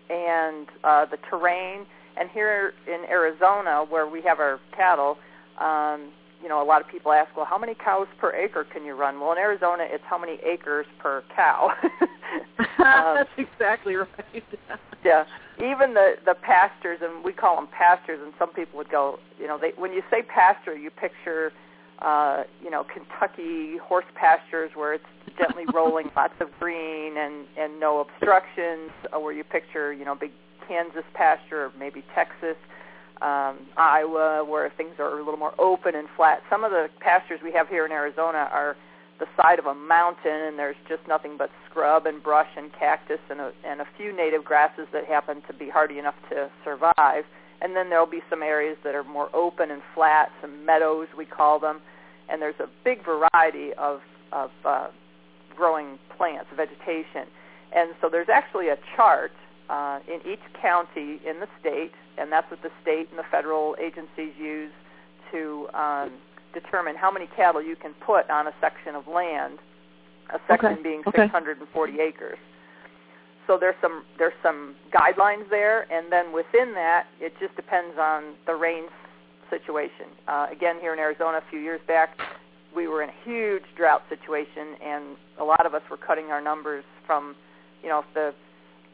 and 0.09 0.67
uh, 0.83 1.07
the 1.07 1.19
terrain. 1.29 1.87
And 2.17 2.29
here 2.31 2.75
in 2.87 3.05
Arizona, 3.09 3.85
where 3.89 4.07
we 4.09 4.21
have 4.23 4.41
our 4.41 4.59
cattle, 4.77 5.17
um, 5.61 6.11
you 6.43 6.49
know, 6.49 6.63
a 6.63 6.65
lot 6.65 6.81
of 6.81 6.89
people 6.89 7.13
ask, 7.13 7.37
well, 7.37 7.47
how 7.47 7.59
many 7.59 7.75
cows 7.75 8.07
per 8.19 8.35
acre 8.35 8.65
can 8.65 8.85
you 8.85 8.95
run? 8.95 9.21
Well, 9.21 9.33
in 9.33 9.39
Arizona, 9.39 9.85
it's 9.87 10.05
how 10.07 10.19
many 10.19 10.39
acres 10.45 10.87
per 10.99 11.23
cow. 11.35 11.71
um, 12.59 12.67
That's 12.79 13.31
exactly 13.37 13.97
right. 13.97 14.45
yeah, 15.05 15.25
even 15.59 15.95
the 15.95 16.15
the 16.25 16.35
pastures, 16.35 17.01
and 17.03 17.25
we 17.25 17.33
call 17.33 17.57
them 17.57 17.69
pastures, 17.69 18.21
and 18.23 18.33
some 18.39 18.53
people 18.53 18.77
would 18.79 18.91
go, 18.91 19.19
you 19.39 19.47
know, 19.47 19.59
they 19.59 19.73
when 19.77 19.93
you 19.93 20.03
say 20.11 20.23
pasture, 20.23 20.77
you 20.77 20.91
picture, 20.91 21.53
uh, 22.01 22.45
you 22.63 22.71
know, 22.71 22.85
Kentucky 22.85 23.77
horse 23.79 24.05
pastures 24.15 24.71
where 24.75 24.95
it's 24.95 25.05
gently 25.39 25.65
rolling, 25.75 26.11
lots 26.17 26.35
of 26.41 26.49
green 26.59 27.17
and 27.17 27.47
and 27.59 27.81
no 27.81 28.01
obstructions, 28.01 28.91
or 29.13 29.23
where 29.23 29.33
you 29.33 29.45
picture, 29.45 29.93
you 29.93 30.05
know, 30.05 30.15
big 30.15 30.33
Kansas 30.69 31.05
pasture, 31.15 31.65
or 31.65 31.73
maybe 31.79 32.05
Texas 32.15 32.57
um, 33.23 33.67
Iowa, 33.77 34.45
where 34.45 34.71
things 34.77 34.95
are 34.99 35.19
a 35.19 35.25
little 35.25 35.39
more 35.39 35.55
open 35.59 35.95
and 35.95 36.09
flat. 36.17 36.43
Some 36.49 36.65
of 36.65 36.71
the 36.71 36.89
pastures 37.01 37.41
we 37.43 37.53
have 37.53 37.69
here 37.69 37.85
in 37.85 37.93
Arizona 37.93 38.49
are 38.51 38.77
the 39.19 39.27
side 39.37 39.59
of 39.59 39.67
a 39.67 39.75
mountain, 39.75 40.33
and 40.33 40.59
there's 40.59 40.77
just 40.89 41.07
nothing 41.07 41.37
but 41.37 41.51
scrub 41.69 42.07
and 42.07 42.23
brush 42.23 42.49
and 42.57 42.73
cactus 42.73 43.21
and 43.29 43.41
a, 43.41 43.53
and 43.67 43.81
a 43.83 43.87
few 43.97 44.17
native 44.17 44.45
grasses 44.45 44.87
that 44.93 45.05
happen 45.05 45.43
to 45.47 45.53
be 45.53 45.69
hardy 45.69 45.99
enough 45.99 46.15
to 46.31 46.51
survive. 46.65 47.25
And 47.61 47.77
then 47.77 47.91
there'll 47.91 48.07
be 48.07 48.23
some 48.31 48.43
areas 48.43 48.79
that 48.85 48.95
are 48.95 49.05
more 49.05 49.29
open 49.35 49.71
and 49.71 49.83
flat, 49.95 50.31
some 50.41 50.65
meadows 50.65 51.09
we 51.17 51.27
call 51.27 51.61
them, 51.61 51.81
and 52.31 52.41
there's 52.41 52.59
a 52.59 52.69
big 52.85 53.05
variety 53.05 53.75
of 53.75 54.01
of 54.33 54.51
uh, 54.65 54.87
growing 55.57 55.99
plants, 56.17 56.49
vegetation. 56.57 57.27
And 57.75 57.91
so 58.01 58.09
there's 58.09 58.29
actually 58.33 58.69
a 58.69 58.79
chart 58.97 59.33
uh, 59.69 59.99
in 60.09 60.21
each 60.31 60.41
county 60.61 61.21
in 61.27 61.41
the 61.41 61.49
state 61.61 61.93
and 62.21 62.31
that's 62.31 62.51
what 62.51 62.63
the 62.63 62.71
state 62.83 63.09
and 63.11 63.19
the 63.19 63.25
federal 63.31 63.75
agencies 63.81 64.33
use 64.39 64.73
to 65.33 65.69
um, 65.75 66.13
determine 66.53 66.97
how 66.97 67.11
many 67.11 67.27
cattle 67.35 67.63
you 67.63 67.77
can 67.77 67.95
put 67.95 68.29
on 68.31 68.47
a 68.47 68.53
section 68.61 68.95
of 68.95 69.07
land. 69.07 69.59
A 70.33 70.39
section 70.47 70.75
okay. 70.75 70.83
being 70.83 71.03
okay. 71.07 71.25
640 71.25 72.01
acres. 72.01 72.39
So 73.47 73.59
there's 73.59 73.75
some 73.81 74.05
there's 74.17 74.37
some 74.45 74.77
guidelines 74.95 75.49
there, 75.51 75.91
and 75.93 76.13
then 76.13 76.33
within 76.33 76.75
that, 76.75 77.07
it 77.21 77.33
just 77.41 77.57
depends 77.57 77.99
on 77.99 78.35
the 78.47 78.55
rain 78.55 78.85
situation. 79.49 80.07
Uh, 80.29 80.47
again, 80.53 80.77
here 80.81 80.93
in 80.93 81.01
Arizona, 81.01 81.39
a 81.39 81.51
few 81.51 81.59
years 81.59 81.81
back, 81.89 82.17
we 82.77 82.87
were 82.87 83.03
in 83.03 83.11
a 83.11 83.25
huge 83.25 83.65
drought 83.77 84.03
situation, 84.09 84.77
and 84.81 85.17
a 85.41 85.45
lot 85.45 85.67
of 85.67 85.75
us 85.75 85.83
were 85.91 85.97
cutting 85.97 86.27
our 86.27 86.41
numbers 86.41 86.85
from, 87.07 87.35
you 87.83 87.89
know, 87.89 88.01
if 88.01 88.15
the 88.15 88.33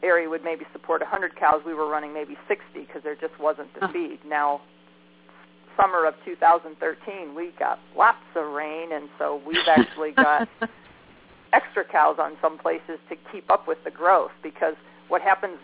area 0.03 0.29
would 0.29 0.43
maybe 0.43 0.65
support 0.73 1.01
100 1.01 1.35
cows, 1.35 1.61
we 1.65 1.73
were 1.73 1.87
running 1.87 2.13
maybe 2.13 2.37
60 2.47 2.63
because 2.73 3.03
there 3.03 3.15
just 3.15 3.39
wasn't 3.39 3.67
the 3.79 3.87
feed. 3.89 4.19
Now, 4.27 4.61
summer 5.75 6.05
of 6.05 6.15
2013, 6.25 7.35
we 7.35 7.51
got 7.57 7.79
lots 7.95 8.17
of 8.35 8.51
rain, 8.51 8.91
and 8.91 9.09
so 9.17 9.41
we've 9.45 9.67
actually 9.67 10.11
got 10.11 10.47
extra 11.53 11.83
cows 11.83 12.17
on 12.19 12.33
some 12.41 12.57
places 12.57 12.99
to 13.09 13.15
keep 13.31 13.49
up 13.49 13.67
with 13.67 13.77
the 13.83 13.91
growth. 13.91 14.31
Because 14.43 14.75
what 15.07 15.21
happens 15.21 15.57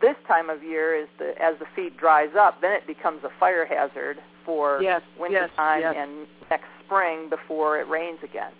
this 0.00 0.16
time 0.28 0.50
of 0.50 0.62
year 0.62 0.94
is 0.94 1.08
that 1.18 1.36
as 1.40 1.58
the 1.58 1.66
feed 1.74 1.96
dries 1.96 2.30
up, 2.38 2.60
then 2.60 2.72
it 2.72 2.86
becomes 2.86 3.24
a 3.24 3.30
fire 3.40 3.66
hazard 3.66 4.18
for 4.44 4.82
yes, 4.82 5.02
winter 5.18 5.40
yes, 5.42 5.50
time 5.56 5.80
yes. 5.80 5.94
and 5.96 6.26
next 6.50 6.68
spring 6.84 7.30
before 7.30 7.78
it 7.80 7.88
rains 7.88 8.18
again. 8.22 8.52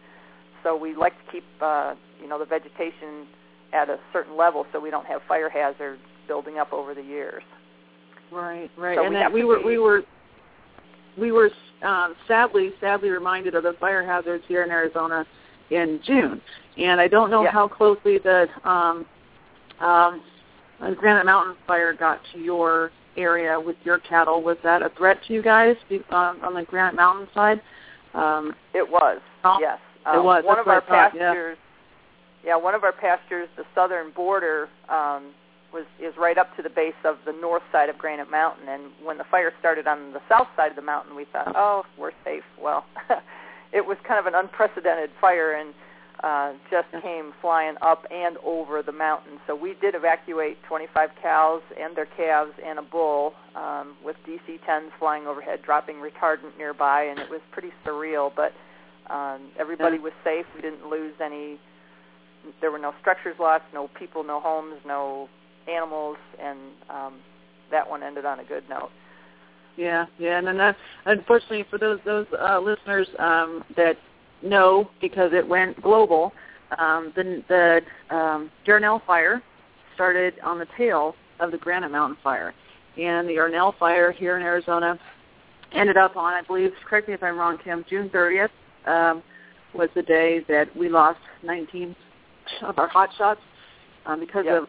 So 0.63 0.75
we 0.77 0.95
like 0.97 1.13
to 1.25 1.33
keep 1.33 1.45
uh, 1.61 1.95
you 2.21 2.29
know 2.29 2.39
the 2.39 2.47
vegetation 2.47 3.27
at 3.75 3.91
a 3.91 3.99
certain 4.13 4.37
level 4.37 4.65
so 4.73 4.81
we 4.81 4.91
don't 4.91 5.07
have 5.07 5.21
fire 5.29 5.51
hazards 5.51 6.01
building 6.27 6.59
up 6.59 6.73
over 6.73 6.95
the 6.95 7.03
years. 7.03 7.43
Right, 8.33 8.71
right. 8.79 8.97
So 8.97 9.05
and 9.05 9.15
we 9.15 9.21
that 9.21 9.33
we 9.33 9.45
were 9.45 9.59
be- 9.59 9.65
we 9.65 9.79
were 9.79 10.03
we 11.19 11.33
were 11.33 11.51
um, 11.83 12.15
sadly 12.27 12.71
sadly 12.81 13.11
reminded 13.11 13.55
of 13.55 13.63
the 13.65 13.75
fire 13.79 14.05
hazards 14.05 14.45
here 14.49 14.63
in 14.63 14.71
Arizona 14.71 15.27
in 15.71 16.01
June, 16.05 16.41
and 16.79 17.01
I 17.01 17.09
don't 17.09 17.31
know 17.31 17.43
Yeah. 17.43 17.51
how 17.51 17.69
closely 17.69 18.19
the 18.19 18.49
um, 18.69 19.05
um, 19.81 20.23
Granite 20.97 21.27
Mountain 21.27 21.57
fire 21.67 21.93
got 21.93 22.21
to 22.33 22.39
your 22.39 22.91
area 23.17 23.59
with 23.59 23.77
your 23.85 23.99
cattle. 24.01 24.43
Was 24.43 24.57
that 24.63 24.83
a 24.83 24.91
threat 24.91 25.19
to 25.27 25.33
you 25.33 25.43
guys 25.43 25.77
um, 26.11 26.41
on 26.43 26.55
the 26.55 26.65
Granite 26.65 26.97
Mountain 26.97 27.29
side? 27.35 27.61
Um, 28.13 28.55
It 28.75 28.89
was, 28.89 29.21
Oh, 29.45 29.59
yes. 29.61 29.79
it 30.07 30.09
Um, 30.19 30.25
was. 30.25 30.45
One 30.45 30.57
That's 30.57 30.67
of 30.67 30.73
our 30.73 30.81
thought, 30.83 31.13
pastures, 31.13 31.59
yeah, 32.45 32.57
one 32.57 32.75
of 32.75 32.85
our 32.85 32.93
pastures, 32.93 33.49
the 33.57 33.65
southern 33.75 34.11
border, 34.11 34.69
um, 34.89 35.33
was 35.73 35.85
is 35.99 36.15
right 36.17 36.39
up 36.39 36.55
to 36.57 36.63
the 36.63 36.71
base 36.71 36.95
of 37.05 37.17
the 37.27 37.33
north 37.33 37.63
side 37.73 37.89
of 37.89 37.99
Granite 37.99 38.31
Mountain. 38.31 38.69
And 38.69 38.93
when 39.03 39.19
the 39.19 39.25
fire 39.31 39.53
started 39.59 39.87
on 39.87 40.13
the 40.13 40.21
south 40.29 40.49
side 40.57 40.71
of 40.71 40.77
the 40.77 40.83
mountain, 40.83 41.17
we 41.17 41.27
thought, 41.33 41.53
oh, 41.57 41.83
we're 41.99 42.13
safe. 42.25 42.45
Well, 42.63 42.85
it 43.73 43.85
was 43.85 43.97
kind 44.07 44.21
of 44.21 44.27
an 44.27 44.35
unprecedented 44.37 45.11
fire 45.21 45.53
and 45.53 45.75
uh, 46.23 46.53
just 46.71 46.87
came 47.03 47.33
flying 47.41 47.75
up 47.83 48.07
and 48.11 48.39
over 48.45 48.83
the 48.83 48.93
mountain. 48.93 49.39
So 49.47 49.55
we 49.55 49.75
did 49.81 49.95
evacuate 49.95 50.57
25 50.69 51.11
cows 51.21 51.61
and 51.79 51.97
their 51.97 52.07
calves 52.07 52.53
and 52.65 52.79
a 52.79 52.83
bull 52.83 53.35
um, 53.57 53.97
with 54.03 54.17
DC-10s 54.27 54.91
flying 54.99 55.27
overhead, 55.27 55.61
dropping 55.63 55.97
retardant 55.97 56.57
nearby, 56.57 57.03
and 57.03 57.19
it 57.19 57.29
was 57.29 57.41
pretty 57.51 57.73
surreal. 57.85 58.31
But 58.35 58.53
um, 59.13 59.51
everybody 59.59 59.99
was 59.99 60.13
safe. 60.23 60.47
We 60.55 60.63
didn't 60.63 60.89
lose 60.89 61.15
any. 61.23 61.59
There 62.61 62.71
were 62.71 62.79
no 62.79 62.93
structures 63.01 63.37
lost, 63.39 63.65
no 63.73 63.89
people, 63.99 64.25
no 64.25 64.41
homes, 64.41 64.77
no 64.87 65.29
animals, 65.69 66.17
and 66.41 66.59
um, 66.91 67.21
that 67.71 67.89
one 67.89 68.03
ended 68.03 68.25
on 68.25 68.41
a 68.41 68.45
good 68.45 68.69
note. 68.69 68.91
Yeah, 69.77 70.07
yeah, 70.19 70.39
and 70.39 70.47
then 70.47 70.59
that, 70.59 70.77
unfortunately 71.07 71.65
for 71.69 71.79
those 71.79 71.99
those 72.05 72.27
uh, 72.39 72.61
listeners 72.61 73.09
um, 73.19 73.65
that 73.77 73.97
know 74.43 74.89
because 75.01 75.33
it 75.33 75.47
went 75.47 75.81
global, 75.83 76.33
um, 76.79 77.13
the 77.17 77.43
the 77.49 78.15
um, 78.15 78.51
Yarnell 78.65 79.03
fire 79.07 79.43
started 79.95 80.35
on 80.45 80.59
the 80.59 80.67
tail 80.77 81.15
of 81.41 81.51
the 81.51 81.59
Granite 81.59 81.91
Mountain 81.91 82.19
fire, 82.23 82.55
and 82.97 83.29
the 83.29 83.35
Yarnell 83.35 83.75
fire 83.79 84.13
here 84.13 84.37
in 84.37 84.43
Arizona 84.43 84.99
ended 85.75 85.97
up 85.97 86.17
on, 86.17 86.35
I 86.35 86.43
believe, 86.43 86.71
correct 86.89 87.09
me 87.09 87.15
if 87.15 87.23
I'm 87.23 87.37
wrong, 87.37 87.59
Kim, 87.63 87.85
June 87.89 88.09
30th 88.11 88.51
um, 88.87 89.23
was 89.75 89.89
the 89.95 90.03
day 90.03 90.45
that 90.49 90.75
we 90.77 90.89
lost 90.89 91.19
19 91.43 91.95
of 92.63 92.79
our 92.79 92.89
hot 92.89 93.11
shots 93.17 93.41
um, 94.07 94.21
because 94.21 94.45
Yep. 94.47 94.63
of 94.63 94.69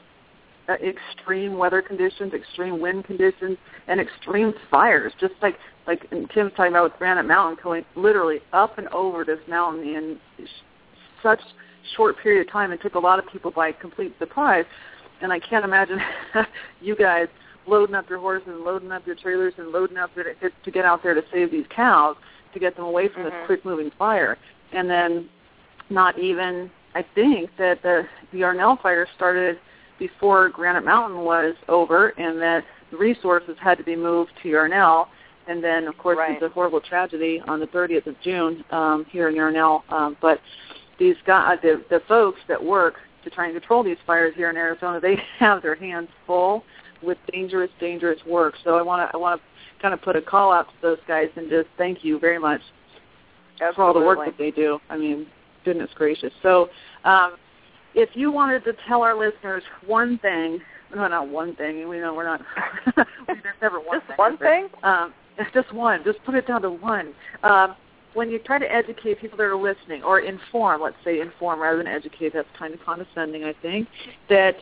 uh, 0.68 0.74
extreme 0.84 1.58
weather 1.58 1.82
conditions, 1.82 2.34
extreme 2.34 2.80
wind 2.82 3.06
conditions, 3.06 3.58
and 3.88 4.00
extreme 4.00 4.54
fires. 4.72 5.14
Just 5.20 5.34
like 5.42 5.58
like 5.88 6.08
and 6.12 6.28
Kim's 6.30 6.52
talking 6.58 6.72
about 6.72 6.86
with 6.92 6.98
Granite 7.00 7.24
Mountain 7.28 7.58
going 7.64 7.86
literally 7.96 8.40
up 8.54 8.78
and 8.80 8.88
over 8.90 9.24
this 9.24 9.40
mountain 9.48 9.84
in 9.84 10.18
sh- 10.44 10.50
such 11.22 11.40
short 11.96 12.16
period 12.24 12.48
of 12.48 12.52
time. 12.52 12.72
It 12.72 12.82
took 12.82 12.96
a 12.96 13.00
lot 13.00 13.20
of 13.20 13.28
people 13.32 13.52
by 13.52 13.72
complete 13.72 14.16
surprise. 14.18 14.66
And 15.22 15.32
I 15.32 15.40
can't 15.40 15.64
imagine 15.64 16.00
you 16.82 16.96
guys 16.96 17.28
loading 17.68 17.96
up 17.96 18.10
your 18.10 18.20
horses 18.20 18.48
and 18.48 18.62
loading 18.62 18.92
up 18.92 19.06
your 19.06 19.16
trailers 19.16 19.54
and 19.58 19.70
loading 19.70 19.98
up 19.98 20.10
your, 20.16 20.26
to 20.64 20.72
get 20.72 20.84
out 20.86 21.04
there 21.04 21.14
to 21.14 21.24
save 21.32 21.52
these 21.52 21.66
cows 21.70 22.16
to 22.54 22.60
get 22.60 22.76
them 22.76 22.86
away 22.86 23.08
from 23.08 23.24
Mhm. 23.24 23.26
this 23.32 23.46
quick 23.46 23.66
moving 23.66 23.92
fire. 24.00 24.38
And 24.74 24.90
then 24.90 25.30
not 25.90 26.18
even 26.18 26.72
I 26.96 27.06
think 27.14 27.50
that 27.58 27.82
the 27.84 28.08
the 28.32 28.40
Yarnell 28.40 28.78
fire 28.82 29.08
started 29.16 29.60
before 30.00 30.50
Granite 30.50 30.86
Mountain 30.86 31.20
was 31.20 31.56
over, 31.68 32.10
and 32.18 32.42
that 32.42 32.64
resources 32.92 33.56
had 33.62 33.78
to 33.78 33.84
be 33.84 33.96
moved 33.96 34.32
to 34.44 34.50
Yarnell. 34.50 35.08
And 35.48 35.64
then, 35.64 35.88
of 35.88 35.98
course, 35.98 36.18
Right. 36.18 36.32
it's 36.32 36.42
a 36.42 36.50
horrible 36.50 36.82
tragedy 36.82 37.42
on 37.48 37.60
the 37.60 37.68
30th 37.68 38.08
of 38.08 38.20
June 38.22 38.66
um, 38.72 39.06
here 39.10 39.30
in 39.30 39.36
Yarnell. 39.36 39.84
Um, 39.90 40.18
but 40.20 40.42
these 40.98 41.16
guys, 41.28 41.60
the, 41.62 41.84
the 41.90 42.02
folks 42.08 42.40
that 42.48 42.64
work 42.64 42.96
to 43.24 43.30
try 43.30 43.46
and 43.46 43.54
control 43.54 43.84
these 43.84 43.98
fires 44.08 44.34
here 44.36 44.50
in 44.50 44.58
Arizona, 44.58 45.00
they 45.00 45.16
have 45.38 45.62
their 45.62 45.76
hands 45.76 46.10
full 46.26 46.64
with 47.04 47.18
dangerous, 47.32 47.70
dangerous 47.80 48.20
work. 48.26 48.56
So 48.64 48.76
I 48.76 48.82
want 48.82 49.08
to 49.08 49.16
I 49.16 49.20
want 49.20 49.40
to 49.40 49.82
kind 49.82 49.94
of 49.94 50.02
put 50.02 50.16
a 50.16 50.22
call 50.22 50.52
out 50.52 50.68
to 50.68 50.74
those 50.82 51.00
guys 51.08 51.28
and 51.36 51.50
just 51.50 51.68
thank 51.78 52.04
you 52.04 52.18
very 52.18 52.40
much 52.40 52.62
for 53.76 53.84
all 53.84 53.94
the 53.94 54.00
work 54.00 54.20
that 54.26 54.38
they 54.38 54.52
do. 54.52 54.80
I 54.90 54.98
mean, 54.98 55.28
goodness 55.65 55.89
gracious. 55.95 56.32
So, 56.41 56.69
um, 57.04 57.36
if 57.95 58.10
you 58.13 58.32
wanted 58.32 58.63
to 58.65 58.73
tell 58.88 59.01
our 59.01 59.17
listeners 59.17 59.63
one 59.86 60.17
thing, 60.19 60.60
no, 60.93 61.08
not 61.08 61.28
one 61.28 61.56
thing. 61.56 61.88
We 61.89 61.97
know 61.99 62.13
we're 62.13 62.25
not. 62.25 62.41
there's 62.95 63.56
never 63.62 63.80
one 63.80 63.99
Just 63.99 64.08
thing. 64.08 64.15
one 64.17 64.38
thing? 64.38 64.67
Um, 64.84 65.13
it's 65.38 65.51
just 65.54 65.73
one. 65.73 66.04
Just 66.04 66.23
put 66.25 66.36
it 66.36 66.47
down 66.47 66.62
to 66.62 66.69
one. 66.69 67.13
Um, 67.43 67.75
when 68.13 68.30
you 68.30 68.39
try 68.39 68.60
to 68.60 68.71
educate 68.71 69.19
people 69.19 69.38
that 69.38 69.43
are 69.43 69.58
listening, 69.58 70.04
or 70.04 70.19
inform, 70.19 70.82
let's 70.82 70.95
say 71.04 71.19
inform 71.19 71.60
rather 71.60 71.78
than 71.78 71.88
educate, 71.88 72.34
that's 72.34 72.47
kind 72.58 72.73
of 72.73 72.80
condescending, 72.86 73.43
I 73.43 73.54
think, 73.62 73.88
that 74.30 74.56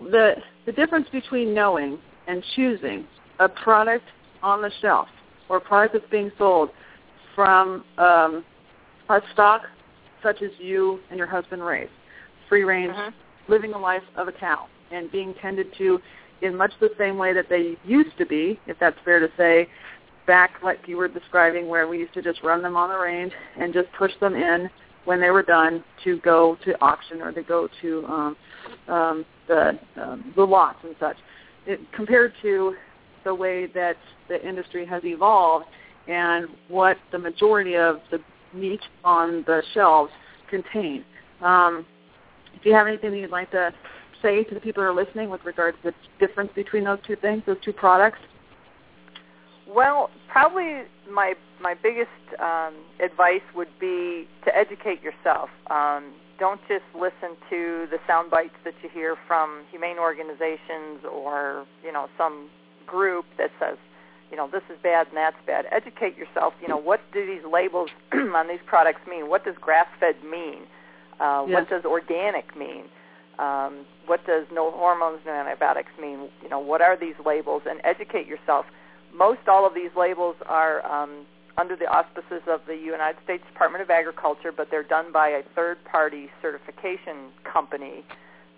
the 0.00 0.34
the 0.66 0.72
difference 0.72 1.08
between 1.10 1.54
knowing 1.54 1.98
and 2.28 2.44
choosing 2.54 3.06
a 3.40 3.48
product 3.48 4.04
on 4.42 4.62
the 4.62 4.70
shelf 4.80 5.08
or 5.48 5.56
a 5.56 5.60
product 5.60 5.94
that's 5.94 6.10
being 6.10 6.30
sold 6.38 6.70
from 7.34 7.84
um, 7.98 8.44
a 9.08 9.20
stock 9.32 9.62
such 10.22 10.42
as 10.42 10.50
you 10.58 11.00
and 11.10 11.18
your 11.18 11.26
husband 11.26 11.64
raise, 11.64 11.90
free 12.48 12.64
range, 12.64 12.94
Mhm. 12.94 13.12
living 13.48 13.70
the 13.70 13.78
life 13.78 14.04
of 14.16 14.28
a 14.28 14.32
cow 14.32 14.66
and 14.90 15.10
being 15.10 15.34
tended 15.34 15.72
to 15.74 16.00
in 16.42 16.56
much 16.56 16.72
the 16.80 16.90
same 16.98 17.18
way 17.18 17.32
that 17.32 17.48
they 17.48 17.76
used 17.84 18.16
to 18.18 18.26
be, 18.26 18.58
if 18.66 18.78
that's 18.78 18.98
fair 19.00 19.20
to 19.20 19.30
say, 19.36 19.68
back 20.26 20.62
like 20.62 20.86
you 20.86 20.96
were 20.96 21.08
describing 21.08 21.68
where 21.68 21.88
we 21.88 21.98
used 21.98 22.14
to 22.14 22.22
just 22.22 22.42
run 22.42 22.62
them 22.62 22.76
on 22.76 22.88
the 22.88 22.98
range 22.98 23.32
and 23.56 23.72
just 23.72 23.90
push 23.92 24.12
them 24.20 24.34
in 24.34 24.70
when 25.04 25.20
they 25.20 25.30
were 25.30 25.42
done 25.42 25.82
to 26.04 26.18
go 26.18 26.56
to 26.64 26.80
auction 26.80 27.20
or 27.20 27.32
to 27.32 27.42
go 27.42 27.68
to 27.80 28.06
um, 28.06 28.36
um, 28.88 29.24
the 29.48 29.78
um, 30.00 30.32
the 30.36 30.44
lots 30.44 30.78
and 30.84 30.94
such. 31.00 31.16
It, 31.66 31.80
compared 31.92 32.32
to 32.42 32.74
the 33.24 33.34
way 33.34 33.66
that 33.66 33.96
the 34.28 34.46
industry 34.46 34.84
has 34.86 35.04
evolved 35.04 35.66
and 36.08 36.48
what 36.68 36.96
the 37.12 37.18
majority 37.18 37.76
of 37.76 38.00
the 38.10 38.18
meat 38.54 38.80
on 39.04 39.44
the 39.46 39.62
shelves 39.74 40.12
contain. 40.48 41.04
Um, 41.40 41.86
if 42.54 42.64
you 42.64 42.74
have 42.74 42.86
anything 42.86 43.10
that 43.12 43.18
you'd 43.18 43.30
like 43.30 43.50
to 43.52 43.72
say 44.22 44.44
to 44.44 44.54
the 44.54 44.60
people 44.60 44.82
who 44.82 44.88
are 44.88 44.94
listening 44.94 45.30
with 45.30 45.44
regards 45.44 45.76
to 45.82 45.90
the 45.90 46.26
difference 46.26 46.50
between 46.54 46.84
those 46.84 46.98
two 47.06 47.16
things, 47.16 47.42
those 47.46 47.56
two 47.64 47.72
products? 47.72 48.18
Well, 49.68 50.10
probably 50.28 50.82
my 51.10 51.34
my 51.60 51.74
biggest 51.74 52.10
um, 52.40 52.74
advice 53.02 53.42
would 53.54 53.68
be 53.80 54.28
to 54.44 54.56
educate 54.56 55.00
yourself. 55.02 55.48
Um, 55.70 56.12
don't 56.38 56.60
just 56.68 56.84
listen 56.94 57.36
to 57.50 57.86
the 57.90 57.98
sound 58.06 58.30
bites 58.30 58.54
that 58.64 58.74
you 58.82 58.88
hear 58.92 59.16
from 59.28 59.62
humane 59.70 59.98
organizations 59.98 61.04
or 61.10 61.66
you 61.84 61.92
know 61.92 62.08
some 62.18 62.50
group 62.86 63.24
that 63.38 63.50
says, 63.60 63.78
you 64.32 64.36
know, 64.36 64.48
this 64.50 64.62
is 64.68 64.76
bad 64.82 65.06
and 65.08 65.16
that's 65.16 65.36
bad. 65.46 65.66
Educate 65.70 66.16
yourself. 66.16 66.54
You 66.60 66.66
know, 66.66 66.76
what 66.78 67.00
do 67.12 67.24
these 67.24 67.44
labels 67.44 67.90
on 68.12 68.48
these 68.48 68.64
products 68.66 69.02
mean? 69.08 69.28
What 69.28 69.44
does 69.44 69.54
grass-fed 69.60 70.24
mean? 70.24 70.62
Uh, 71.20 71.44
Yes. 71.46 71.54
What 71.54 71.70
does 71.70 71.84
organic 71.84 72.56
mean? 72.56 72.84
Um, 73.38 73.84
what 74.06 74.26
does 74.26 74.46
no 74.52 74.70
hormones, 74.72 75.20
no 75.24 75.32
antibiotics 75.32 75.92
mean? 76.00 76.28
You 76.42 76.48
know, 76.48 76.58
what 76.58 76.80
are 76.82 76.96
these 76.96 77.14
labels? 77.24 77.62
And 77.68 77.80
educate 77.84 78.26
yourself 78.26 78.66
most 79.14 79.46
all 79.46 79.66
of 79.66 79.74
these 79.74 79.90
labels 79.96 80.36
are 80.46 80.84
um, 80.86 81.26
under 81.58 81.76
the 81.76 81.86
auspices 81.86 82.42
of 82.48 82.60
the 82.66 82.74
United 82.74 83.22
States 83.22 83.44
Department 83.52 83.82
of 83.82 83.90
Agriculture, 83.90 84.52
but 84.52 84.70
they're 84.70 84.82
done 84.82 85.12
by 85.12 85.28
a 85.28 85.42
third-party 85.54 86.30
certification 86.40 87.30
company 87.44 88.04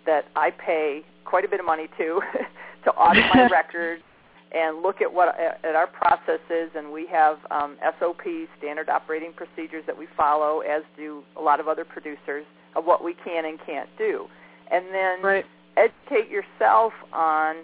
that 0.05 0.25
I 0.35 0.51
pay 0.51 1.03
quite 1.25 1.45
a 1.45 1.49
bit 1.49 1.59
of 1.59 1.65
money 1.65 1.87
to 1.97 2.21
to 2.85 2.91
audit 2.91 3.25
my 3.33 3.47
records 3.51 4.03
and 4.51 4.81
look 4.81 5.01
at 5.01 5.13
what 5.13 5.37
at 5.39 5.75
our 5.75 5.87
processes. 5.87 6.71
And 6.75 6.91
we 6.91 7.07
have 7.07 7.37
um, 7.51 7.77
SOPs, 7.99 8.49
standard 8.57 8.89
operating 8.89 9.33
procedures 9.33 9.83
that 9.87 9.97
we 9.97 10.07
follow, 10.17 10.59
as 10.61 10.83
do 10.97 11.23
a 11.37 11.41
lot 11.41 11.59
of 11.59 11.67
other 11.67 11.85
producers, 11.85 12.45
of 12.75 12.85
what 12.85 13.03
we 13.03 13.13
can 13.13 13.45
and 13.45 13.59
can't 13.65 13.89
do. 13.97 14.27
And 14.71 14.85
then 14.93 15.21
Right. 15.21 15.45
educate 15.77 16.29
yourself 16.29 16.93
on 17.13 17.57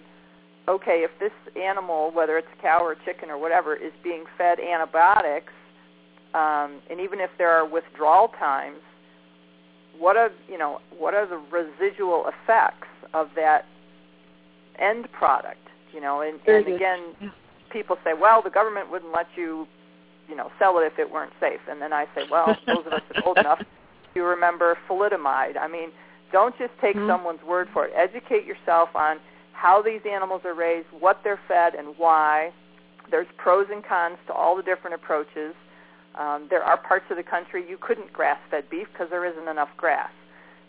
okay, 0.68 1.02
if 1.02 1.10
this 1.18 1.32
animal, 1.60 2.12
whether 2.12 2.38
it's 2.38 2.46
a 2.56 2.62
cow 2.62 2.78
or 2.80 2.92
a 2.92 3.04
chicken 3.04 3.30
or 3.30 3.38
whatever, 3.38 3.74
is 3.74 3.92
being 4.04 4.24
fed 4.38 4.60
antibiotics, 4.60 5.52
um, 6.34 6.80
and 6.88 7.00
even 7.00 7.20
if 7.20 7.30
there 7.36 7.50
are 7.50 7.66
withdrawal 7.66 8.28
times, 8.38 8.78
what 9.98 10.16
are 10.16 10.30
you 10.48 10.56
know 10.56 10.80
what 10.96 11.14
are 11.14 11.26
the 11.26 11.40
residual 11.50 12.26
effects 12.28 12.88
of 13.12 13.28
that 13.36 13.66
end 14.78 15.10
product? 15.12 15.61
You 15.92 16.00
know, 16.00 16.20
and, 16.22 16.40
and 16.46 16.66
again, 16.66 17.32
people 17.70 17.96
say, 18.04 18.12
well, 18.18 18.42
the 18.42 18.50
government 18.50 18.90
wouldn't 18.90 19.12
let 19.12 19.26
you, 19.36 19.66
you 20.28 20.36
know, 20.36 20.50
sell 20.58 20.78
it 20.78 20.82
if 20.84 20.98
it 20.98 21.10
weren't 21.10 21.32
safe. 21.40 21.60
And 21.68 21.80
then 21.80 21.92
I 21.92 22.06
say, 22.14 22.22
well, 22.30 22.56
those 22.66 22.86
of 22.86 22.92
us 22.92 23.02
that 23.08 23.22
are 23.22 23.26
old 23.26 23.38
enough, 23.38 23.62
you 24.14 24.24
remember 24.24 24.78
thalidomide. 24.88 25.56
I 25.60 25.68
mean, 25.68 25.90
don't 26.32 26.56
just 26.58 26.72
take 26.80 26.96
mm-hmm. 26.96 27.08
someone's 27.08 27.42
word 27.42 27.68
for 27.72 27.86
it. 27.86 27.92
Educate 27.96 28.46
yourself 28.46 28.90
on 28.94 29.18
how 29.52 29.82
these 29.82 30.00
animals 30.10 30.42
are 30.44 30.54
raised, 30.54 30.88
what 30.98 31.20
they're 31.22 31.40
fed, 31.46 31.74
and 31.74 31.94
why. 31.96 32.52
There's 33.10 33.26
pros 33.36 33.66
and 33.70 33.84
cons 33.84 34.16
to 34.26 34.32
all 34.32 34.56
the 34.56 34.62
different 34.62 34.94
approaches. 34.94 35.54
Um, 36.18 36.46
there 36.50 36.62
are 36.62 36.76
parts 36.76 37.04
of 37.10 37.16
the 37.16 37.22
country 37.22 37.64
you 37.68 37.78
couldn't 37.80 38.12
grass-fed 38.12 38.68
beef 38.70 38.86
because 38.92 39.08
there 39.10 39.24
isn't 39.24 39.48
enough 39.48 39.70
grass. 39.76 40.10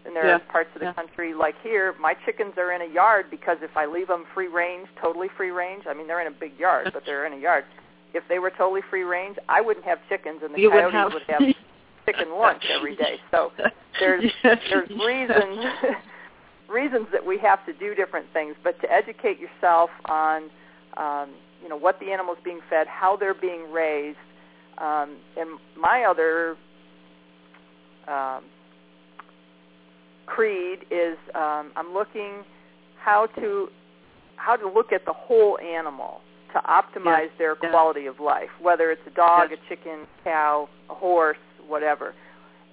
And 0.06 0.16
there 0.16 0.28
yeah. 0.28 0.36
are 0.36 0.40
parts 0.40 0.70
of 0.76 0.82
the 0.82 0.88
yeah. 0.88 0.94
country 0.94 1.34
like 1.34 1.56
here, 1.64 1.96
my 2.00 2.14
chickens 2.26 2.54
are 2.58 2.74
in 2.74 2.82
a 2.82 2.94
yard 2.94 3.28
because 3.32 3.58
if 3.62 3.76
I 3.78 3.86
leave 3.86 4.08
them 4.08 4.26
free 4.34 4.48
range, 4.48 4.88
totally 5.02 5.30
free 5.38 5.52
range, 5.52 5.84
I 5.88 5.94
mean 5.94 6.08
they're 6.08 6.22
in 6.22 6.28
a 6.28 6.38
big 6.38 6.60
yard, 6.60 6.90
but 6.94 7.04
they're 7.06 7.26
in 7.26 7.34
a 7.34 7.38
yard. 7.38 7.64
If 8.14 8.24
they 8.28 8.40
were 8.40 8.52
totally 8.52 8.82
free 8.90 9.04
range, 9.04 9.38
I 9.48 9.62
wouldn't 9.62 9.86
have 9.86 10.00
chickens 10.10 10.42
and 10.44 10.54
the 10.54 10.60
you 10.60 10.70
coyotes 10.70 11.14
would 11.14 11.24
have, 11.28 11.40
would 11.40 11.48
have 11.48 11.56
chicken 12.06 12.38
lunch 12.38 12.64
every 12.70 12.96
day. 12.96 13.20
So 13.32 13.52
there's 14.00 14.30
there's 14.44 14.90
reasons 14.90 15.66
reasons 16.70 17.08
that 17.12 17.26
we 17.26 17.38
have 17.38 17.66
to 17.66 17.74
do 17.74 17.96
different 17.96 18.26
things, 18.34 18.56
but 18.64 18.80
to 18.82 18.92
educate 18.92 19.40
yourself 19.40 19.90
on 20.06 20.50
um, 20.98 21.30
you 21.62 21.70
know 21.70 21.78
what 21.78 22.00
the 22.00 22.12
animal's 22.12 22.40
being 22.44 22.60
fed, 22.70 22.88
how 22.88 23.16
they're 23.16 23.34
being 23.34 23.72
raised, 23.72 24.18
um, 24.80 25.16
and 25.38 25.60
my 25.78 26.04
other 26.04 26.58
um, 28.08 28.44
creed 30.26 30.86
is 30.92 31.18
um, 31.36 31.72
I'm 31.76 31.94
looking 31.94 32.44
how 33.00 33.28
to 33.38 33.68
how 34.36 34.56
to 34.56 34.68
look 34.68 34.92
at 34.92 35.06
the 35.06 35.14
whole 35.14 35.58
animal 35.60 36.22
to 36.54 36.60
optimize 36.60 37.30
yeah. 37.34 37.38
their 37.38 37.56
quality 37.56 38.06
of 38.06 38.20
life, 38.20 38.50
whether 38.62 38.92
it's 38.92 39.02
a 39.08 39.12
dog, 39.12 39.50
yes. 39.50 39.60
a 39.66 39.70
chicken, 39.70 40.08
cow, 40.24 40.70
a 40.90 40.94
horse, 40.94 41.38
whatever. 41.68 42.14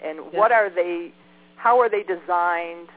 And 0.05 0.19
what 0.33 0.53
are 0.53 0.71
they? 0.71 1.13
How 1.57 1.79
are 1.81 1.89
they 1.89 2.03
designed 2.03 2.89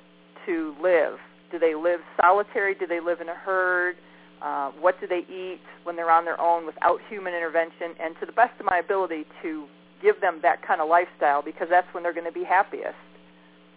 to 0.46 0.76
live? 0.82 1.18
Do 1.52 1.60
they 1.60 1.76
live 1.76 2.00
solitary? 2.22 2.76
Do 2.76 2.88
they 2.88 3.00
live 3.00 3.22
in 3.22 3.30
a 3.30 3.36
herd? 3.36 3.96
Uh, 4.42 4.72
what 4.72 5.00
do 5.00 5.08
they 5.08 5.24
eat 5.32 5.62
when 5.84 5.96
they're 5.96 6.12
on 6.12 6.26
their 6.26 6.40
own 6.40 6.66
without 6.66 7.00
human 7.10 7.34
intervention? 7.34 7.96
And 8.02 8.16
to 8.20 8.26
the 8.26 8.32
best 8.32 8.60
of 8.60 8.66
my 8.66 8.80
ability, 8.80 9.26
to 9.42 9.66
give 10.02 10.20
them 10.20 10.40
that 10.42 10.66
kind 10.66 10.82
of 10.82 10.90
lifestyle 10.90 11.42
because 11.42 11.68
that's 11.70 11.88
when 11.94 12.04
they're 12.04 12.14
going 12.14 12.26
to 12.26 12.32
be 12.32 12.44
happiest. 12.44 12.96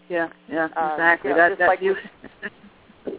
Yeah, 0.09 0.29
yeah, 0.49 0.69
Um, 0.77 0.93
exactly. 0.93 1.31
you 1.31 1.37
know, 1.37 1.43
that, 1.43 1.49
just 1.51 1.59
that 1.59 1.69
like 1.69 1.83
you. 1.83 1.97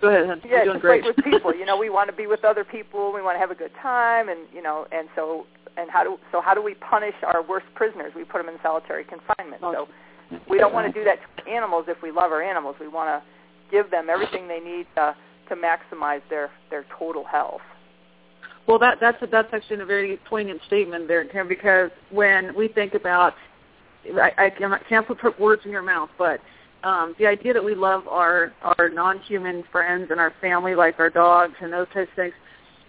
Go 0.00 0.08
ahead. 0.08 0.40
Yeah, 0.44 0.56
You're 0.56 0.64
doing 0.64 0.80
great. 0.80 1.04
like 1.04 1.16
with 1.16 1.24
people, 1.32 1.54
you 1.54 1.64
know, 1.64 1.76
we 1.76 1.88
want 1.88 2.10
to 2.10 2.16
be 2.16 2.26
with 2.26 2.44
other 2.44 2.64
people, 2.64 3.12
we 3.12 3.22
want 3.22 3.34
to 3.36 3.40
have 3.40 3.50
a 3.50 3.54
good 3.54 3.72
time, 3.82 4.28
and 4.28 4.40
you 4.52 4.62
know, 4.62 4.86
and 4.92 5.08
so 5.16 5.46
and 5.76 5.90
how 5.90 6.04
do 6.04 6.18
so 6.32 6.40
how 6.40 6.54
do 6.54 6.62
we 6.62 6.74
punish 6.74 7.14
our 7.22 7.42
worst 7.42 7.66
prisoners? 7.74 8.12
We 8.14 8.24
put 8.24 8.38
them 8.38 8.48
in 8.52 8.60
solitary 8.62 9.04
confinement. 9.04 9.62
So 9.62 9.88
we 10.50 10.58
don't 10.58 10.74
want 10.74 10.92
to 10.92 10.98
do 10.98 11.04
that 11.04 11.18
to 11.44 11.50
animals 11.50 11.86
if 11.88 12.02
we 12.02 12.10
love 12.10 12.32
our 12.32 12.42
animals. 12.42 12.76
We 12.80 12.88
want 12.88 13.08
to 13.08 13.22
give 13.70 13.90
them 13.90 14.08
everything 14.10 14.48
they 14.48 14.60
need 14.60 14.86
to 14.96 15.14
to 15.48 15.54
maximize 15.56 16.22
their 16.28 16.50
their 16.70 16.84
total 16.98 17.24
health. 17.24 17.60
Well, 18.66 18.78
that 18.80 18.98
that's 19.00 19.22
a, 19.22 19.26
that's 19.26 19.48
actually 19.52 19.80
a 19.80 19.86
very 19.86 20.18
poignant 20.28 20.60
statement 20.66 21.06
there, 21.08 21.24
Kim, 21.24 21.46
because 21.48 21.90
when 22.10 22.54
we 22.56 22.66
think 22.68 22.94
about, 22.94 23.34
I, 24.14 24.32
I 24.46 24.78
can't 24.88 25.06
put 25.06 25.40
words 25.40 25.62
in 25.64 25.70
your 25.70 25.82
mouth, 25.82 26.10
but 26.18 26.40
um, 26.84 27.14
the 27.18 27.26
idea 27.26 27.52
that 27.52 27.64
we 27.64 27.74
love 27.74 28.06
our 28.08 28.52
our 28.62 28.88
non-human 28.88 29.64
friends 29.72 30.08
and 30.10 30.20
our 30.20 30.32
family, 30.40 30.74
like 30.74 30.98
our 30.98 31.10
dogs 31.10 31.54
and 31.60 31.72
those 31.72 31.86
types 31.92 32.10
of 32.10 32.16
things, 32.16 32.34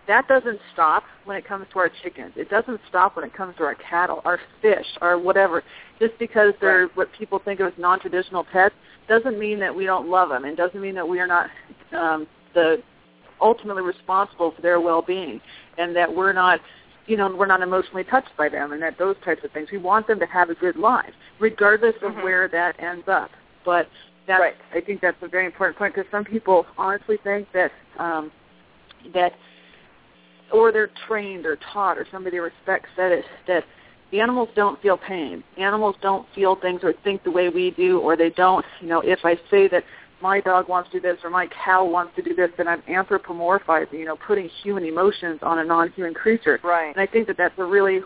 that 0.08 0.28
doesn't 0.28 0.60
stop 0.74 1.04
when 1.26 1.36
it 1.38 1.46
comes 1.46 1.66
to 1.74 1.80
our 1.80 1.92
chickens. 2.04 2.34
It 2.36 2.50
doesn't 2.50 2.80
stop 2.90 3.16
when 3.16 3.26
it 3.26 3.34
comes 3.34 3.56
to 3.58 3.64
our 3.64 3.76
cattle, 3.76 4.22
our 4.26 4.40
fish, 4.62 4.86
our 5.02 5.18
whatever. 5.18 5.64
Just 6.00 6.18
because 6.20 6.54
they're 6.62 6.88
Right. 6.88 6.98
what 6.98 7.12
people 7.14 7.40
think 7.40 7.60
of 7.60 7.68
as 7.68 7.74
non-traditional 7.78 8.44
pets 8.44 8.76
doesn't 9.08 9.40
mean 9.40 9.60
that 9.60 9.74
we 9.76 9.86
don't 9.86 10.10
love 10.10 10.30
them, 10.30 10.46
and 10.46 10.56
doesn't 10.56 10.82
mean 10.82 10.96
that 10.96 11.08
we 11.08 11.20
are 11.20 11.28
not 11.28 11.50
um, 11.92 12.28
the 12.54 12.82
ultimately 13.42 13.84
responsible 13.84 14.52
for 14.52 14.62
their 14.62 14.80
well-being, 14.80 15.40
and 15.78 15.96
that 15.96 16.14
we're 16.14 16.34
not, 16.34 16.60
you 17.08 17.18
know, 17.18 17.34
we're 17.34 17.46
not 17.46 17.62
emotionally 17.62 18.04
touched 18.04 18.36
by 18.38 18.50
them, 18.50 18.74
and 18.74 18.82
that 18.82 18.98
those 18.98 19.16
types 19.24 19.44
of 19.44 19.52
things. 19.52 19.70
We 19.72 19.78
want 19.78 20.08
them 20.08 20.20
to 20.20 20.26
have 20.26 20.50
a 20.50 20.56
good 20.56 20.76
life, 20.76 21.14
regardless 21.40 21.96
of 22.02 22.14
Mhm. 22.14 22.24
where 22.24 22.48
that 22.50 22.80
ends 22.80 23.08
up. 23.08 23.32
But 23.64 23.88
that's, 24.28 24.42
Right. 24.42 24.56
I 24.74 24.82
think 24.82 25.02
that's 25.02 25.22
a 25.24 25.28
very 25.28 25.46
important 25.46 25.78
point 25.78 25.96
because 25.96 26.10
some 26.12 26.26
people 26.26 26.66
honestly 26.78 27.18
think 27.18 27.50
that 27.54 27.72
um, 27.98 28.32
that, 29.14 29.34
or 30.52 30.72
they're 30.72 30.90
trained 31.08 31.46
or 31.46 31.56
taught, 31.58 31.98
or 31.98 32.06
somebody 32.12 32.40
respects 32.40 32.90
that 32.98 33.12
it, 33.12 33.26
that 33.48 33.64
the 34.12 34.20
animals 34.20 34.50
don't 34.56 34.82
feel 34.82 34.98
pain. 34.98 35.44
Animals 35.58 35.96
don't 36.02 36.28
feel 36.34 36.56
things 36.56 36.84
or 36.84 36.94
think 37.04 37.24
the 37.24 37.32
way 37.32 37.50
we 37.50 37.72
do, 37.72 38.00
or 38.00 38.16
they 38.16 38.30
don't. 38.32 38.66
You 38.82 38.88
know, 38.88 39.02
if 39.02 39.20
I 39.24 39.36
say 39.50 39.68
that 39.70 39.84
my 40.22 40.42
dog 40.42 40.68
wants 40.68 40.90
to 40.92 41.00
do 41.00 41.08
this 41.08 41.20
or 41.24 41.30
my 41.30 41.48
cow 41.64 41.86
wants 41.86 42.16
to 42.16 42.22
do 42.22 42.34
this, 42.34 42.50
then 42.58 42.68
I'm 42.68 42.82
anthropomorphizing, 42.84 43.94
you 43.94 44.06
know, 44.06 44.16
putting 44.16 44.50
human 44.64 44.84
emotions 44.84 45.40
on 45.42 45.60
a 45.60 45.64
non-human 45.64 46.14
creature. 46.14 46.60
Right. 46.64 46.96
And 46.96 47.00
I 47.00 47.12
think 47.12 47.28
that 47.28 47.38
that's 47.38 47.58
a 47.58 47.64
really 47.64 48.02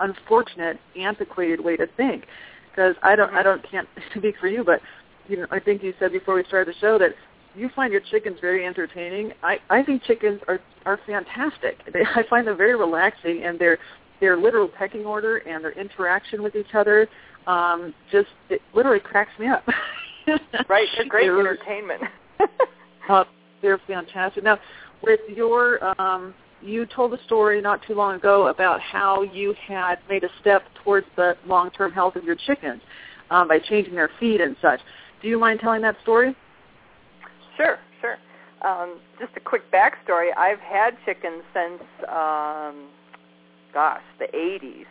unfortunate, 0.00 0.78
antiquated 0.98 1.62
way 1.62 1.76
to 1.76 1.86
think. 1.96 2.24
Because 2.70 2.94
I 3.02 3.16
don't, 3.16 3.34
I 3.34 3.42
don't, 3.42 3.68
can't 3.68 3.88
speak 4.16 4.36
for 4.40 4.48
you, 4.48 4.64
but 4.64 4.80
you 5.28 5.36
know, 5.36 5.46
I 5.50 5.60
think 5.60 5.82
you 5.82 5.92
said 5.98 6.12
before 6.12 6.34
we 6.34 6.44
started 6.44 6.74
the 6.74 6.78
show 6.78 6.98
that 6.98 7.10
you 7.54 7.68
find 7.74 7.92
your 7.92 8.00
chickens 8.10 8.38
very 8.40 8.64
entertaining. 8.64 9.32
I, 9.42 9.58
I 9.68 9.82
think 9.82 10.02
chickens 10.04 10.40
are 10.48 10.60
are 10.86 10.98
fantastic. 11.06 11.78
They, 11.92 12.00
I 12.14 12.22
find 12.30 12.46
them 12.46 12.56
very 12.56 12.76
relaxing, 12.76 13.42
and 13.44 13.58
their 13.58 13.78
their 14.20 14.36
literal 14.36 14.68
pecking 14.68 15.04
order 15.04 15.38
and 15.38 15.62
their 15.62 15.72
interaction 15.72 16.42
with 16.42 16.56
each 16.56 16.74
other 16.74 17.08
um, 17.46 17.94
just 18.10 18.28
it 18.48 18.60
literally 18.74 19.00
cracks 19.00 19.32
me 19.38 19.48
up. 19.48 19.66
Right, 20.68 20.86
they're 20.96 21.06
great 21.06 21.26
They're- 21.26 21.38
entertainment. 21.40 22.02
uh, 23.08 23.24
they're 23.62 23.80
fantastic. 23.86 24.44
Now, 24.44 24.58
with 25.02 25.20
your, 25.28 26.00
um, 26.00 26.34
you 26.62 26.86
told 26.86 27.14
a 27.14 27.22
story 27.24 27.60
not 27.60 27.80
too 27.86 27.94
long 27.94 28.16
ago 28.16 28.48
about 28.48 28.80
how 28.80 29.22
you 29.22 29.54
had 29.66 29.96
made 30.08 30.24
a 30.24 30.28
step 30.40 30.62
towards 30.82 31.06
the 31.16 31.36
long-term 31.46 31.92
health 31.92 32.16
of 32.16 32.24
your 32.24 32.34
chickens 32.34 32.80
um, 33.30 33.46
by 33.48 33.58
changing 33.58 33.94
their 33.94 34.10
feed 34.18 34.40
and 34.40 34.56
such. 34.60 34.80
Do 35.22 35.28
you 35.28 35.38
mind 35.38 35.60
telling 35.60 35.82
that 35.82 35.96
story? 36.02 36.36
Sure, 37.56 37.78
sure. 38.00 38.16
Um, 38.62 38.98
just 39.20 39.32
a 39.36 39.40
quick 39.40 39.62
backstory. 39.72 40.36
I've 40.36 40.58
had 40.60 40.96
chickens 41.04 41.42
since, 41.54 41.82
um, 42.08 42.88
gosh, 43.72 44.02
the 44.18 44.26
80s, 44.34 44.86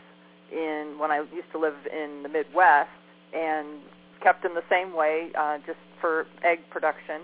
in 0.52 0.96
when 0.98 1.12
I 1.12 1.18
used 1.34 1.52
to 1.52 1.60
live 1.60 1.76
in 1.92 2.24
the 2.24 2.30
Midwest, 2.30 2.90
and 3.34 3.80
kept 4.22 4.44
them 4.44 4.54
the 4.56 4.64
same 4.70 4.96
way, 4.96 5.30
uh, 5.38 5.58
just 5.66 5.80
for 6.02 6.28
egg 6.44 6.60
production, 6.70 7.22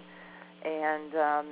and 0.63 1.15
um, 1.15 1.45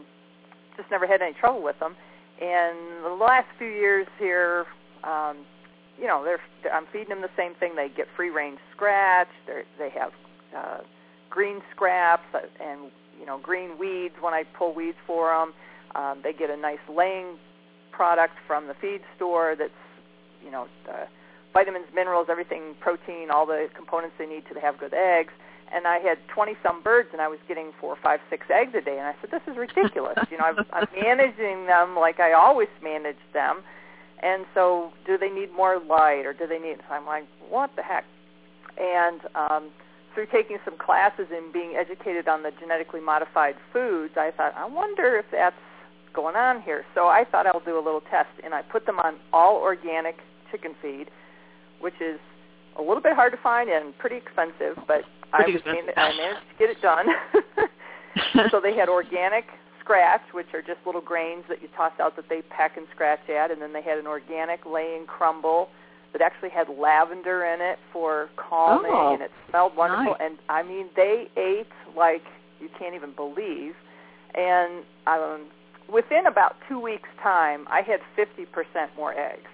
just 0.78 0.90
never 0.92 1.08
had 1.08 1.22
any 1.22 1.34
trouble 1.34 1.62
with 1.62 1.80
them. 1.80 1.96
And 2.42 3.04
the 3.04 3.18
last 3.20 3.48
few 3.58 3.68
years 3.68 4.08
here, 4.18 4.66
um, 5.04 5.38
you 6.00 6.08
know, 6.08 6.24
they're, 6.24 6.42
I'm 6.74 6.86
feeding 6.92 7.10
them 7.10 7.22
the 7.22 7.30
same 7.38 7.54
thing. 7.56 7.76
They 7.76 7.90
get 7.90 8.08
free 8.16 8.30
range 8.30 8.60
scratch. 8.76 9.30
They 9.46 9.90
have 9.90 10.12
uh, 10.58 10.80
green 11.30 11.62
scraps 11.74 12.26
and 12.60 12.92
you 13.20 13.26
know 13.26 13.40
green 13.40 13.78
weeds 13.80 14.16
when 14.20 14.34
I 14.34 14.44
pull 14.58 14.74
weeds 14.74 14.98
for 15.08 15.30
them. 15.30 15.54
Um, 15.96 16.22
they 16.24 16.34
get 16.34 16.50
a 16.50 16.58
nice 16.58 16.80
laying 16.90 17.38
product 17.92 18.34
from 18.48 18.68
the 18.68 18.74
feed 18.74 19.02
store 19.16 19.56
that's 19.58 19.72
you 20.44 20.52
know 20.52 20.68
uh, 20.90 21.06
vitamins, 21.54 21.88
minerals, 21.94 22.28
everything, 22.30 22.76
protein, 22.80 23.30
all 23.32 23.46
the 23.46 23.68
components 23.76 24.16
they 24.18 24.26
need 24.26 24.44
to 24.54 24.60
have 24.60 24.78
good 24.78 24.94
eggs. 24.94 25.34
And 25.74 25.88
I 25.88 26.00
had 26.00 26.18
20 26.28 26.56
some 26.62 26.84
birds, 26.84 27.10
and 27.14 27.22
I 27.22 27.30
was 27.30 27.40
getting 27.48 27.72
four, 27.80 27.96
five, 28.02 28.20
six 28.30 28.46
eggs 28.54 28.74
a 28.76 28.82
day. 28.82 28.98
And 28.98 29.08
I 29.08 29.16
said, 29.22 29.32
"This 29.32 29.42
is 29.48 29.58
ridiculous. 29.58 30.18
you 30.30 30.38
know, 30.38 30.46
I'm, 30.46 30.66
I'm 30.74 30.88
managing 31.02 31.66
them 31.66 31.96
like 31.96 32.20
I 32.20 32.34
always 32.34 32.68
manage 32.84 33.22
them. 33.34 33.62
And 34.22 34.46
so, 34.54 34.92
do 35.08 35.18
they 35.18 35.30
need 35.30 35.52
more 35.56 35.80
light, 35.80 36.26
or 36.26 36.34
do 36.34 36.46
they 36.46 36.60
need?" 36.60 36.78
So 36.88 36.94
I'm 36.94 37.06
like, 37.06 37.26
"What 37.50 37.72
the 37.78 37.84
heck?" 37.84 38.04
And 38.78 39.22
um, 39.34 39.70
through 40.14 40.28
taking 40.28 40.58
some 40.66 40.78
classes 40.78 41.28
and 41.32 41.54
being 41.54 41.76
educated 41.76 42.28
on 42.28 42.44
the 42.44 42.52
genetically 42.60 43.02
modified 43.02 43.56
foods, 43.72 44.14
I 44.18 44.32
thought, 44.32 44.54
I 44.56 44.66
wonder 44.66 45.18
if 45.18 45.26
that's 45.32 45.56
going 46.14 46.36
on 46.36 46.62
here. 46.62 46.84
So 46.94 47.08
I 47.08 47.24
thought 47.30 47.48
I'll 47.48 47.64
do 47.64 47.78
a 47.78 47.84
little 47.84 48.02
test, 48.02 48.30
and 48.44 48.54
I 48.54 48.62
put 48.62 48.86
them 48.86 49.00
on 49.00 49.16
all 49.32 49.58
organic 49.58 50.18
chicken 50.52 50.76
feed, 50.82 51.10
which 51.82 52.00
is 52.00 52.20
a 52.78 52.82
little 52.82 53.02
bit 53.02 53.14
hard 53.14 53.32
to 53.34 53.38
find 53.42 53.70
and 53.70 53.98
pretty 53.98 54.18
expensive, 54.18 54.78
but 54.88 55.04
I, 55.34 55.44
Pretty 55.44 55.54
was 55.54 55.62
expensive. 55.62 55.94
I 55.98 56.16
managed 56.16 56.48
to 56.52 56.58
get 56.58 56.70
it 56.70 56.82
done. 56.82 57.08
so 58.52 58.62
they 58.62 58.76
had 58.76 58.90
organic 58.90 59.46
scratch, 59.80 60.22
which 60.34 60.48
are 60.54 60.62
just 60.62 60.80
little 60.86 61.02
grains 61.02 61.44
that 61.50 61.62
you 61.62 61.68
toss 61.76 61.94
out 62.00 62.16
that 62.16 62.30
they 62.30 62.42
peck 62.44 62.78
and 62.78 62.86
scratch 62.94 63.28
at, 63.30 63.52
and 63.52 63.62
then 63.62 63.74
they 63.74 63.82
had 63.82 63.98
an 63.98 64.08
organic 64.08 64.66
laying 64.66 65.06
crumble 65.06 65.70
that 66.14 66.22
actually 66.22 66.50
had 66.50 66.68
lavender 66.70 67.46
in 67.46 67.62
it 67.62 67.80
for 67.92 68.30
calming, 68.36 68.92
oh, 68.94 69.14
and 69.14 69.22
it 69.22 69.32
smelled 69.50 69.76
wonderful. 69.76 70.16
Nice. 70.20 70.22
And 70.22 70.38
I 70.50 70.64
mean, 70.64 70.88
they 70.96 71.30
ate 71.38 71.72
like 71.96 72.24
you 72.60 72.70
can't 72.78 72.96
even 72.96 73.14
believe. 73.14 73.74
And 74.36 74.84
um, 75.08 75.48
within 75.92 76.28
about 76.28 76.56
two 76.68 76.80
weeks' 76.80 77.10
time, 77.22 77.66
I 77.70 77.82
had 77.82 78.00
50% 78.18 78.48
more 78.96 79.14
eggs, 79.14 79.50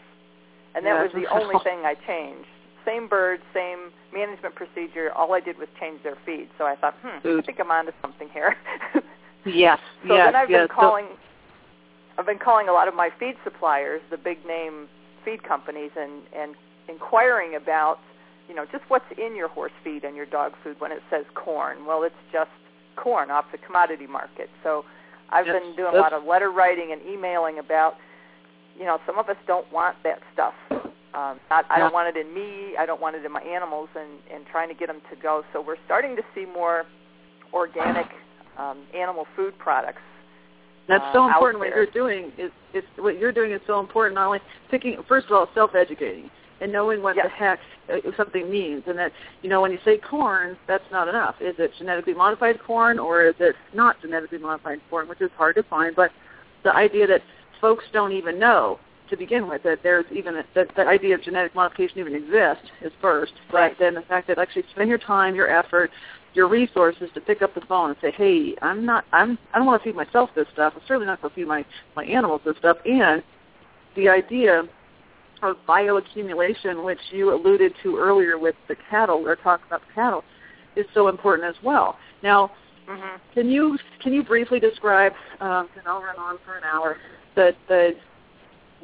and 0.77 0.85
that 0.85 0.93
Yeah, 0.93 1.01
was 1.01 1.11
the 1.11 1.27
only 1.33 1.55
thing 1.63 1.79
I 1.85 1.95
changed. 2.05 2.47
Same 2.85 3.07
bird, 3.07 3.41
same 3.53 3.91
management 4.13 4.55
procedure. 4.55 5.11
All 5.11 5.33
I 5.33 5.41
did 5.41 5.57
was 5.57 5.67
change 5.79 6.03
their 6.03 6.15
feed. 6.25 6.47
So 6.57 6.65
I 6.65 6.75
thought, 6.75 6.93
hmm, 7.01 7.39
I 7.39 7.41
think 7.41 7.59
I'm 7.59 7.71
onto 7.71 7.91
something 8.01 8.29
here. 8.29 8.55
Yes. 9.45 9.79
So 10.07 10.15
yes. 10.15 10.27
then 10.27 10.35
I've 10.35 10.49
yes. 10.49 10.67
been 10.67 10.75
calling 10.75 11.05
I've 12.17 12.25
been 12.25 12.39
calling 12.39 12.67
a 12.67 12.73
lot 12.73 12.87
of 12.89 12.95
my 12.95 13.09
feed 13.17 13.35
suppliers, 13.45 14.01
the 14.09 14.17
big 14.17 14.45
name 14.45 14.87
feed 15.23 15.43
companies 15.43 15.91
and 15.95 16.23
and 16.35 16.55
inquiring 16.89 17.55
about, 17.55 17.99
you 18.49 18.55
know, 18.55 18.65
just 18.65 18.83
what's 18.89 19.05
in 19.17 19.35
your 19.37 19.47
horse 19.47 19.71
feed 19.85 20.03
and 20.03 20.17
your 20.17 20.25
dog 20.25 20.51
food 20.63 20.75
when 20.79 20.91
it 20.91 21.01
says 21.09 21.23
corn. 21.33 21.85
Well, 21.85 22.03
it's 22.03 22.15
just 22.31 22.49
corn 22.97 23.31
off 23.31 23.45
the 23.53 23.57
commodity 23.57 24.07
market. 24.07 24.49
So 24.63 24.83
I've 25.29 25.47
Yes, 25.47 25.61
been 25.61 25.75
doing 25.77 25.95
a 25.95 25.97
lot 25.97 26.11
of 26.11 26.25
letter 26.25 26.49
writing 26.51 26.91
and 26.91 27.01
emailing 27.07 27.59
about 27.59 27.95
you 28.77 28.85
know, 28.85 28.99
some 29.05 29.17
of 29.17 29.29
us 29.29 29.37
don't 29.47 29.71
want 29.71 29.97
that 30.03 30.19
stuff. 30.33 30.53
Um, 31.13 31.39
not, 31.49 31.65
I 31.69 31.79
don't 31.79 31.93
want 31.93 32.15
it 32.15 32.19
in 32.19 32.33
me. 32.33 32.75
I 32.77 32.85
don't 32.85 33.01
want 33.01 33.15
it 33.15 33.25
in 33.25 33.31
my 33.31 33.41
animals, 33.41 33.89
and 33.95 34.19
and 34.33 34.45
trying 34.45 34.67
to 34.69 34.75
get 34.75 34.87
them 34.87 35.01
to 35.09 35.15
go. 35.15 35.43
So 35.53 35.61
we're 35.61 35.77
starting 35.85 36.15
to 36.15 36.21
see 36.35 36.45
more 36.45 36.85
organic 37.53 38.07
um, 38.57 38.83
animal 38.93 39.25
food 39.35 39.57
products. 39.57 40.01
That's 40.87 41.03
uh, 41.05 41.13
so 41.13 41.27
important. 41.27 41.59
What 41.59 41.69
you're 41.69 41.85
doing 41.87 42.31
is, 42.37 42.51
is 42.73 42.83
what 42.97 43.17
you're 43.17 43.31
doing 43.31 43.51
is 43.51 43.61
so 43.67 43.79
important. 43.79 44.15
Not 44.15 44.27
only 44.27 44.39
picking, 44.69 44.97
first 45.07 45.27
of 45.27 45.33
all, 45.33 45.47
self-educating 45.53 46.29
and 46.61 46.71
knowing 46.71 47.03
what 47.03 47.15
Yes. 47.15 47.25
the 47.25 47.29
heck 47.29 47.59
uh, 47.91 48.11
something 48.15 48.49
means, 48.49 48.83
and 48.87 48.97
that 48.97 49.11
you 49.41 49.49
know 49.49 49.61
when 49.61 49.71
you 49.71 49.79
say 49.83 49.97
corn, 49.97 50.57
that's 50.67 50.83
not 50.91 51.07
enough. 51.07 51.35
Is 51.39 51.55
it 51.57 51.71
genetically 51.77 52.13
modified 52.13 52.59
corn 52.61 52.99
or 52.99 53.25
is 53.25 53.35
it 53.39 53.55
not 53.73 54.01
genetically 54.01 54.37
modified 54.37 54.79
corn, 54.89 55.07
which 55.07 55.21
is 55.21 55.31
hard 55.37 55.55
to 55.55 55.63
find. 55.63 55.95
But 55.95 56.11
the 56.63 56.75
idea 56.75 57.07
that 57.07 57.21
folks 57.59 57.85
don't 57.93 58.11
even 58.11 58.39
know 58.39 58.79
to 59.09 59.17
begin 59.17 59.47
with 59.47 59.63
that 59.63 59.79
there's 59.83 60.05
even 60.11 60.37
a, 60.37 60.43
that 60.55 60.67
the 60.75 60.85
idea 60.85 61.15
of 61.15 61.23
genetic 61.23 61.55
modification 61.55 61.99
even 61.99 62.13
exists 62.13 62.69
is 62.81 62.91
first. 63.01 63.33
Right. 63.51 63.71
But 63.71 63.83
then 63.83 63.93
the 63.93 64.01
fact 64.01 64.27
that 64.27 64.37
actually 64.37 64.63
spend 64.71 64.89
your 64.89 64.97
time, 64.97 65.35
your 65.35 65.49
effort, 65.49 65.91
your 66.33 66.47
resources 66.47 67.09
to 67.13 67.21
pick 67.21 67.41
up 67.41 67.55
the 67.55 67.61
phone 67.61 67.89
and 67.91 67.97
say, 68.01 68.11
"Hey, 68.11 68.55
I'm 68.61 68.85
not, 68.85 69.05
I'm, 69.11 69.37
I 69.53 69.57
don't 69.57 69.67
want 69.67 69.81
to 69.81 69.89
feed 69.89 69.95
myself 69.95 70.29
this 70.35 70.47
stuff. 70.53 70.73
I'm 70.75 70.81
certainly 70.87 71.07
not 71.07 71.21
going 71.21 71.31
to 71.31 71.35
feed 71.35 71.47
my 71.47 71.65
my 71.95 72.05
animals 72.05 72.41
this 72.45 72.57
stuff." 72.57 72.77
And 72.85 73.23
the 73.95 74.09
idea 74.09 74.63
of 75.41 75.55
bioaccumulation, 75.67 76.83
which 76.83 76.99
you 77.11 77.33
alluded 77.33 77.73
to 77.83 77.97
earlier 77.97 78.37
with 78.37 78.55
the 78.67 78.75
cattle, 78.89 79.27
or 79.27 79.35
talk 79.35 79.61
about 79.67 79.81
the 79.87 79.93
cattle, 79.93 80.23
is 80.75 80.85
so 80.93 81.07
important 81.07 81.47
as 81.47 81.55
well. 81.63 81.97
Now, 82.23 82.51
hmm 82.87 83.17
can 83.33 83.49
you 83.49 83.77
can 84.01 84.13
you 84.13 84.23
briefly 84.23 84.59
describe? 84.59 85.13
Because 85.33 85.67
I'll 85.85 86.01
run 86.01 86.17
on 86.17 86.37
for 86.45 86.57
an 86.57 86.63
hour. 86.63 86.97
The 87.37 87.53
the 87.69 87.91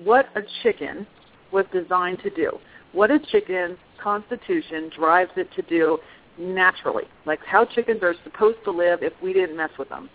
what 0.03 0.27
a 0.35 0.41
chicken 0.61 1.05
was 1.51 1.65
designed 1.73 2.19
to 2.19 2.29
do. 2.29 2.51
What 2.93 3.09
a 3.09 3.19
chicken's 3.19 3.77
constitution 4.01 4.91
drives 4.95 5.31
it 5.35 5.49
to 5.55 5.61
do 5.63 5.97
naturally. 6.37 7.05
Like 7.25 7.39
how 7.45 7.65
chickens 7.65 8.03
are 8.03 8.13
supposed 8.23 8.59
to 8.65 8.71
live 8.71 9.01
if 9.01 9.13
we 9.21 9.33
didn't 9.33 9.57
mess 9.57 9.71
with 9.77 9.89
them. 9.89 10.09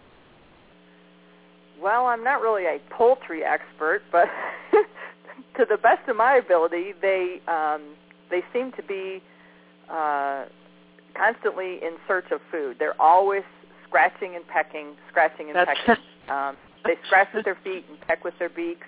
Well, 1.82 2.06
I'm 2.06 2.22
not 2.24 2.40
really 2.40 2.64
a 2.64 2.78
poultry 2.90 3.42
expert, 3.44 4.02
but 4.10 4.26
to 5.56 5.66
the 5.68 5.76
best 5.76 6.08
of 6.08 6.16
my 6.16 6.36
ability, 6.36 6.92
they 7.02 7.40
um, 7.48 7.94
they 8.30 8.42
seem 8.52 8.72
to 8.72 8.82
be 8.84 9.20
uh, 9.90 10.44
constantly 11.16 11.78
in 11.82 11.96
search 12.06 12.30
of 12.30 12.40
food. 12.52 12.76
They're 12.78 13.00
always 13.00 13.42
scratching 13.88 14.36
and 14.36 14.46
pecking, 14.46 14.94
scratching 15.10 15.48
and 15.48 15.56
That's 15.56 15.70
pecking. 15.84 16.04
Um, 16.28 16.58
they 16.84 16.94
scratch 17.06 17.28
with 17.34 17.44
their 17.44 17.58
feet 17.64 17.84
and 17.88 18.00
peck 18.02 18.24
with 18.24 18.34
their 18.38 18.48
beaks. 18.48 18.86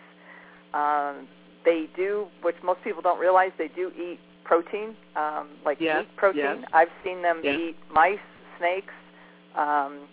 Um, 0.74 1.26
they 1.64 1.88
do, 1.96 2.26
which 2.42 2.56
most 2.62 2.82
people 2.82 3.02
don't 3.02 3.20
realize, 3.20 3.50
they 3.58 3.68
do 3.68 3.90
eat 3.96 4.18
protein, 4.44 4.96
um, 5.16 5.48
like 5.64 5.78
Yes, 5.80 6.00
meat 6.00 6.16
protein. 6.16 6.40
yes. 6.60 6.64
I've 6.72 6.88
seen 7.04 7.22
them 7.22 7.40
Yes. 7.42 7.58
eat 7.58 7.76
mice, 7.90 8.18
snakes, 8.58 8.94
um, 9.56 10.08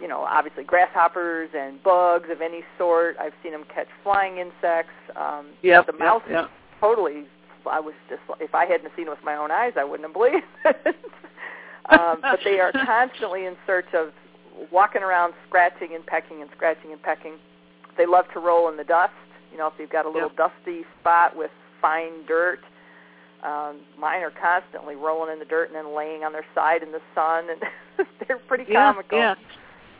you 0.00 0.08
know, 0.08 0.20
obviously 0.20 0.62
grasshoppers 0.64 1.48
and 1.54 1.82
bugs 1.82 2.28
of 2.30 2.40
any 2.42 2.62
sort. 2.78 3.16
I've 3.18 3.32
seen 3.42 3.52
them 3.52 3.64
catch 3.64 3.88
flying 4.02 4.38
insects. 4.38 4.92
Um, 5.16 5.46
Yep, 5.62 5.86
the 5.86 5.92
yep, 5.92 5.98
mouse 5.98 6.22
yep. 6.28 6.50
totally. 6.80 7.26
I 7.68 7.80
was 7.80 7.94
just 8.08 8.20
if 8.38 8.54
I 8.54 8.64
hadn't 8.66 8.92
seen 8.94 9.06
it 9.06 9.10
with 9.10 9.24
my 9.24 9.36
own 9.36 9.50
eyes, 9.50 9.72
I 9.76 9.84
wouldn't 9.84 10.06
have 10.08 10.12
believed 10.12 10.44
it. 10.64 10.96
um, 11.88 12.18
but 12.20 12.38
they 12.44 12.60
are 12.60 12.70
constantly 12.86 13.46
in 13.46 13.56
search 13.66 13.92
of 13.94 14.12
walking 14.70 15.02
around, 15.02 15.34
scratching 15.48 15.94
and 15.94 16.04
pecking 16.06 16.42
and 16.42 16.50
scratching 16.56 16.92
and 16.92 17.02
pecking. 17.02 17.34
They 17.96 18.06
love 18.06 18.26
to 18.34 18.40
roll 18.40 18.68
in 18.68 18.76
the 18.76 18.84
dust. 18.84 19.12
You 19.52 19.58
know, 19.58 19.66
if 19.68 19.74
you've 19.78 19.90
got 19.90 20.06
a 20.06 20.10
little 20.10 20.30
Yep. 20.36 20.52
dusty 20.52 20.84
spot 21.00 21.36
with 21.36 21.50
fine 21.80 22.26
dirt, 22.26 22.60
um, 23.42 23.80
mine 23.98 24.22
are 24.22 24.32
constantly 24.32 24.96
rolling 24.96 25.32
in 25.32 25.38
the 25.38 25.44
dirt 25.44 25.68
and 25.68 25.76
then 25.76 25.94
laying 25.94 26.24
on 26.24 26.32
their 26.32 26.44
side 26.54 26.82
in 26.82 26.92
the 26.92 27.00
sun, 27.14 27.48
and 27.50 28.06
they're 28.26 28.38
pretty 28.38 28.64
yeah, 28.68 28.92
comical. 28.92 29.18
Yeah. 29.18 29.34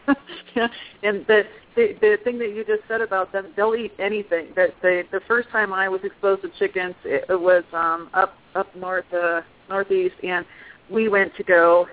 yeah. 0.55 0.69
And 1.03 1.27
the, 1.27 1.43
the 1.75 1.97
the 2.01 2.19
thing 2.25 2.39
that 2.39 2.51
you 2.55 2.65
just 2.65 2.83
said 2.89 3.01
about 3.01 3.33
them, 3.33 3.53
they'll 3.57 3.75
eat 3.75 3.93
anything. 3.99 4.49
That 4.57 4.75
they 4.83 5.05
the 5.11 5.21
first 5.27 5.49
time 5.51 5.73
I 5.73 5.89
was 5.89 6.01
exposed 6.05 6.43
to 6.43 6.51
chickens, 6.59 6.95
it, 7.05 7.25
it 7.29 7.41
was 7.41 7.65
um 7.73 8.09
up 8.15 8.35
up 8.55 8.75
north 8.77 9.13
uh 9.13 9.43
northeast 9.69 10.15
and 10.23 10.47
we 10.91 11.09
went 11.09 11.35
to 11.37 11.43
go 11.43 11.87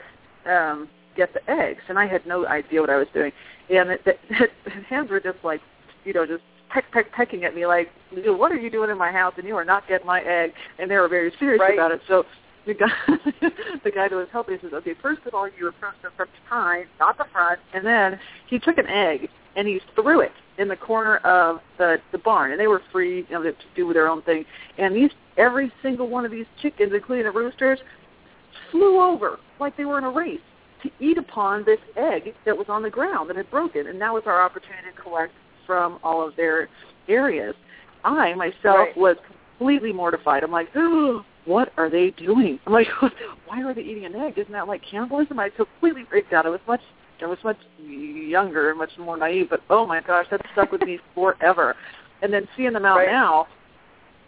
um 0.45 0.87
get 1.15 1.33
the 1.33 1.49
eggs 1.49 1.81
and 1.89 1.97
I 1.97 2.07
had 2.07 2.25
no 2.25 2.45
idea 2.47 2.81
what 2.81 2.89
I 2.89 2.97
was 2.97 3.07
doing. 3.13 3.31
And 3.69 3.91
it, 3.91 4.03
the, 4.05 4.13
the 4.65 4.71
hens 4.89 5.09
were 5.09 5.19
just 5.19 5.37
like 5.43 5.61
you 6.05 6.13
know, 6.13 6.25
just 6.25 6.43
peck 6.69 6.85
peck 6.91 7.11
pecking 7.11 7.43
at 7.43 7.55
me 7.55 7.65
like, 7.65 7.89
What 8.11 8.51
are 8.51 8.57
you 8.57 8.69
doing 8.69 8.89
in 8.89 8.97
my 8.97 9.11
house 9.11 9.33
and 9.37 9.47
you 9.47 9.55
are 9.55 9.65
not 9.65 9.87
getting 9.87 10.07
my 10.07 10.21
egg 10.21 10.51
and 10.79 10.89
they 10.89 10.95
were 10.95 11.07
very 11.07 11.31
serious 11.39 11.59
Right. 11.59 11.73
about 11.73 11.91
it. 11.91 12.01
So 12.07 12.23
the 12.65 12.73
guy 12.73 12.87
the 13.83 13.91
guy 13.91 14.07
that 14.09 14.15
was 14.15 14.27
helping 14.31 14.57
says, 14.61 14.73
Okay, 14.73 14.93
first 15.01 15.21
of 15.25 15.33
all 15.33 15.47
you 15.57 15.67
approach 15.67 15.95
them 16.01 16.11
from 16.15 16.27
behind, 16.43 16.87
not 16.99 17.17
the 17.17 17.25
front 17.31 17.59
and 17.73 17.85
then 17.85 18.19
he 18.47 18.59
took 18.59 18.77
an 18.77 18.87
egg 18.87 19.29
and 19.55 19.67
he 19.67 19.79
threw 19.95 20.21
it 20.21 20.31
in 20.57 20.67
the 20.67 20.75
corner 20.75 21.17
of 21.17 21.59
the 21.77 21.97
the 22.11 22.17
barn 22.17 22.51
and 22.51 22.59
they 22.59 22.67
were 22.67 22.81
free, 22.91 23.25
you 23.29 23.35
know, 23.35 23.43
to 23.43 23.53
do 23.75 23.93
their 23.93 24.07
own 24.07 24.21
thing. 24.23 24.45
And 24.77 24.95
these 24.95 25.11
every 25.37 25.71
single 25.81 26.09
one 26.09 26.25
of 26.25 26.31
these 26.31 26.45
chickens, 26.61 26.91
including 26.93 27.25
the 27.25 27.31
roosters, 27.31 27.79
flew 28.71 29.01
over 29.01 29.39
like 29.59 29.77
they 29.77 29.85
were 29.85 29.97
in 29.97 30.03
a 30.03 30.11
race 30.11 30.39
to 30.83 30.91
eat 30.99 31.17
upon 31.17 31.63
this 31.65 31.79
egg 31.97 32.33
that 32.45 32.57
was 32.57 32.67
on 32.69 32.83
the 32.83 32.89
ground 32.89 33.29
that 33.29 33.35
had 33.37 33.49
broken. 33.49 33.87
And 33.87 33.99
that 34.01 34.13
was 34.13 34.23
our 34.25 34.41
opportunity 34.41 34.89
to 34.95 35.01
collect 35.01 35.33
from 35.65 35.99
all 36.03 36.25
of 36.25 36.35
their 36.35 36.69
areas. 37.07 37.55
I 38.03 38.33
myself 38.35 38.53
Right. 38.65 38.97
was 38.97 39.15
completely 39.57 39.93
mortified. 39.93 40.43
I'm 40.43 40.51
like, 40.51 40.69
oh, 40.75 41.23
what 41.45 41.71
are 41.77 41.89
they 41.89 42.11
doing? 42.11 42.59
I'm 42.65 42.73
like, 42.73 42.87
why 43.47 43.63
are 43.63 43.73
they 43.73 43.81
eating 43.81 44.05
an 44.05 44.15
egg? 44.15 44.37
Isn't 44.37 44.51
that 44.53 44.67
like 44.67 44.81
cannibalism? 44.89 45.39
I 45.39 45.49
completely 45.49 46.05
freaked 46.09 46.33
out. 46.33 46.45
I 46.45 46.49
was 46.49 46.59
much, 46.67 46.81
I 47.21 47.25
was 47.25 47.39
much 47.43 47.57
younger 47.81 48.69
and 48.69 48.77
much 48.77 48.91
more 48.97 49.17
naive. 49.17 49.49
But 49.49 49.61
oh 49.69 49.85
my 49.85 50.01
gosh, 50.01 50.25
that 50.31 50.41
stuck 50.53 50.71
with 50.71 50.81
me 50.81 50.99
forever. 51.15 51.75
And 52.21 52.31
then 52.31 52.47
seeing 52.55 52.73
them 52.73 52.85
out 52.85 52.97
Right. 52.97 53.09
now, 53.09 53.47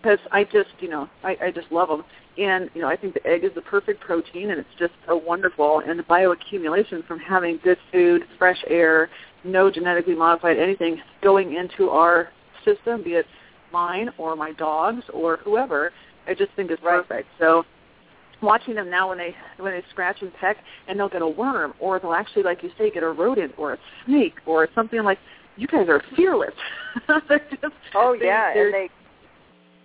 because 0.01 0.19
I 0.31 0.43
just, 0.43 0.69
you 0.79 0.89
know, 0.89 1.09
I, 1.23 1.37
I 1.45 1.51
just 1.51 1.71
love 1.71 1.87
them. 1.89 2.03
And 2.37 2.69
you 2.73 2.81
know, 2.81 2.87
I 2.89 2.95
think 2.97 3.13
the 3.13 3.25
egg 3.25 3.43
is 3.45 3.51
the 3.55 3.61
perfect 3.61 4.01
protein, 4.01 4.51
and 4.51 4.59
it's 4.59 4.69
just 4.77 4.93
so 5.07 5.15
wonderful. 5.15 5.81
And 5.87 5.97
the 5.97 6.03
bioaccumulation 6.03 7.05
from 7.07 7.19
having 7.19 7.59
good 7.63 7.77
food, 7.91 8.23
fresh 8.37 8.61
air, 8.69 9.09
no 9.43 9.71
genetically 9.71 10.15
modified 10.15 10.57
anything 10.57 10.99
going 11.21 11.55
into 11.55 11.89
our 11.89 12.29
system, 12.65 13.03
be 13.03 13.11
it 13.11 13.25
mine 13.71 14.09
or 14.17 14.35
my 14.35 14.51
dogs 14.53 15.03
or 15.13 15.37
whoever, 15.37 15.91
I 16.27 16.33
just 16.33 16.51
think 16.55 16.71
is 16.71 16.77
Right. 16.83 16.97
perfect. 17.07 17.27
So 17.39 17.65
watching 18.41 18.75
them 18.75 18.89
now 18.89 19.09
when 19.09 19.17
they 19.17 19.35
when 19.57 19.71
they 19.71 19.83
scratch 19.91 20.21
and 20.21 20.33
peck 20.35 20.57
and 20.87 20.99
they'll 20.99 21.09
get 21.09 21.21
a 21.21 21.27
worm 21.27 21.73
or 21.79 21.99
they'll 21.99 22.13
actually 22.13 22.43
like 22.43 22.63
you 22.63 22.71
say 22.77 22.91
get 22.91 23.01
a 23.03 23.09
rodent 23.09 23.53
or 23.57 23.73
a 23.73 23.77
snake 24.05 24.35
or 24.45 24.67
something 24.75 25.03
like 25.03 25.19
you 25.57 25.67
guys 25.67 25.87
are 25.87 26.01
fearless. 26.17 26.53
They're 27.07 27.39
just- 27.61 27.73
Oh 27.93 28.15
they- 28.19 28.25
yeah, 28.25 28.53
they're- 28.53 28.65
and 28.65 28.73
they 28.73 28.89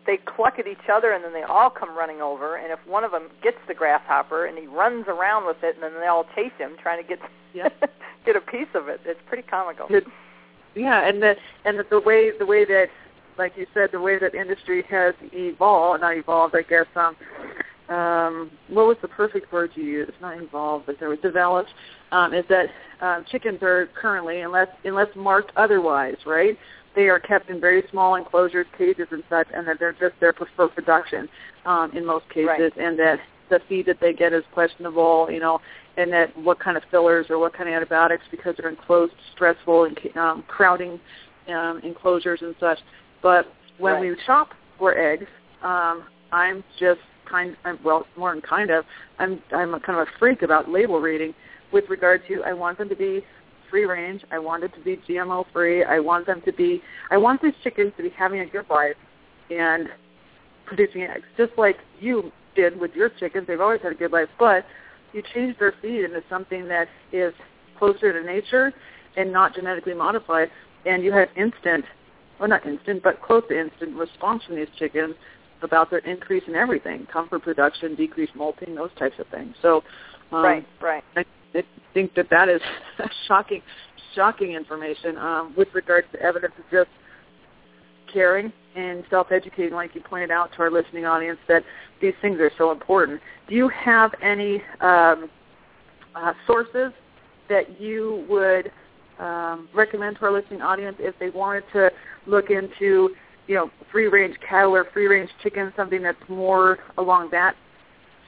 they 0.06 0.16
cluck 0.16 0.58
at 0.58 0.66
each 0.66 0.88
other, 0.92 1.12
and 1.12 1.22
then 1.22 1.32
they 1.32 1.42
all 1.42 1.70
come 1.70 1.96
running 1.96 2.20
over. 2.20 2.56
And 2.56 2.72
if 2.72 2.78
one 2.86 3.04
of 3.04 3.10
them 3.10 3.28
gets 3.42 3.58
the 3.68 3.74
grasshopper, 3.74 4.46
and 4.46 4.58
he 4.58 4.66
runs 4.66 5.06
around 5.08 5.46
with 5.46 5.58
it, 5.62 5.74
and 5.74 5.82
then 5.82 6.00
they 6.00 6.06
all 6.06 6.26
chase 6.34 6.52
him, 6.58 6.76
trying 6.82 7.02
to 7.02 7.08
get 7.08 7.18
Yeah. 7.52 7.68
get 8.24 8.36
a 8.36 8.40
piece 8.40 8.68
of 8.74 8.88
it. 8.88 9.00
It's 9.04 9.20
pretty 9.26 9.42
comical. 9.42 9.86
It, 9.90 10.04
yeah, 10.76 11.06
and 11.08 11.20
the 11.20 11.34
and 11.64 11.78
the, 11.78 11.84
the 11.90 12.00
way 12.00 12.30
the 12.38 12.46
way 12.46 12.64
that, 12.64 12.86
like 13.38 13.56
you 13.56 13.66
said, 13.74 13.90
the 13.92 14.00
way 14.00 14.18
that 14.18 14.34
industry 14.34 14.84
has 14.88 15.14
evolved, 15.32 16.00
not 16.00 16.16
evolved, 16.16 16.54
I 16.54 16.62
guess. 16.62 16.86
Um, 16.94 17.16
um, 17.92 18.50
what 18.68 18.86
was 18.86 18.96
the 19.02 19.08
perfect 19.08 19.52
word 19.52 19.72
you 19.74 19.82
used? 19.82 20.12
Not 20.20 20.40
evolved 20.40 20.86
but 20.86 21.00
there 21.00 21.08
was 21.08 21.18
developed. 21.18 21.70
Um, 22.12 22.32
is 22.34 22.44
that 22.48 22.66
uh, 23.00 23.22
chickens 23.30 23.62
are 23.62 23.88
currently, 24.00 24.40
unless 24.42 24.68
unless 24.84 25.08
marked 25.16 25.50
otherwise, 25.56 26.16
right? 26.24 26.56
They 26.94 27.08
are 27.08 27.20
kept 27.20 27.50
in 27.50 27.60
very 27.60 27.84
small 27.90 28.16
enclosures, 28.16 28.66
cages, 28.76 29.06
and 29.10 29.22
such, 29.30 29.46
and 29.54 29.66
that 29.68 29.78
they're 29.78 29.92
just 29.92 30.14
there 30.20 30.32
for 30.32 30.68
production 30.68 31.28
um, 31.64 31.92
in 31.94 32.04
most 32.04 32.28
cases, 32.28 32.46
right. 32.48 32.76
and 32.76 32.98
that 32.98 33.20
the 33.48 33.60
feed 33.68 33.86
that 33.86 33.98
they 34.00 34.12
get 34.12 34.32
is 34.32 34.44
questionable, 34.52 35.28
you 35.30 35.40
know, 35.40 35.60
and 35.96 36.12
that 36.12 36.36
what 36.38 36.58
kind 36.58 36.76
of 36.76 36.82
fillers 36.90 37.26
or 37.30 37.38
what 37.38 37.52
kind 37.52 37.68
of 37.68 37.74
antibiotics 37.74 38.22
because 38.30 38.54
they're 38.58 38.70
enclosed, 38.70 39.12
stressful, 39.34 39.84
and 39.84 40.16
um, 40.16 40.44
crowding 40.48 40.98
um, 41.48 41.80
enclosures 41.84 42.40
and 42.42 42.54
such. 42.58 42.78
But 43.22 43.46
when 43.78 43.94
right. 43.94 44.00
we 44.02 44.16
shop 44.24 44.50
for 44.78 44.96
eggs, 44.96 45.26
um, 45.62 46.04
I'm 46.32 46.64
just 46.78 47.00
kind, 47.28 47.56
I'm, 47.64 47.78
well, 47.84 48.06
more 48.16 48.32
than 48.32 48.42
kind 48.42 48.70
of, 48.70 48.84
I'm 49.18 49.40
I'm 49.52 49.74
a 49.74 49.80
kind 49.80 49.98
of 50.00 50.06
a 50.08 50.18
freak 50.18 50.42
about 50.42 50.70
label 50.70 51.00
reading 51.00 51.34
with 51.72 51.84
regard 51.88 52.22
to 52.28 52.42
I 52.44 52.52
want 52.52 52.78
them 52.78 52.88
to 52.88 52.96
be 52.96 53.24
free 53.70 53.84
range. 53.84 54.22
I 54.30 54.38
want 54.38 54.64
it 54.64 54.72
to 54.74 54.80
be 54.80 55.00
GMO 55.08 55.44
free. 55.52 55.84
I 55.84 56.00
want 56.00 56.26
them 56.26 56.42
to 56.44 56.52
be, 56.52 56.82
I 57.10 57.16
want 57.16 57.40
these 57.42 57.54
chickens 57.62 57.92
to 57.96 58.02
be 58.02 58.10
having 58.10 58.40
a 58.40 58.46
good 58.46 58.68
life 58.68 58.96
and 59.50 59.88
producing 60.66 61.02
eggs, 61.02 61.24
just 61.36 61.52
like 61.56 61.76
you 62.00 62.30
did 62.54 62.78
with 62.78 62.92
your 62.94 63.08
chickens. 63.08 63.46
They've 63.46 63.60
always 63.60 63.80
had 63.82 63.92
a 63.92 63.96
good 63.96 64.12
life, 64.12 64.28
but 64.38 64.64
you 65.12 65.22
change 65.34 65.58
their 65.58 65.74
feed 65.82 66.04
into 66.04 66.22
something 66.28 66.68
that 66.68 66.88
is 67.12 67.32
closer 67.78 68.12
to 68.12 68.26
nature 68.26 68.72
and 69.16 69.32
not 69.32 69.54
genetically 69.54 69.94
modified, 69.94 70.50
and 70.86 71.02
you 71.02 71.12
have 71.12 71.28
instant, 71.36 71.84
well 72.38 72.48
not 72.48 72.64
instant, 72.66 73.02
but 73.02 73.20
close 73.22 73.42
to 73.48 73.58
instant 73.58 73.96
response 73.96 74.44
from 74.44 74.56
these 74.56 74.68
chickens 74.78 75.14
about 75.62 75.90
their 75.90 75.98
increase 76.00 76.44
in 76.46 76.54
everything, 76.54 77.06
comfort 77.12 77.42
production, 77.42 77.94
decreased 77.94 78.34
molting, 78.34 78.74
those 78.74 78.90
types 78.98 79.16
of 79.18 79.26
things. 79.28 79.54
So, 79.60 79.82
um, 80.32 80.42
right, 80.42 80.66
right. 80.80 81.04
I, 81.16 81.24
I 81.54 81.64
think 81.94 82.14
that 82.14 82.30
that 82.30 82.48
is 82.48 82.60
shocking, 83.26 83.62
shocking 84.14 84.52
information 84.52 85.16
um, 85.18 85.54
with 85.56 85.68
regards 85.74 86.06
to 86.12 86.20
evidence 86.20 86.54
of 86.58 86.64
just 86.70 86.90
caring 88.12 88.52
and 88.76 89.04
self-educating, 89.10 89.72
like 89.72 89.94
you 89.94 90.00
pointed 90.00 90.30
out 90.30 90.52
to 90.52 90.58
our 90.60 90.70
listening 90.70 91.04
audience, 91.04 91.38
that 91.48 91.64
these 92.00 92.14
things 92.22 92.38
are 92.40 92.50
so 92.56 92.70
important. 92.70 93.20
Do 93.48 93.54
you 93.54 93.68
have 93.68 94.12
any 94.22 94.62
um, 94.80 95.28
uh, 96.14 96.32
sources 96.46 96.92
that 97.48 97.80
you 97.80 98.24
would 98.28 98.70
um, 99.18 99.68
recommend 99.74 100.16
to 100.16 100.22
our 100.26 100.32
listening 100.32 100.62
audience 100.62 100.96
if 100.98 101.18
they 101.18 101.30
wanted 101.30 101.64
to 101.72 101.90
look 102.26 102.50
into, 102.50 103.10
you 103.46 103.54
know, 103.54 103.70
free-range 103.90 104.36
cattle 104.48 104.74
or 104.74 104.86
free-range 104.92 105.30
chicken, 105.42 105.72
something 105.76 106.02
that's 106.02 106.18
more 106.28 106.78
along 106.96 107.28
that 107.32 107.56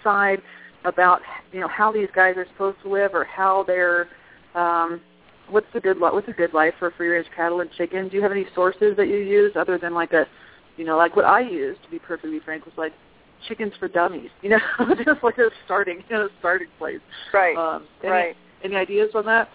side 0.02 0.42
about, 0.84 1.20
you 1.52 1.60
know, 1.60 1.68
how 1.68 1.92
these 1.92 2.08
guys 2.14 2.36
are 2.36 2.46
supposed 2.52 2.78
to 2.82 2.90
live 2.90 3.14
or 3.14 3.24
how 3.24 3.64
they're 3.66 4.08
um, 4.54 5.00
what's 5.48 5.66
the 5.74 5.80
good 5.80 6.00
what's 6.00 6.28
a 6.28 6.32
good 6.32 6.54
life 6.54 6.74
for 6.78 6.90
free 6.92 7.08
range 7.08 7.26
cattle 7.34 7.60
and 7.60 7.70
chickens? 7.72 8.10
Do 8.10 8.16
you 8.16 8.22
have 8.22 8.32
any 8.32 8.46
sources 8.54 8.96
that 8.96 9.08
you 9.08 9.16
use 9.16 9.52
other 9.56 9.78
than 9.78 9.94
like 9.94 10.12
a, 10.12 10.26
you 10.76 10.84
know, 10.84 10.96
like 10.96 11.16
what 11.16 11.24
I 11.24 11.40
used 11.40 11.82
to 11.84 11.90
be 11.90 11.98
perfectly 11.98 12.40
frank 12.40 12.64
was 12.64 12.74
like 12.76 12.92
chickens 13.48 13.72
for 13.78 13.88
dummies, 13.88 14.30
you 14.40 14.50
know, 14.50 14.58
just 15.04 15.22
like 15.22 15.38
a 15.38 15.50
starting, 15.64 16.02
you 16.08 16.16
know, 16.16 16.28
starting 16.38 16.68
place. 16.78 17.00
Right. 17.32 17.56
Um, 17.56 17.86
any, 18.02 18.10
right. 18.10 18.36
Any 18.64 18.76
ideas 18.76 19.10
on 19.14 19.26
that? 19.26 19.48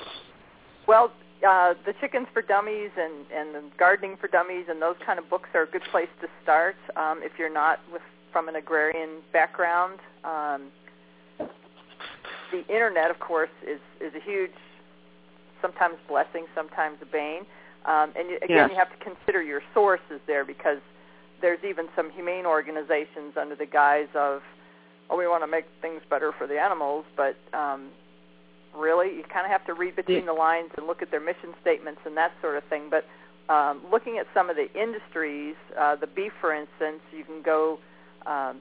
Well, 0.87 1.11
uh, 1.47 1.73
the 1.85 1.93
chickens 2.01 2.27
for 2.33 2.41
dummies 2.41 2.91
and 2.97 3.31
and 3.31 3.55
the 3.55 3.63
gardening 3.77 4.17
for 4.19 4.27
dummies 4.27 4.65
and 4.69 4.81
those 4.81 4.95
kind 5.05 5.19
of 5.19 5.29
books 5.29 5.49
are 5.53 5.63
a 5.63 5.67
good 5.67 5.83
place 5.91 6.09
to 6.21 6.27
start 6.43 6.75
um, 6.95 7.21
if 7.23 7.33
you're 7.37 7.53
not 7.53 7.79
with 7.91 8.01
from 8.31 8.49
an 8.49 8.55
agrarian 8.55 9.21
background. 9.31 9.99
Um, 10.23 10.67
the 12.51 12.65
internet, 12.67 13.11
of 13.11 13.19
course, 13.19 13.49
is 13.65 13.79
is 13.99 14.13
a 14.15 14.19
huge 14.19 14.51
sometimes 15.61 15.97
blessing, 16.07 16.45
sometimes 16.55 16.97
a 17.01 17.05
bane. 17.05 17.45
Um, 17.85 18.11
and 18.17 18.29
you, 18.29 18.37
again, 18.37 18.49
yes. 18.49 18.69
you 18.71 18.75
have 18.75 18.91
to 18.91 19.03
consider 19.03 19.41
your 19.41 19.61
sources 19.73 20.19
there 20.27 20.43
because 20.43 20.79
there's 21.41 21.63
even 21.63 21.87
some 21.95 22.11
humane 22.11 22.45
organizations 22.45 23.37
under 23.39 23.55
the 23.55 23.65
guise 23.65 24.09
of, 24.13 24.41
oh, 25.09 25.17
we 25.17 25.27
want 25.27 25.43
to 25.43 25.47
make 25.47 25.65
things 25.81 26.01
better 26.09 26.31
for 26.37 26.47
the 26.47 26.59
animals, 26.59 27.05
but 27.15 27.37
um, 27.53 27.89
really, 28.75 29.15
you 29.15 29.23
kind 29.23 29.45
of 29.45 29.51
have 29.51 29.65
to 29.65 29.73
read 29.73 29.95
between 29.95 30.19
yeah. 30.19 30.25
the 30.25 30.33
lines 30.33 30.71
and 30.77 30.87
look 30.87 31.01
at 31.01 31.11
their 31.11 31.21
mission 31.21 31.53
statements 31.61 32.01
and 32.05 32.17
that 32.17 32.33
sort 32.41 32.57
of 32.57 32.63
thing. 32.65 32.89
But 32.89 33.05
um, 33.53 33.81
looking 33.91 34.17
at 34.17 34.27
some 34.33 34.49
of 34.49 34.57
the 34.57 34.67
industries, 34.79 35.55
uh, 35.79 35.95
the 35.95 36.07
beef, 36.07 36.33
for 36.41 36.53
instance, 36.53 37.01
you 37.15 37.23
can 37.23 37.41
go 37.41 37.79
um, 38.25 38.59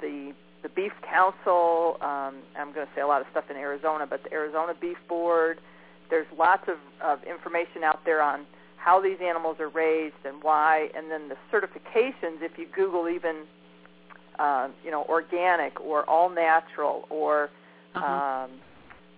the 0.00 0.32
the 0.62 0.68
Beef 0.68 0.92
Council. 1.08 1.96
Um, 2.00 2.42
I'm 2.56 2.72
going 2.72 2.86
to 2.86 2.92
say 2.94 3.00
a 3.00 3.06
lot 3.06 3.20
of 3.20 3.26
stuff 3.30 3.44
in 3.50 3.56
Arizona, 3.56 4.06
but 4.08 4.22
the 4.22 4.32
Arizona 4.32 4.74
Beef 4.80 4.98
Board. 5.08 5.60
There's 6.10 6.26
lots 6.38 6.68
of, 6.68 6.76
of 7.02 7.24
information 7.24 7.82
out 7.84 8.00
there 8.04 8.22
on 8.22 8.46
how 8.76 9.00
these 9.00 9.18
animals 9.22 9.58
are 9.60 9.68
raised 9.68 10.16
and 10.24 10.42
why, 10.42 10.88
and 10.94 11.10
then 11.10 11.28
the 11.28 11.36
certifications. 11.52 12.42
If 12.42 12.58
you 12.58 12.66
Google 12.74 13.08
even, 13.08 13.44
uh, 14.38 14.68
you 14.84 14.90
know, 14.90 15.04
organic 15.08 15.80
or 15.80 16.08
all 16.08 16.28
natural 16.28 17.06
or 17.08 17.48
uh-huh. 17.94 18.44
um, 18.44 18.50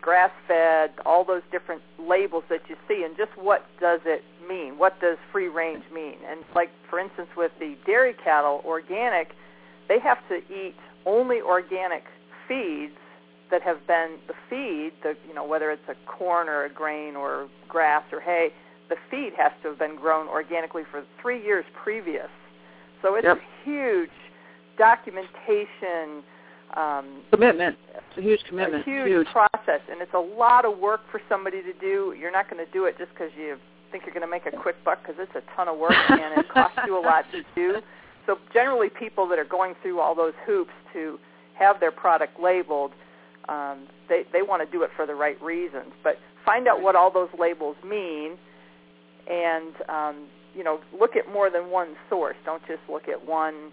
grass 0.01 0.31
fed, 0.47 0.93
all 1.07 1.25
those 1.25 1.43
different 1.51 1.83
labels 1.99 2.45
that 2.51 2.61
you 2.69 2.77
see, 2.87 3.03
and 3.05 3.17
just 3.17 3.33
what 3.37 3.67
does 3.81 4.01
it 4.05 4.23
mean? 4.49 4.79
What 4.79 5.01
does 5.01 5.17
free 5.33 5.49
range 5.49 5.85
mean? 5.93 6.17
And 6.29 6.41
like 6.55 6.71
for 6.89 6.99
instance, 7.01 7.29
with 7.37 7.53
the 7.59 7.77
dairy 7.87 8.15
cattle, 8.23 8.63
organic, 8.65 9.33
they 9.89 9.99
have 9.99 10.19
to 10.29 10.37
eat 10.37 10.77
only 11.07 11.41
organic 11.41 12.05
feeds 12.49 12.95
that 13.51 13.63
have 13.63 13.87
been 13.87 14.17
the 14.27 14.35
feed, 14.49 14.93
the 15.03 15.15
you 15.29 15.35
know 15.35 15.45
whether 15.45 15.71
it's 15.71 15.89
a 15.89 15.95
corn 16.07 16.49
or 16.49 16.65
a 16.65 16.71
grain 16.73 17.15
or 17.15 17.49
grass 17.69 18.03
or 18.13 18.21
hay, 18.21 18.49
the 18.89 18.97
feed 19.11 19.33
has 19.37 19.53
to 19.63 19.69
have 19.71 19.79
been 19.79 19.97
grown 19.97 20.29
organically 20.29 20.83
for 20.91 21.05
three 21.21 21.43
years 21.43 21.65
previous. 21.83 22.29
So 23.03 23.15
it's 23.17 23.25
yep. 23.25 23.39
a 23.39 23.65
huge 23.65 24.11
documentation 24.79 26.25
um, 26.77 27.23
commitment. 27.31 27.77
It's 27.95 28.19
a 28.19 28.23
huge 28.23 28.41
commitment. 28.49 28.83
A 28.83 28.91
huge, 28.91 29.09
huge, 29.09 29.27
process, 29.29 29.81
and 29.91 30.01
it's 30.01 30.15
a 30.15 30.19
lot 30.19 30.65
of 30.65 30.79
work 30.79 31.01
for 31.11 31.21
somebody 31.29 31.63
to 31.63 31.73
do. 31.75 32.15
You're 32.19 32.33
not 32.33 32.51
going 32.51 32.65
to 32.65 32.73
do 32.73 32.87
it 32.87 32.97
just 32.99 33.11
because 33.13 33.31
you 33.37 33.57
think 33.93 34.05
you're 34.05 34.15
going 34.15 34.27
to 34.27 34.31
make 34.31 34.47
a 34.47 34.57
quick 34.57 34.83
buck, 34.85 35.01
because 35.03 35.17
it's 35.19 35.37
a 35.37 35.57
ton 35.57 35.69
of 35.69 35.79
work 35.79 35.93
and 36.09 36.39
it 36.39 36.49
costs 36.49 36.79
you 36.87 36.99
a 36.99 37.05
lot 37.05 37.25
to 37.31 37.43
do. 37.55 37.77
So 38.27 38.39
generally, 38.53 38.89
people 38.89 39.29
that 39.29 39.39
are 39.39 39.45
going 39.45 39.75
through 39.83 40.01
all 40.01 40.15
those 40.15 40.35
hoops 40.47 40.73
to 40.93 41.19
have 41.55 41.81
their 41.81 41.93
product 41.93 42.41
labeled, 42.41 42.93
um, 43.49 43.87
they 44.09 44.25
they 44.33 44.43
want 44.43 44.65
to 44.65 44.71
do 44.71 44.83
it 44.83 44.91
for 44.97 45.07
the 45.07 45.15
right 45.15 45.41
reasons. 45.43 45.93
But 46.03 46.19
find 46.45 46.67
out 46.67 46.83
what 46.83 46.97
all 46.97 47.11
those 47.11 47.29
labels 47.39 47.77
mean, 47.85 48.39
and 49.31 49.75
um, 49.89 50.27
you 50.55 50.65
know, 50.65 50.81
look 50.99 51.17
at 51.17 51.31
more 51.33 51.51
than 51.51 51.71
one 51.71 51.97
source. 52.09 52.37
Don't 52.45 52.67
just 52.67 52.81
look 52.89 53.09
at 53.09 53.27
one 53.27 53.73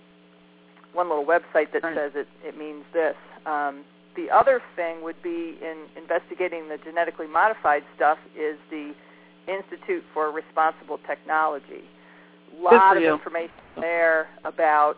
one 0.93 1.07
little 1.07 1.25
website 1.25 1.71
that 1.73 1.83
says 1.95 2.11
it 2.15 2.27
it 2.43 2.57
means 2.57 2.83
this. 2.93 3.15
Um, 3.45 3.83
the 4.15 4.29
other 4.29 4.61
thing 4.75 5.03
would 5.03 5.21
be 5.23 5.57
in 5.61 5.85
investigating 5.95 6.67
the 6.67 6.77
genetically 6.77 7.27
modified 7.27 7.83
stuff 7.95 8.17
is 8.37 8.57
the 8.69 8.93
Institute 9.47 10.03
for 10.13 10.29
Responsible 10.31 10.99
Technology. 11.07 11.83
A 12.59 12.61
lot 12.61 12.97
of 12.97 13.03
information 13.03 13.53
there 13.79 14.27
about, 14.43 14.95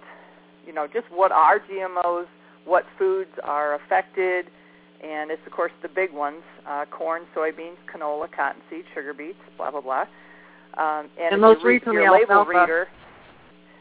you 0.66 0.74
know, 0.74 0.88
just 0.88 1.06
what 1.12 1.32
are 1.32 1.60
GMOs, 1.60 2.26
what 2.66 2.86
foods 2.98 3.32
are 3.44 3.76
affected, 3.76 4.48
and 5.04 5.32
it's, 5.32 5.42
of 5.46 5.52
course, 5.52 5.72
the 5.82 5.90
big 5.90 6.14
ones, 6.14 6.44
uh, 6.68 6.86
corn, 6.90 7.24
soybeans, 7.36 7.78
canola, 7.94 8.28
cottonseed, 8.32 8.86
sugar 8.94 9.14
beets, 9.14 9.40
blah, 9.58 9.70
blah, 9.70 9.82
blah. 9.82 10.06
Um, 10.78 11.10
and, 11.18 11.34
and 11.34 11.34
if 11.36 11.40
most 11.40 11.62
you 11.62 11.68
read 11.68 11.74
recently 11.74 12.02
your 12.02 12.12
label 12.12 12.32
alfalfa. 12.32 12.60
reader, 12.60 12.88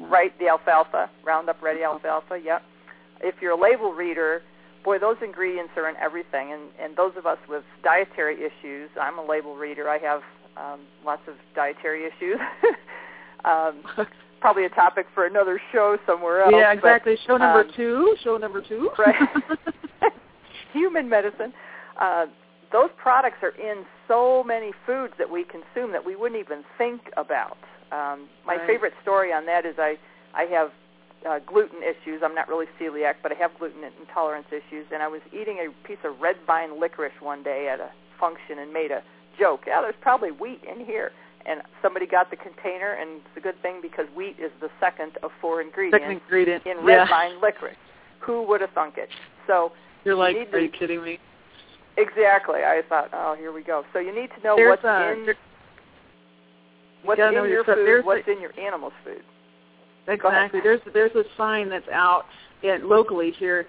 right, 0.00 0.36
the 0.38 0.48
alfalfa, 0.48 1.08
Roundup 1.24 1.62
Ready 1.62 1.84
alfalfa, 1.84 2.38
yep. 2.42 2.62
If 3.20 3.36
you're 3.40 3.52
a 3.52 3.60
label 3.60 3.92
reader, 3.92 4.42
boy, 4.84 4.98
those 4.98 5.16
ingredients 5.22 5.72
are 5.76 5.88
in 5.88 5.96
everything. 5.96 6.52
And, 6.52 6.62
and 6.80 6.96
those 6.96 7.12
of 7.16 7.26
us 7.26 7.38
with 7.48 7.62
dietary 7.84 8.38
issues, 8.44 8.90
I'm 9.00 9.18
a 9.18 9.24
label 9.24 9.56
reader. 9.56 9.88
I 9.88 9.98
have 9.98 10.22
um, 10.56 10.80
lots 11.04 11.22
of 11.28 11.34
dietary 11.54 12.04
issues. 12.04 12.38
um, 13.44 13.82
probably 14.40 14.64
a 14.64 14.70
topic 14.70 15.06
for 15.14 15.26
another 15.26 15.60
show 15.72 15.96
somewhere 16.06 16.42
else. 16.42 16.52
Yeah, 16.54 16.72
exactly. 16.72 17.14
But, 17.14 17.26
show 17.26 17.36
number 17.38 17.60
um, 17.60 17.70
two. 17.76 18.16
Show 18.22 18.36
number 18.36 18.60
two. 18.60 18.90
Right. 18.98 19.14
Human 20.72 21.08
medicine. 21.08 21.52
Uh, 22.00 22.26
those 22.72 22.88
products 22.96 23.36
are 23.42 23.50
in 23.50 23.84
so 24.08 24.42
many 24.42 24.72
foods 24.86 25.12
that 25.18 25.30
we 25.30 25.44
consume 25.44 25.92
that 25.92 26.04
we 26.04 26.16
wouldn't 26.16 26.40
even 26.40 26.64
think 26.78 27.02
about. 27.18 27.58
Um, 27.92 28.26
my 28.46 28.56
Right. 28.56 28.66
favorite 28.66 28.94
story 29.02 29.32
on 29.32 29.44
that 29.46 29.66
is 29.66 29.74
I 29.78 29.98
I 30.34 30.44
have 30.44 30.70
uh, 31.28 31.38
gluten 31.46 31.82
issues. 31.82 32.22
I'm 32.24 32.34
not 32.34 32.48
really 32.48 32.66
celiac, 32.80 33.16
but 33.22 33.32
I 33.32 33.34
have 33.36 33.50
gluten 33.58 33.84
intolerance 34.00 34.46
issues. 34.50 34.86
And 34.92 35.02
I 35.02 35.08
was 35.08 35.20
eating 35.32 35.58
a 35.58 35.86
piece 35.86 35.98
of 36.04 36.18
red 36.20 36.36
vine 36.46 36.80
licorice 36.80 37.12
one 37.20 37.42
day 37.42 37.68
at 37.68 37.80
a 37.80 37.90
function 38.18 38.58
and 38.58 38.72
made 38.72 38.90
a 38.90 39.02
joke. 39.38 39.64
Yeah, 39.66 39.82
there's 39.82 39.94
probably 40.00 40.30
wheat 40.30 40.62
in 40.64 40.84
here. 40.84 41.12
And 41.44 41.62
somebody 41.82 42.06
got 42.06 42.30
the 42.30 42.36
container, 42.36 42.92
and 42.92 43.20
it's 43.20 43.36
a 43.36 43.40
good 43.40 43.60
thing 43.62 43.80
because 43.82 44.06
wheat 44.14 44.36
is 44.38 44.52
the 44.60 44.70
second 44.78 45.18
of 45.22 45.30
four 45.40 45.60
ingredients 45.60 46.02
Second 46.02 46.22
ingredient. 46.22 46.66
in 46.66 46.78
red 46.84 46.96
yeah. 46.96 47.08
vine 47.08 47.40
licorice. 47.40 47.76
Who 48.20 48.46
would 48.46 48.60
have 48.60 48.70
thunk 48.70 48.94
it? 48.98 49.08
So 49.46 49.72
you're 50.04 50.14
like, 50.14 50.36
you 50.36 50.46
are 50.52 50.60
you 50.60 50.70
kidding 50.70 51.02
me? 51.02 51.18
Exactly. 51.96 52.60
I 52.60 52.82
thought, 52.88 53.10
oh, 53.12 53.34
here 53.36 53.52
we 53.52 53.62
go. 53.62 53.84
So 53.92 53.98
you 53.98 54.14
need 54.14 54.30
to 54.36 54.42
know 54.42 54.56
there's 54.56 54.70
what's 54.70 54.84
a, 54.84 55.12
in 55.12 55.34
what's 57.04 57.20
in 57.20 57.32
your, 57.32 57.48
your 57.48 57.64
food, 57.64 57.76
there's 57.78 58.04
what's 58.04 58.26
a, 58.26 58.32
in 58.32 58.40
your 58.40 58.58
animal's 58.58 58.92
food. 59.04 59.22
Exactly. 60.08 60.60
There's 60.62 60.80
there's 60.92 61.14
a 61.14 61.24
sign 61.36 61.68
that's 61.68 61.88
out 61.92 62.24
in, 62.62 62.88
locally 62.88 63.32
here, 63.38 63.66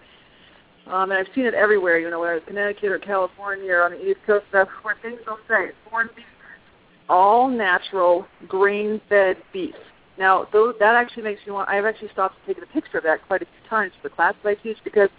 um, 0.88 1.12
and 1.12 1.14
I've 1.14 1.34
seen 1.36 1.46
it 1.46 1.54
everywhere. 1.54 2.00
You 2.00 2.10
know, 2.10 2.20
whether 2.20 2.36
it's 2.36 2.48
Connecticut 2.48 2.92
or 2.92 3.00
California 3.00 3.72
or 3.72 3.84
on 3.84 3.92
the 3.92 4.10
East 4.10 4.20
Coast, 4.26 4.46
stuff 4.50 4.68
where 4.82 4.96
things 5.02 5.20
will 5.28 5.38
say 5.48 5.72
corned 5.90 6.10
beef, 6.16 6.26
all 7.14 7.48
natural 7.48 8.26
grain-fed 8.48 9.38
beef. 9.54 9.76
Now, 10.18 10.48
those, 10.52 10.74
that 10.80 10.96
actually 10.96 11.24
makes 11.24 11.42
me 11.46 11.54
want. 11.54 11.70
I've 11.70 11.86
actually 11.86 12.10
stopped 12.12 12.36
and 12.38 12.48
taken 12.48 12.64
a 12.68 12.74
picture 12.74 12.98
of 12.98 13.04
that 13.04 13.20
quite 13.28 13.44
a 13.44 13.46
few 13.46 13.70
times 13.70 13.94
for 14.02 14.10
the 14.10 14.16
class 14.16 14.34
that 14.44 14.50
I 14.50 14.56
teach 14.56 14.78
because 14.84 15.10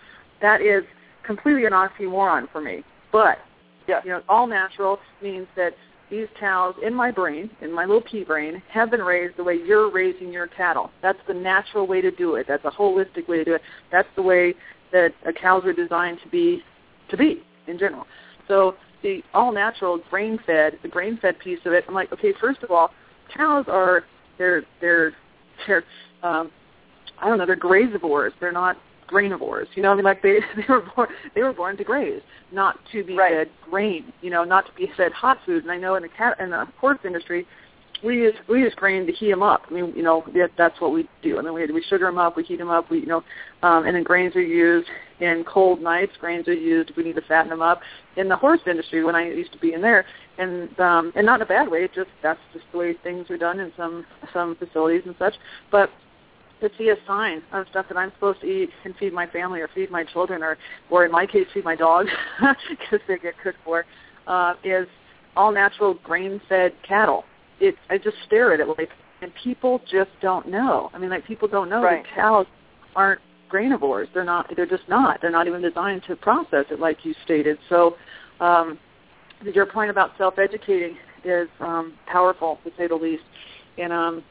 that 0.42 0.60
is 0.60 0.82
completely 1.24 1.66
an 1.66 1.72
oxymoron 1.72 2.50
for 2.50 2.60
me. 2.60 2.84
But 3.12 3.38
yes. 3.86 4.02
you 4.04 4.10
know, 4.10 4.22
all 4.28 4.46
natural 4.46 4.98
means 5.22 5.46
that 5.56 5.72
these 6.10 6.26
cows 6.38 6.74
in 6.84 6.92
my 6.92 7.10
brain, 7.10 7.48
in 7.60 7.72
my 7.72 7.84
little 7.84 8.02
pea 8.02 8.24
brain, 8.24 8.60
have 8.70 8.90
been 8.90 9.00
raised 9.00 9.36
the 9.36 9.44
way 9.44 9.54
you're 9.54 9.90
raising 9.90 10.32
your 10.32 10.48
cattle. 10.48 10.90
That's 11.00 11.18
the 11.28 11.34
natural 11.34 11.86
way 11.86 12.00
to 12.00 12.10
do 12.10 12.34
it. 12.34 12.46
That's 12.48 12.64
a 12.64 12.70
holistic 12.70 13.28
way 13.28 13.38
to 13.38 13.44
do 13.44 13.54
it. 13.54 13.62
That's 13.90 14.08
the 14.16 14.22
way 14.22 14.54
that 14.92 15.12
cows 15.40 15.64
are 15.64 15.72
designed 15.72 16.18
to 16.24 16.28
be 16.28 16.62
to 17.10 17.16
be 17.16 17.42
in 17.68 17.78
general. 17.78 18.06
So 18.48 18.74
the 19.04 19.22
all 19.34 19.52
natural 19.52 20.00
grain 20.10 20.40
fed, 20.44 20.78
the 20.82 20.88
grain 20.88 21.18
fed 21.22 21.38
piece 21.38 21.60
of 21.64 21.72
it, 21.72 21.84
I'm 21.86 21.94
like, 21.94 22.12
okay, 22.12 22.32
first 22.40 22.64
of 22.64 22.72
all, 22.72 22.90
cows 23.32 23.66
are 23.68 24.02
they're 24.38 24.64
they're 24.80 25.12
they're 25.68 25.84
um 26.24 26.50
I 27.22 27.28
don't 27.28 27.38
know, 27.38 27.46
they're 27.46 27.56
grazivores. 27.56 28.32
They're 28.40 28.50
not 28.50 28.76
grainivores. 29.08 29.66
You 29.74 29.82
know, 29.82 29.92
I 29.92 29.94
mean, 29.94 30.04
like 30.04 30.22
they 30.22 30.40
they 30.56 30.64
were 30.68 30.82
born 30.96 31.08
they 31.34 31.42
were 31.42 31.52
born 31.52 31.76
to 31.76 31.84
graze, 31.84 32.22
not 32.50 32.78
to 32.90 33.04
be 33.04 33.16
right. 33.16 33.32
fed 33.32 33.50
grain. 33.70 34.12
You 34.22 34.30
know, 34.30 34.42
not 34.42 34.66
to 34.66 34.72
be 34.72 34.90
fed 34.96 35.12
hot 35.12 35.38
food. 35.46 35.62
And 35.62 35.70
I 35.70 35.76
know 35.76 35.94
in 35.94 36.02
the 36.02 36.08
cat 36.08 36.40
in 36.40 36.50
the 36.50 36.66
horse 36.80 36.98
industry, 37.04 37.46
we 38.04 38.16
use 38.16 38.34
we 38.48 38.60
use 38.60 38.74
grain 38.76 39.06
to 39.06 39.12
heat 39.12 39.30
them 39.30 39.42
up. 39.42 39.62
I 39.70 39.74
mean, 39.74 39.92
you 39.96 40.02
know, 40.02 40.24
that, 40.34 40.50
that's 40.58 40.80
what 40.80 40.92
we 40.92 41.08
do. 41.22 41.38
And 41.38 41.46
then 41.46 41.54
we 41.54 41.66
we 41.66 41.82
sugar 41.82 42.06
them 42.06 42.18
up, 42.18 42.36
we 42.36 42.44
heat 42.44 42.58
them 42.58 42.70
up. 42.70 42.90
We 42.90 43.00
you 43.00 43.06
know, 43.06 43.22
um, 43.62 43.86
and 43.86 43.96
then 43.96 44.02
grains 44.02 44.36
are 44.36 44.42
used 44.42 44.88
in 45.20 45.44
cold 45.46 45.80
nights. 45.80 46.12
Grains 46.20 46.46
are 46.48 46.54
used 46.54 46.90
if 46.90 46.96
we 46.96 47.04
need 47.04 47.16
to 47.16 47.22
fatten 47.22 47.50
them 47.50 47.62
up. 47.62 47.80
In 48.16 48.28
the 48.28 48.36
horse 48.36 48.60
industry, 48.66 49.04
when 49.04 49.14
I 49.14 49.26
used 49.28 49.52
to 49.52 49.58
be 49.58 49.72
in 49.72 49.80
there, 49.80 50.04
and 50.38 50.78
um, 50.80 51.12
and 51.16 51.24
not 51.24 51.36
in 51.36 51.42
a 51.42 51.46
bad 51.46 51.70
way, 51.70 51.88
just 51.94 52.10
that's 52.22 52.40
just 52.52 52.64
the 52.72 52.78
way 52.78 52.94
things 53.02 53.30
are 53.30 53.38
done 53.38 53.60
in 53.60 53.72
some 53.76 54.04
some 54.32 54.56
facilities 54.56 55.02
and 55.06 55.14
such. 55.18 55.34
But 55.70 55.90
to 56.60 56.70
see 56.78 56.90
a 56.90 56.96
sign 57.06 57.42
of 57.52 57.66
stuff 57.70 57.86
that 57.88 57.96
I'm 57.96 58.12
supposed 58.12 58.40
to 58.40 58.46
eat 58.46 58.70
and 58.84 58.94
feed 58.96 59.12
my 59.12 59.26
family 59.26 59.60
or 59.60 59.68
feed 59.74 59.90
my 59.90 60.04
children 60.04 60.42
or, 60.42 60.56
or 60.90 61.04
in 61.04 61.12
my 61.12 61.26
case, 61.26 61.46
feed 61.52 61.64
my 61.64 61.76
dogs 61.76 62.10
because 62.70 63.00
they 63.06 63.18
get 63.18 63.34
cooked 63.42 63.58
for, 63.64 63.84
uh, 64.26 64.54
is 64.62 64.86
all 65.36 65.52
natural 65.52 65.94
grain-fed 66.04 66.72
cattle. 66.86 67.24
It, 67.60 67.76
I 67.90 67.98
just 67.98 68.16
stare 68.26 68.52
at 68.52 68.60
it 68.60 68.66
like, 68.66 68.90
and 69.22 69.32
people 69.42 69.80
just 69.90 70.10
don't 70.20 70.48
know. 70.48 70.90
I 70.92 70.98
mean, 70.98 71.10
like 71.10 71.26
people 71.26 71.48
don't 71.48 71.68
know 71.68 71.82
right. 71.82 72.04
that 72.04 72.14
cows 72.14 72.46
aren't 72.96 73.20
grainivores. 73.50 74.06
They're 74.12 74.24
not. 74.24 74.50
They're 74.56 74.66
just 74.66 74.88
not. 74.88 75.20
They're 75.20 75.30
not 75.30 75.46
even 75.46 75.62
designed 75.62 76.02
to 76.08 76.16
process 76.16 76.66
it 76.70 76.80
like 76.80 77.04
you 77.04 77.14
stated. 77.24 77.58
So, 77.68 77.96
um, 78.40 78.78
your 79.52 79.66
point 79.66 79.90
about 79.90 80.12
self-educating 80.18 80.96
is 81.24 81.48
um, 81.60 81.94
powerful 82.06 82.58
to 82.64 82.70
say 82.76 82.86
the 82.86 82.94
least. 82.94 83.22
And 83.78 83.92
um, 83.92 84.24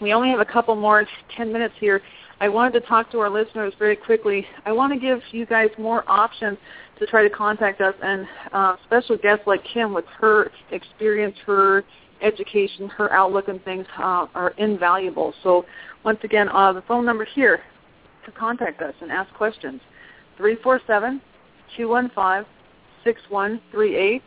we 0.00 0.12
only 0.12 0.30
have 0.30 0.40
a 0.40 0.44
couple 0.44 0.74
more, 0.74 1.06
10 1.36 1.52
minutes 1.52 1.74
here. 1.78 2.02
I 2.40 2.48
wanted 2.48 2.72
to 2.80 2.86
talk 2.86 3.10
to 3.12 3.20
our 3.20 3.30
listeners 3.30 3.72
very 3.78 3.94
quickly. 3.94 4.44
I 4.66 4.72
want 4.72 4.92
to 4.92 4.98
give 4.98 5.20
you 5.30 5.46
guys 5.46 5.68
more 5.78 6.02
options 6.10 6.58
to 6.98 7.06
try 7.06 7.22
to 7.22 7.30
contact 7.30 7.80
us, 7.80 7.94
and 8.02 8.26
uh, 8.52 8.76
special 8.84 9.16
guests 9.16 9.44
like 9.46 9.60
Kim 9.72 9.94
with 9.94 10.04
her 10.18 10.50
experience, 10.70 11.36
her 11.46 11.84
education, 12.22 12.88
her 12.88 13.12
outlook 13.12 13.48
and 13.48 13.62
things 13.64 13.84
uh, 13.98 14.26
are 14.34 14.54
invaluable. 14.58 15.34
So 15.42 15.64
once 16.04 16.20
again, 16.22 16.48
uh, 16.48 16.72
the 16.72 16.82
phone 16.82 17.04
number 17.04 17.24
here 17.24 17.60
to 18.24 18.30
contact 18.32 18.80
us 18.82 18.94
and 19.00 19.10
ask 19.10 19.32
questions, 19.34 19.80
347-215-6138. 21.78 24.22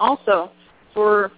Also, 0.00 0.50
for 0.92 1.30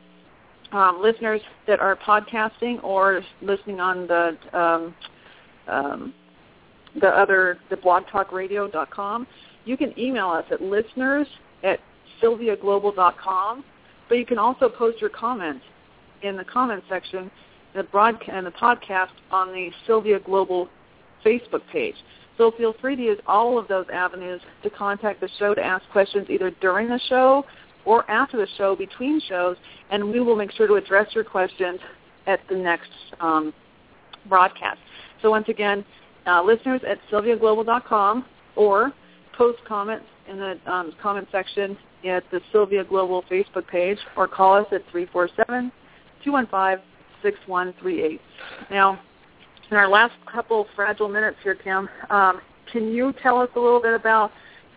um, 0.73 1.01
listeners 1.03 1.43
that 1.67 1.81
are 1.81 1.97
podcasting 1.97 2.83
or 2.83 3.23
listening 3.43 3.81
on 3.81 4.07
the 4.07 4.39
um, 4.53 4.95
um, 5.69 6.15
the 7.01 7.09
other 7.09 7.59
the 7.71 7.77
blogtalkradio.com, 7.77 9.27
you 9.65 9.77
can 9.77 9.99
email 9.99 10.29
us 10.29 10.45
at 10.51 10.63
listeners 10.63 11.27
at 11.63 11.81
sylviaglobal.com. 12.23 13.65
But 14.09 14.19
you 14.19 14.27
can 14.27 14.39
also 14.39 14.69
post 14.69 15.01
your 15.01 15.11
comments 15.11 15.65
in 16.23 16.37
the 16.37 16.45
comment 16.45 16.83
section, 16.89 17.31
the 17.75 17.83
broadcast 17.85 18.31
and 18.33 18.47
the 18.47 18.51
podcast 18.53 19.11
on 19.31 19.53
the 19.53 19.71
Sylvia 19.87 20.19
Global 20.21 20.69
Facebook 21.25 21.63
page. 21.73 21.95
So 22.39 22.53
feel 22.57 22.75
free 22.81 22.97
to 22.97 23.03
use 23.03 23.19
all 23.27 23.59
of 23.59 23.69
those 23.69 23.87
avenues 23.93 24.41
to 24.63 24.71
contact 24.71 25.21
the 25.21 25.29
show 25.39 25.55
to 25.55 25.65
ask 25.65 25.85
questions 25.91 26.27
either 26.29 26.51
during 26.61 26.89
the 26.89 27.01
show 27.09 27.45
or 27.85 28.09
after 28.11 28.37
the 28.37 28.49
show, 28.59 28.77
between 28.77 29.21
shows, 29.29 29.57
and 29.91 30.11
we 30.11 30.21
will 30.21 30.37
make 30.37 30.51
sure 30.53 30.67
to 30.67 30.75
address 30.75 31.07
your 31.15 31.25
questions 31.25 31.79
at 32.27 32.41
the 32.51 32.57
next 32.57 32.91
um, 33.21 33.55
broadcast. 34.29 34.81
So 35.23 35.31
once 35.31 35.49
again, 35.49 35.85
uh, 36.27 36.43
listeners 36.43 36.81
at 36.87 36.99
sylviaglobal.com 37.11 38.27
or 38.57 38.93
post 39.37 39.59
comments 39.67 40.07
in 40.29 40.39
the 40.39 40.59
um, 40.67 40.93
comment 41.01 41.29
section 41.31 41.79
at 42.05 42.25
the 42.31 42.41
Sylvia 42.53 42.85
Global 42.85 43.23
Facebook 43.31 43.67
page 43.69 43.99
or 44.17 44.27
call 44.29 44.55
us 44.55 44.67
at 44.73 44.83
347-215-6138. 46.27 48.21
Now, 48.71 49.01
in 49.71 49.77
our 49.77 49.89
last 49.89 50.15
couple 50.31 50.67
fragile 50.77 51.09
minutes 51.09 51.37
here, 51.43 51.55
Kim, 51.55 51.89
um, 52.11 52.41
can 52.73 52.89
you 52.93 53.13
tell 53.23 53.41
us 53.41 53.49
a 53.57 53.61
little 53.61 53.81
bit 53.81 53.95
about 53.95 54.31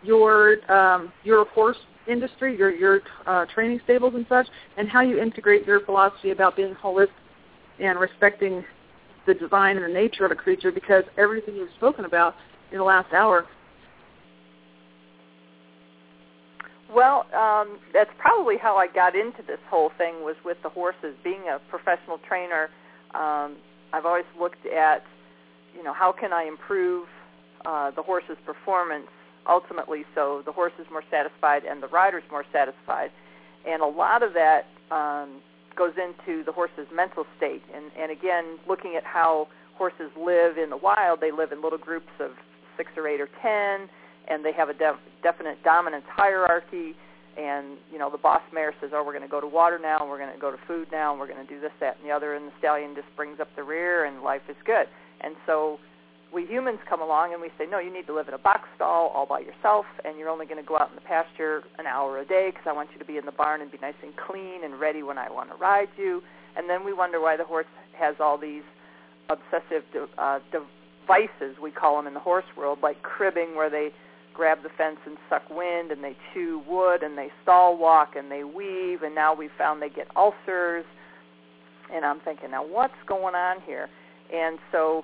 your 0.03 0.71
um, 0.71 1.11
your 1.23 1.45
horse 1.45 1.77
industry, 2.07 2.57
your 2.57 2.71
your 2.71 3.01
uh, 3.25 3.45
training 3.53 3.79
stables 3.83 4.13
and 4.15 4.25
such, 4.29 4.47
and 4.77 4.89
how 4.89 5.01
you 5.01 5.19
integrate 5.19 5.65
your 5.67 5.81
philosophy 5.81 6.31
about 6.31 6.55
being 6.55 6.73
holistic 6.75 7.09
and 7.79 7.99
respecting 7.99 8.63
the 9.27 9.33
design 9.33 9.77
and 9.77 9.85
the 9.85 9.93
nature 9.93 10.25
of 10.25 10.31
a 10.31 10.35
creature? 10.35 10.71
Because 10.71 11.03
everything 11.17 11.55
you've 11.55 11.69
spoken 11.77 12.05
about 12.05 12.35
in 12.71 12.77
the 12.77 12.83
last 12.83 13.13
hour. 13.13 13.45
Well, 16.93 17.27
um, 17.37 17.79
that's 17.93 18.09
probably 18.17 18.57
how 18.57 18.77
I 18.77 18.87
got 18.87 19.15
into 19.15 19.43
this 19.45 19.59
whole 19.69 19.91
thing 19.97 20.23
was 20.23 20.35
with 20.43 20.57
the 20.63 20.69
horses. 20.69 21.15
Being 21.23 21.43
a 21.47 21.59
professional 21.69 22.17
trainer, 22.27 22.69
um, 23.13 23.57
I've 23.93 24.05
always 24.05 24.25
looked 24.39 24.65
at, 24.65 25.03
you 25.75 25.83
know, 25.83 25.93
how 25.93 26.11
can 26.11 26.33
I 26.33 26.45
improve 26.45 27.07
uh, 27.65 27.91
the 27.91 28.01
horse's 28.01 28.37
performance 28.45 29.07
ultimately 29.47 30.03
so 30.15 30.41
the 30.45 30.51
horse 30.51 30.73
is 30.79 30.85
more 30.91 31.03
satisfied 31.09 31.63
and 31.63 31.81
the 31.81 31.87
rider's 31.87 32.23
more 32.31 32.45
satisfied. 32.51 33.11
And 33.67 33.81
a 33.81 33.87
lot 33.87 34.23
of 34.23 34.33
that 34.33 34.65
um, 34.91 35.41
goes 35.75 35.93
into 35.97 36.43
the 36.43 36.51
horse's 36.51 36.87
mental 36.93 37.25
state. 37.37 37.63
And, 37.73 37.91
and 37.99 38.11
again, 38.11 38.57
looking 38.67 38.95
at 38.95 39.03
how 39.03 39.47
horses 39.75 40.11
live 40.17 40.57
in 40.57 40.69
the 40.69 40.77
wild, 40.77 41.21
they 41.21 41.31
live 41.31 41.51
in 41.51 41.61
little 41.61 41.77
groups 41.77 42.11
of 42.19 42.31
six 42.77 42.91
or 42.97 43.07
eight 43.07 43.21
or 43.21 43.29
ten, 43.41 43.89
and 44.29 44.43
they 44.43 44.53
have 44.53 44.69
a 44.69 44.73
def- 44.73 45.01
definite 45.23 45.63
dominance 45.63 46.05
hierarchy. 46.07 46.95
And 47.37 47.77
you 47.91 47.99
know, 47.99 48.09
the 48.09 48.17
boss 48.17 48.41
mare 48.53 48.73
says, 48.81 48.91
"Oh, 48.93 49.03
we're 49.05 49.13
going 49.13 49.23
to 49.23 49.29
go 49.29 49.41
to 49.41 49.47
water 49.47 49.79
now, 49.81 49.99
and 49.99 50.09
we're 50.09 50.17
going 50.17 50.33
to 50.33 50.39
go 50.39 50.51
to 50.51 50.57
food 50.67 50.87
now, 50.91 51.11
and 51.11 51.19
we're 51.19 51.27
going 51.27 51.45
to 51.45 51.53
do 51.53 51.59
this, 51.59 51.71
that, 51.79 51.97
and 51.97 52.05
the 52.05 52.11
other." 52.11 52.35
And 52.35 52.47
the 52.47 52.53
stallion 52.59 52.95
just 52.95 53.07
brings 53.15 53.39
up 53.39 53.47
the 53.55 53.63
rear, 53.63 54.05
and 54.05 54.21
life 54.21 54.41
is 54.49 54.57
good. 54.65 54.87
And 55.21 55.35
so 55.45 55.79
we 56.33 56.45
humans 56.45 56.79
come 56.87 57.01
along 57.01 57.33
and 57.33 57.41
we 57.41 57.49
say, 57.57 57.65
no, 57.69 57.79
you 57.79 57.91
need 57.91 58.05
to 58.07 58.13
live 58.13 58.27
in 58.27 58.33
a 58.33 58.39
box 58.39 58.69
stall 58.75 59.09
all 59.09 59.25
by 59.25 59.39
yourself, 59.39 59.85
and 60.05 60.17
you're 60.17 60.29
only 60.29 60.45
going 60.45 60.61
to 60.61 60.67
go 60.67 60.77
out 60.77 60.89
in 60.89 60.95
the 60.95 61.01
pasture 61.01 61.63
an 61.77 61.87
hour 61.87 62.19
a 62.19 62.25
day 62.25 62.49
because 62.51 62.65
I 62.67 62.73
want 62.73 62.89
you 62.93 62.99
to 62.99 63.05
be 63.05 63.17
in 63.17 63.25
the 63.25 63.31
barn 63.31 63.61
and 63.61 63.71
be 63.71 63.79
nice 63.81 63.95
and 64.03 64.13
clean 64.15 64.63
and 64.63 64.79
ready 64.79 65.01
when 65.03 65.17
I 65.17 65.29
want 65.31 65.49
to 65.49 65.55
ride 65.55 65.89
you. 65.97 66.21
And 66.55 66.69
then 66.69 66.85
we 66.85 66.93
wonder 66.93 67.19
why 67.19 67.37
the 67.37 67.45
horse 67.45 67.65
has 67.97 68.15
all 68.19 68.37
these 68.37 68.63
obsessive 69.29 69.83
de- 69.91 70.07
uh, 70.17 70.39
devices, 70.51 71.57
we 71.61 71.71
call 71.71 71.97
them 71.97 72.07
in 72.07 72.13
the 72.13 72.19
horse 72.19 72.45
world, 72.57 72.79
like 72.81 73.01
cribbing 73.01 73.55
where 73.55 73.69
they 73.69 73.89
grab 74.39 74.63
the 74.63 74.69
fence 74.77 74.99
and 75.05 75.17
suck 75.29 75.43
wind 75.49 75.91
and 75.91 76.01
they 76.01 76.15
chew 76.33 76.63
wood 76.65 77.03
and 77.03 77.17
they 77.17 77.27
stall 77.43 77.77
walk 77.77 78.15
and 78.15 78.31
they 78.31 78.45
weave 78.45 79.03
and 79.03 79.13
now 79.13 79.33
we've 79.33 79.51
found 79.57 79.81
they 79.81 79.89
get 79.89 80.07
ulcers. 80.15 80.85
And 81.93 82.05
I'm 82.05 82.21
thinking, 82.21 82.51
now 82.51 82.65
what's 82.65 82.93
going 83.05 83.35
on 83.35 83.57
here? 83.65 83.89
And 84.33 84.59
so 84.71 85.03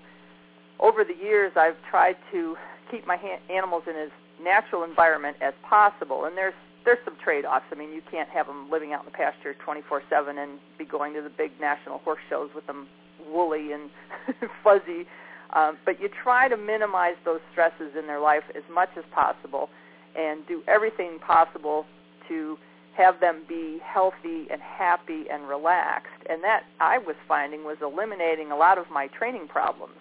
over 0.80 1.04
the 1.04 1.16
years, 1.22 1.52
I've 1.58 1.76
tried 1.92 2.16
to 2.32 2.56
keep 2.90 3.06
my 3.06 3.18
ha- 3.18 3.42
animals 3.52 3.84
in 3.90 3.96
as 3.98 4.10
natural 4.42 4.86
environment 4.86 5.36
as 5.42 5.54
possible, 5.68 6.24
and 6.26 6.38
there's 6.38 6.54
there's 6.86 7.04
some 7.04 7.18
trade-offs. 7.24 7.66
I 7.72 7.76
mean, 7.76 7.92
you 7.92 8.02
can't 8.12 8.30
have 8.30 8.46
them 8.46 8.70
living 8.70 8.94
out 8.94 9.00
in 9.00 9.06
the 9.06 9.18
pasture 9.18 9.56
24/7 9.66 10.38
and 10.38 10.60
be 10.78 10.86
going 10.86 11.16
to 11.16 11.22
the 11.22 11.32
big 11.32 11.52
national 11.60 11.98
horse 12.00 12.22
shows 12.30 12.52
with 12.54 12.68
them 12.68 12.88
woolly 13.28 13.72
and 13.74 13.90
fuzzy. 14.64 15.08
Um, 15.54 15.78
but 15.86 16.02
you 16.02 16.10
try 16.10 16.48
to 16.48 16.58
minimize 16.58 17.16
those 17.24 17.40
stresses 17.52 17.96
in 17.98 18.08
their 18.08 18.20
life 18.20 18.44
as 18.56 18.64
much 18.72 18.90
as 18.98 19.04
possible 19.12 19.70
and 20.16 20.46
do 20.48 20.64
everything 20.68 21.20
possible 21.20 21.86
to 22.28 22.58
have 22.96 23.20
them 23.20 23.44
be 23.48 23.80
healthy 23.84 24.48
and 24.50 24.62
happy 24.62 25.26
and 25.30 25.48
relaxed. 25.48 26.24
And 26.30 26.44
that 26.44 26.64
I 26.80 26.98
was 26.98 27.16
finding 27.28 27.64
was 27.64 27.78
eliminating 27.82 28.52
a 28.52 28.56
lot 28.56 28.78
of 28.78 28.86
my 28.90 29.08
training 29.08 29.48
problems. 29.48 29.96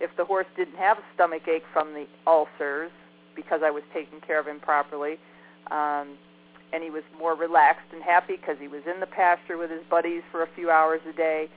If 0.00 0.10
the 0.16 0.24
horse 0.24 0.46
didn't 0.56 0.76
have 0.76 0.98
a 0.98 1.02
stomach 1.14 1.48
ache 1.48 1.64
from 1.72 1.94
the 1.94 2.06
ulcers 2.26 2.92
because 3.34 3.62
I 3.64 3.70
was 3.70 3.82
taking 3.92 4.20
care 4.20 4.38
of 4.38 4.46
him 4.46 4.60
properly, 4.60 5.18
um, 5.70 6.16
and 6.72 6.82
he 6.82 6.90
was 6.90 7.02
more 7.18 7.34
relaxed 7.34 7.86
and 7.92 8.02
happy 8.02 8.36
because 8.36 8.56
he 8.60 8.68
was 8.68 8.82
in 8.92 9.00
the 9.00 9.06
pasture 9.06 9.56
with 9.56 9.70
his 9.70 9.82
buddies 9.90 10.22
for 10.30 10.42
a 10.42 10.48
few 10.54 10.70
hours 10.70 11.00
a 11.08 11.12
day, 11.12 11.48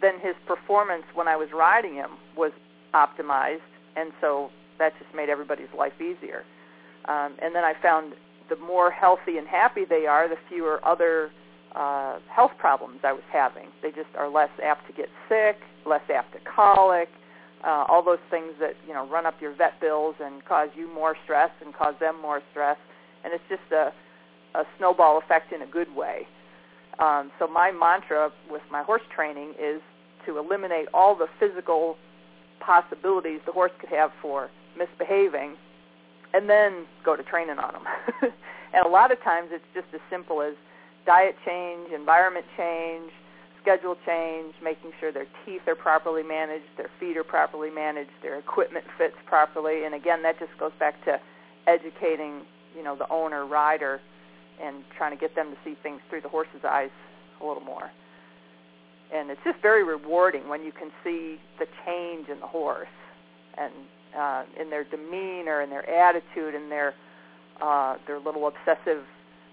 then 0.00 0.14
his 0.20 0.34
performance 0.46 1.04
when 1.14 1.28
I 1.28 1.36
was 1.36 1.48
riding 1.52 1.94
him 1.94 2.10
was 2.36 2.52
optimized, 2.94 3.60
and 3.96 4.12
so 4.20 4.50
that 4.78 4.92
just 4.98 5.14
made 5.14 5.28
everybody's 5.28 5.72
life 5.76 6.00
easier. 6.00 6.44
Um, 7.06 7.36
and 7.42 7.54
then 7.54 7.64
I 7.64 7.74
found 7.82 8.14
the 8.48 8.56
more 8.56 8.90
healthy 8.90 9.38
and 9.38 9.46
happy 9.46 9.84
they 9.84 10.06
are, 10.06 10.28
the 10.28 10.36
fewer 10.48 10.80
other 10.84 11.30
uh, 11.74 12.18
health 12.28 12.52
problems 12.58 13.00
I 13.04 13.12
was 13.12 13.22
having. 13.32 13.68
They 13.82 13.90
just 13.90 14.08
are 14.18 14.28
less 14.28 14.50
apt 14.62 14.86
to 14.88 14.92
get 14.92 15.08
sick, 15.28 15.56
less 15.86 16.02
apt 16.12 16.32
to 16.32 16.38
colic, 16.40 17.08
uh, 17.64 17.84
all 17.88 18.02
those 18.02 18.18
things 18.30 18.52
that 18.58 18.74
you 18.86 18.94
know 18.94 19.08
run 19.08 19.26
up 19.26 19.40
your 19.40 19.54
vet 19.54 19.80
bills 19.80 20.16
and 20.20 20.44
cause 20.44 20.68
you 20.74 20.92
more 20.92 21.16
stress 21.24 21.50
and 21.64 21.74
cause 21.74 21.94
them 22.00 22.20
more 22.20 22.42
stress. 22.50 22.78
And 23.22 23.32
it's 23.32 23.44
just 23.48 23.70
a, 23.72 23.92
a 24.58 24.64
snowball 24.78 25.18
effect 25.18 25.52
in 25.52 25.62
a 25.62 25.66
good 25.66 25.94
way. 25.94 26.26
Um, 26.98 27.30
so 27.38 27.46
my 27.46 27.70
mantra 27.70 28.30
with 28.50 28.62
my 28.70 28.82
horse 28.82 29.02
training 29.14 29.54
is 29.60 29.80
to 30.26 30.38
eliminate 30.38 30.88
all 30.92 31.14
the 31.16 31.28
physical 31.38 31.96
possibilities 32.60 33.40
the 33.46 33.52
horse 33.52 33.72
could 33.80 33.88
have 33.88 34.10
for 34.20 34.50
misbehaving 34.76 35.56
and 36.34 36.48
then 36.48 36.86
go 37.04 37.16
to 37.16 37.22
training 37.22 37.58
on 37.58 37.72
them. 37.72 37.84
and 38.74 38.86
a 38.86 38.88
lot 38.88 39.10
of 39.10 39.22
times 39.22 39.48
it's 39.50 39.64
just 39.74 39.86
as 39.94 40.00
simple 40.10 40.42
as 40.42 40.54
diet 41.06 41.36
change, 41.44 41.90
environment 41.92 42.46
change, 42.56 43.10
schedule 43.60 43.96
change, 44.06 44.54
making 44.62 44.92
sure 45.00 45.12
their 45.12 45.26
teeth 45.44 45.62
are 45.66 45.74
properly 45.74 46.22
managed, 46.22 46.64
their 46.76 46.90
feet 46.98 47.16
are 47.16 47.24
properly 47.24 47.70
managed, 47.70 48.10
their 48.22 48.38
equipment 48.38 48.84
fits 48.96 49.16
properly. 49.26 49.84
And 49.84 49.94
again, 49.94 50.22
that 50.22 50.38
just 50.38 50.52
goes 50.58 50.72
back 50.78 51.02
to 51.04 51.20
educating, 51.66 52.42
you 52.76 52.82
know, 52.82 52.96
the 52.96 53.08
owner, 53.10 53.44
rider, 53.44 54.00
and 54.62 54.84
trying 54.96 55.12
to 55.12 55.20
get 55.20 55.34
them 55.34 55.50
to 55.50 55.56
see 55.64 55.76
things 55.82 56.00
through 56.08 56.20
the 56.20 56.28
horse's 56.28 56.64
eyes 56.68 56.90
a 57.40 57.46
little 57.46 57.62
more. 57.62 57.90
And 59.12 59.30
it's 59.30 59.40
just 59.44 59.60
very 59.60 59.82
rewarding 59.82 60.48
when 60.48 60.62
you 60.62 60.72
can 60.72 60.90
see 61.02 61.38
the 61.58 61.66
change 61.84 62.28
in 62.28 62.38
the 62.40 62.46
horse 62.46 62.88
and 63.58 63.72
uh, 64.16 64.44
in 64.60 64.70
their 64.70 64.84
demeanor 64.84 65.60
and 65.60 65.70
their 65.70 65.88
attitude 65.88 66.54
and 66.54 66.70
their 66.70 66.94
uh, 67.60 67.96
their 68.06 68.18
little 68.18 68.46
obsessive 68.46 69.04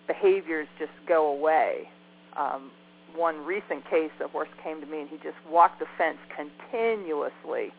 behaviors 0.08 0.68
just 0.80 0.92
go 1.08 1.28
away. 1.28 1.90
Um, 2.38 2.72
one 3.16 3.46
recent 3.46 3.84
case, 3.90 4.12
a 4.24 4.28
horse 4.28 4.48
came 4.64 4.80
to 4.80 4.88
me 4.88 5.02
and 5.02 5.10
he 5.10 5.18
just 5.18 5.36
walked 5.50 5.80
the 5.80 5.88
fence 5.98 6.18
continuously, 6.36 7.74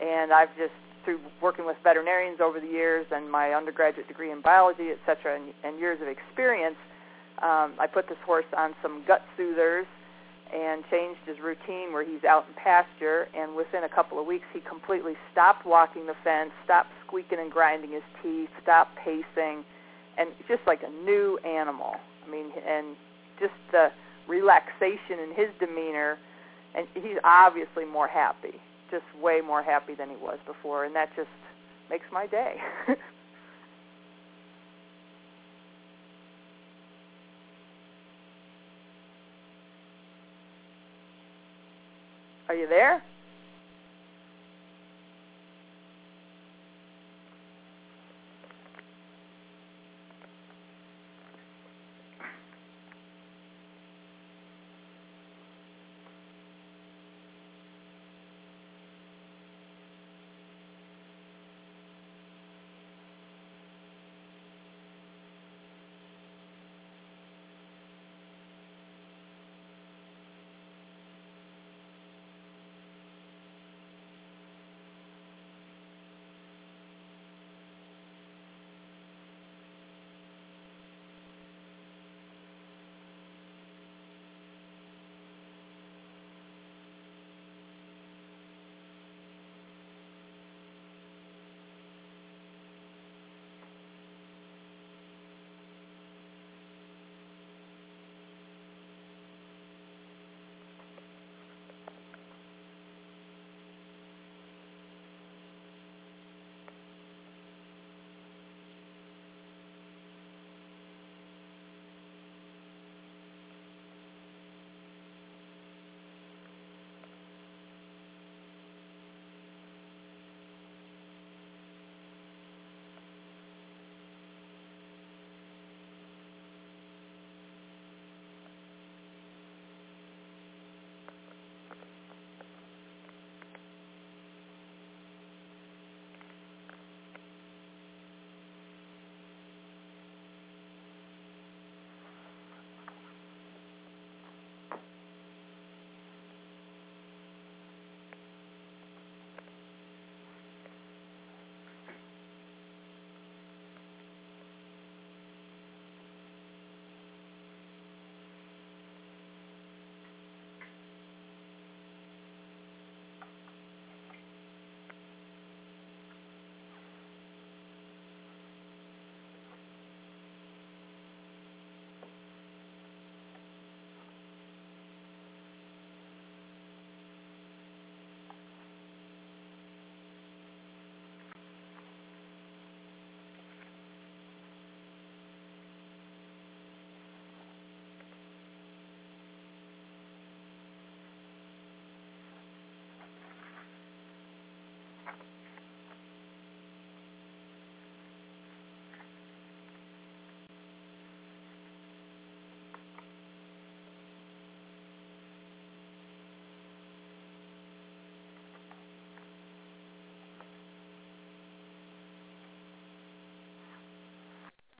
and 0.00 0.32
I've 0.32 0.54
just 0.56 0.74
through 1.06 1.20
working 1.40 1.64
with 1.64 1.78
veterinarians 1.82 2.40
over 2.42 2.60
the 2.60 2.66
years 2.66 3.06
and 3.10 3.30
my 3.30 3.54
undergraduate 3.54 4.08
degree 4.08 4.30
in 4.30 4.42
biology, 4.42 4.90
et 4.90 4.98
cetera, 5.06 5.36
and, 5.36 5.54
and 5.64 5.80
years 5.80 6.02
of 6.02 6.08
experience, 6.08 6.76
um, 7.40 7.72
I 7.78 7.86
put 7.86 8.08
this 8.08 8.18
horse 8.26 8.44
on 8.56 8.74
some 8.82 9.02
gut 9.06 9.22
soothers 9.36 9.86
and 10.52 10.84
changed 10.90 11.20
his 11.26 11.38
routine 11.40 11.92
where 11.92 12.04
he's 12.04 12.24
out 12.24 12.46
in 12.48 12.54
pasture 12.54 13.28
and 13.34 13.56
within 13.56 13.84
a 13.84 13.88
couple 13.88 14.20
of 14.20 14.26
weeks 14.26 14.44
he 14.52 14.60
completely 14.60 15.14
stopped 15.32 15.64
walking 15.64 16.06
the 16.06 16.14
fence, 16.22 16.50
stopped 16.64 16.90
squeaking 17.06 17.38
and 17.40 17.50
grinding 17.50 17.92
his 17.92 18.02
teeth, 18.22 18.50
stopped 18.62 18.96
pacing 18.96 19.64
and 20.18 20.30
just 20.46 20.62
like 20.66 20.82
a 20.82 21.04
new 21.04 21.38
animal. 21.44 21.96
I 22.26 22.30
mean 22.30 22.46
and 22.66 22.96
just 23.40 23.54
the 23.72 23.90
relaxation 24.28 25.18
in 25.22 25.34
his 25.34 25.48
demeanor 25.58 26.18
and 26.74 26.86
he's 26.94 27.18
obviously 27.24 27.84
more 27.84 28.08
happy, 28.08 28.60
just 28.90 29.04
way 29.20 29.40
more 29.40 29.62
happy 29.62 29.94
than 29.94 30.08
he 30.10 30.16
was 30.16 30.38
before 30.46 30.84
and 30.84 30.94
that 30.94 31.08
just 31.16 31.28
makes 31.90 32.06
my 32.12 32.26
day. 32.26 32.56
Are 42.48 42.54
you 42.54 42.68
there? 42.68 43.02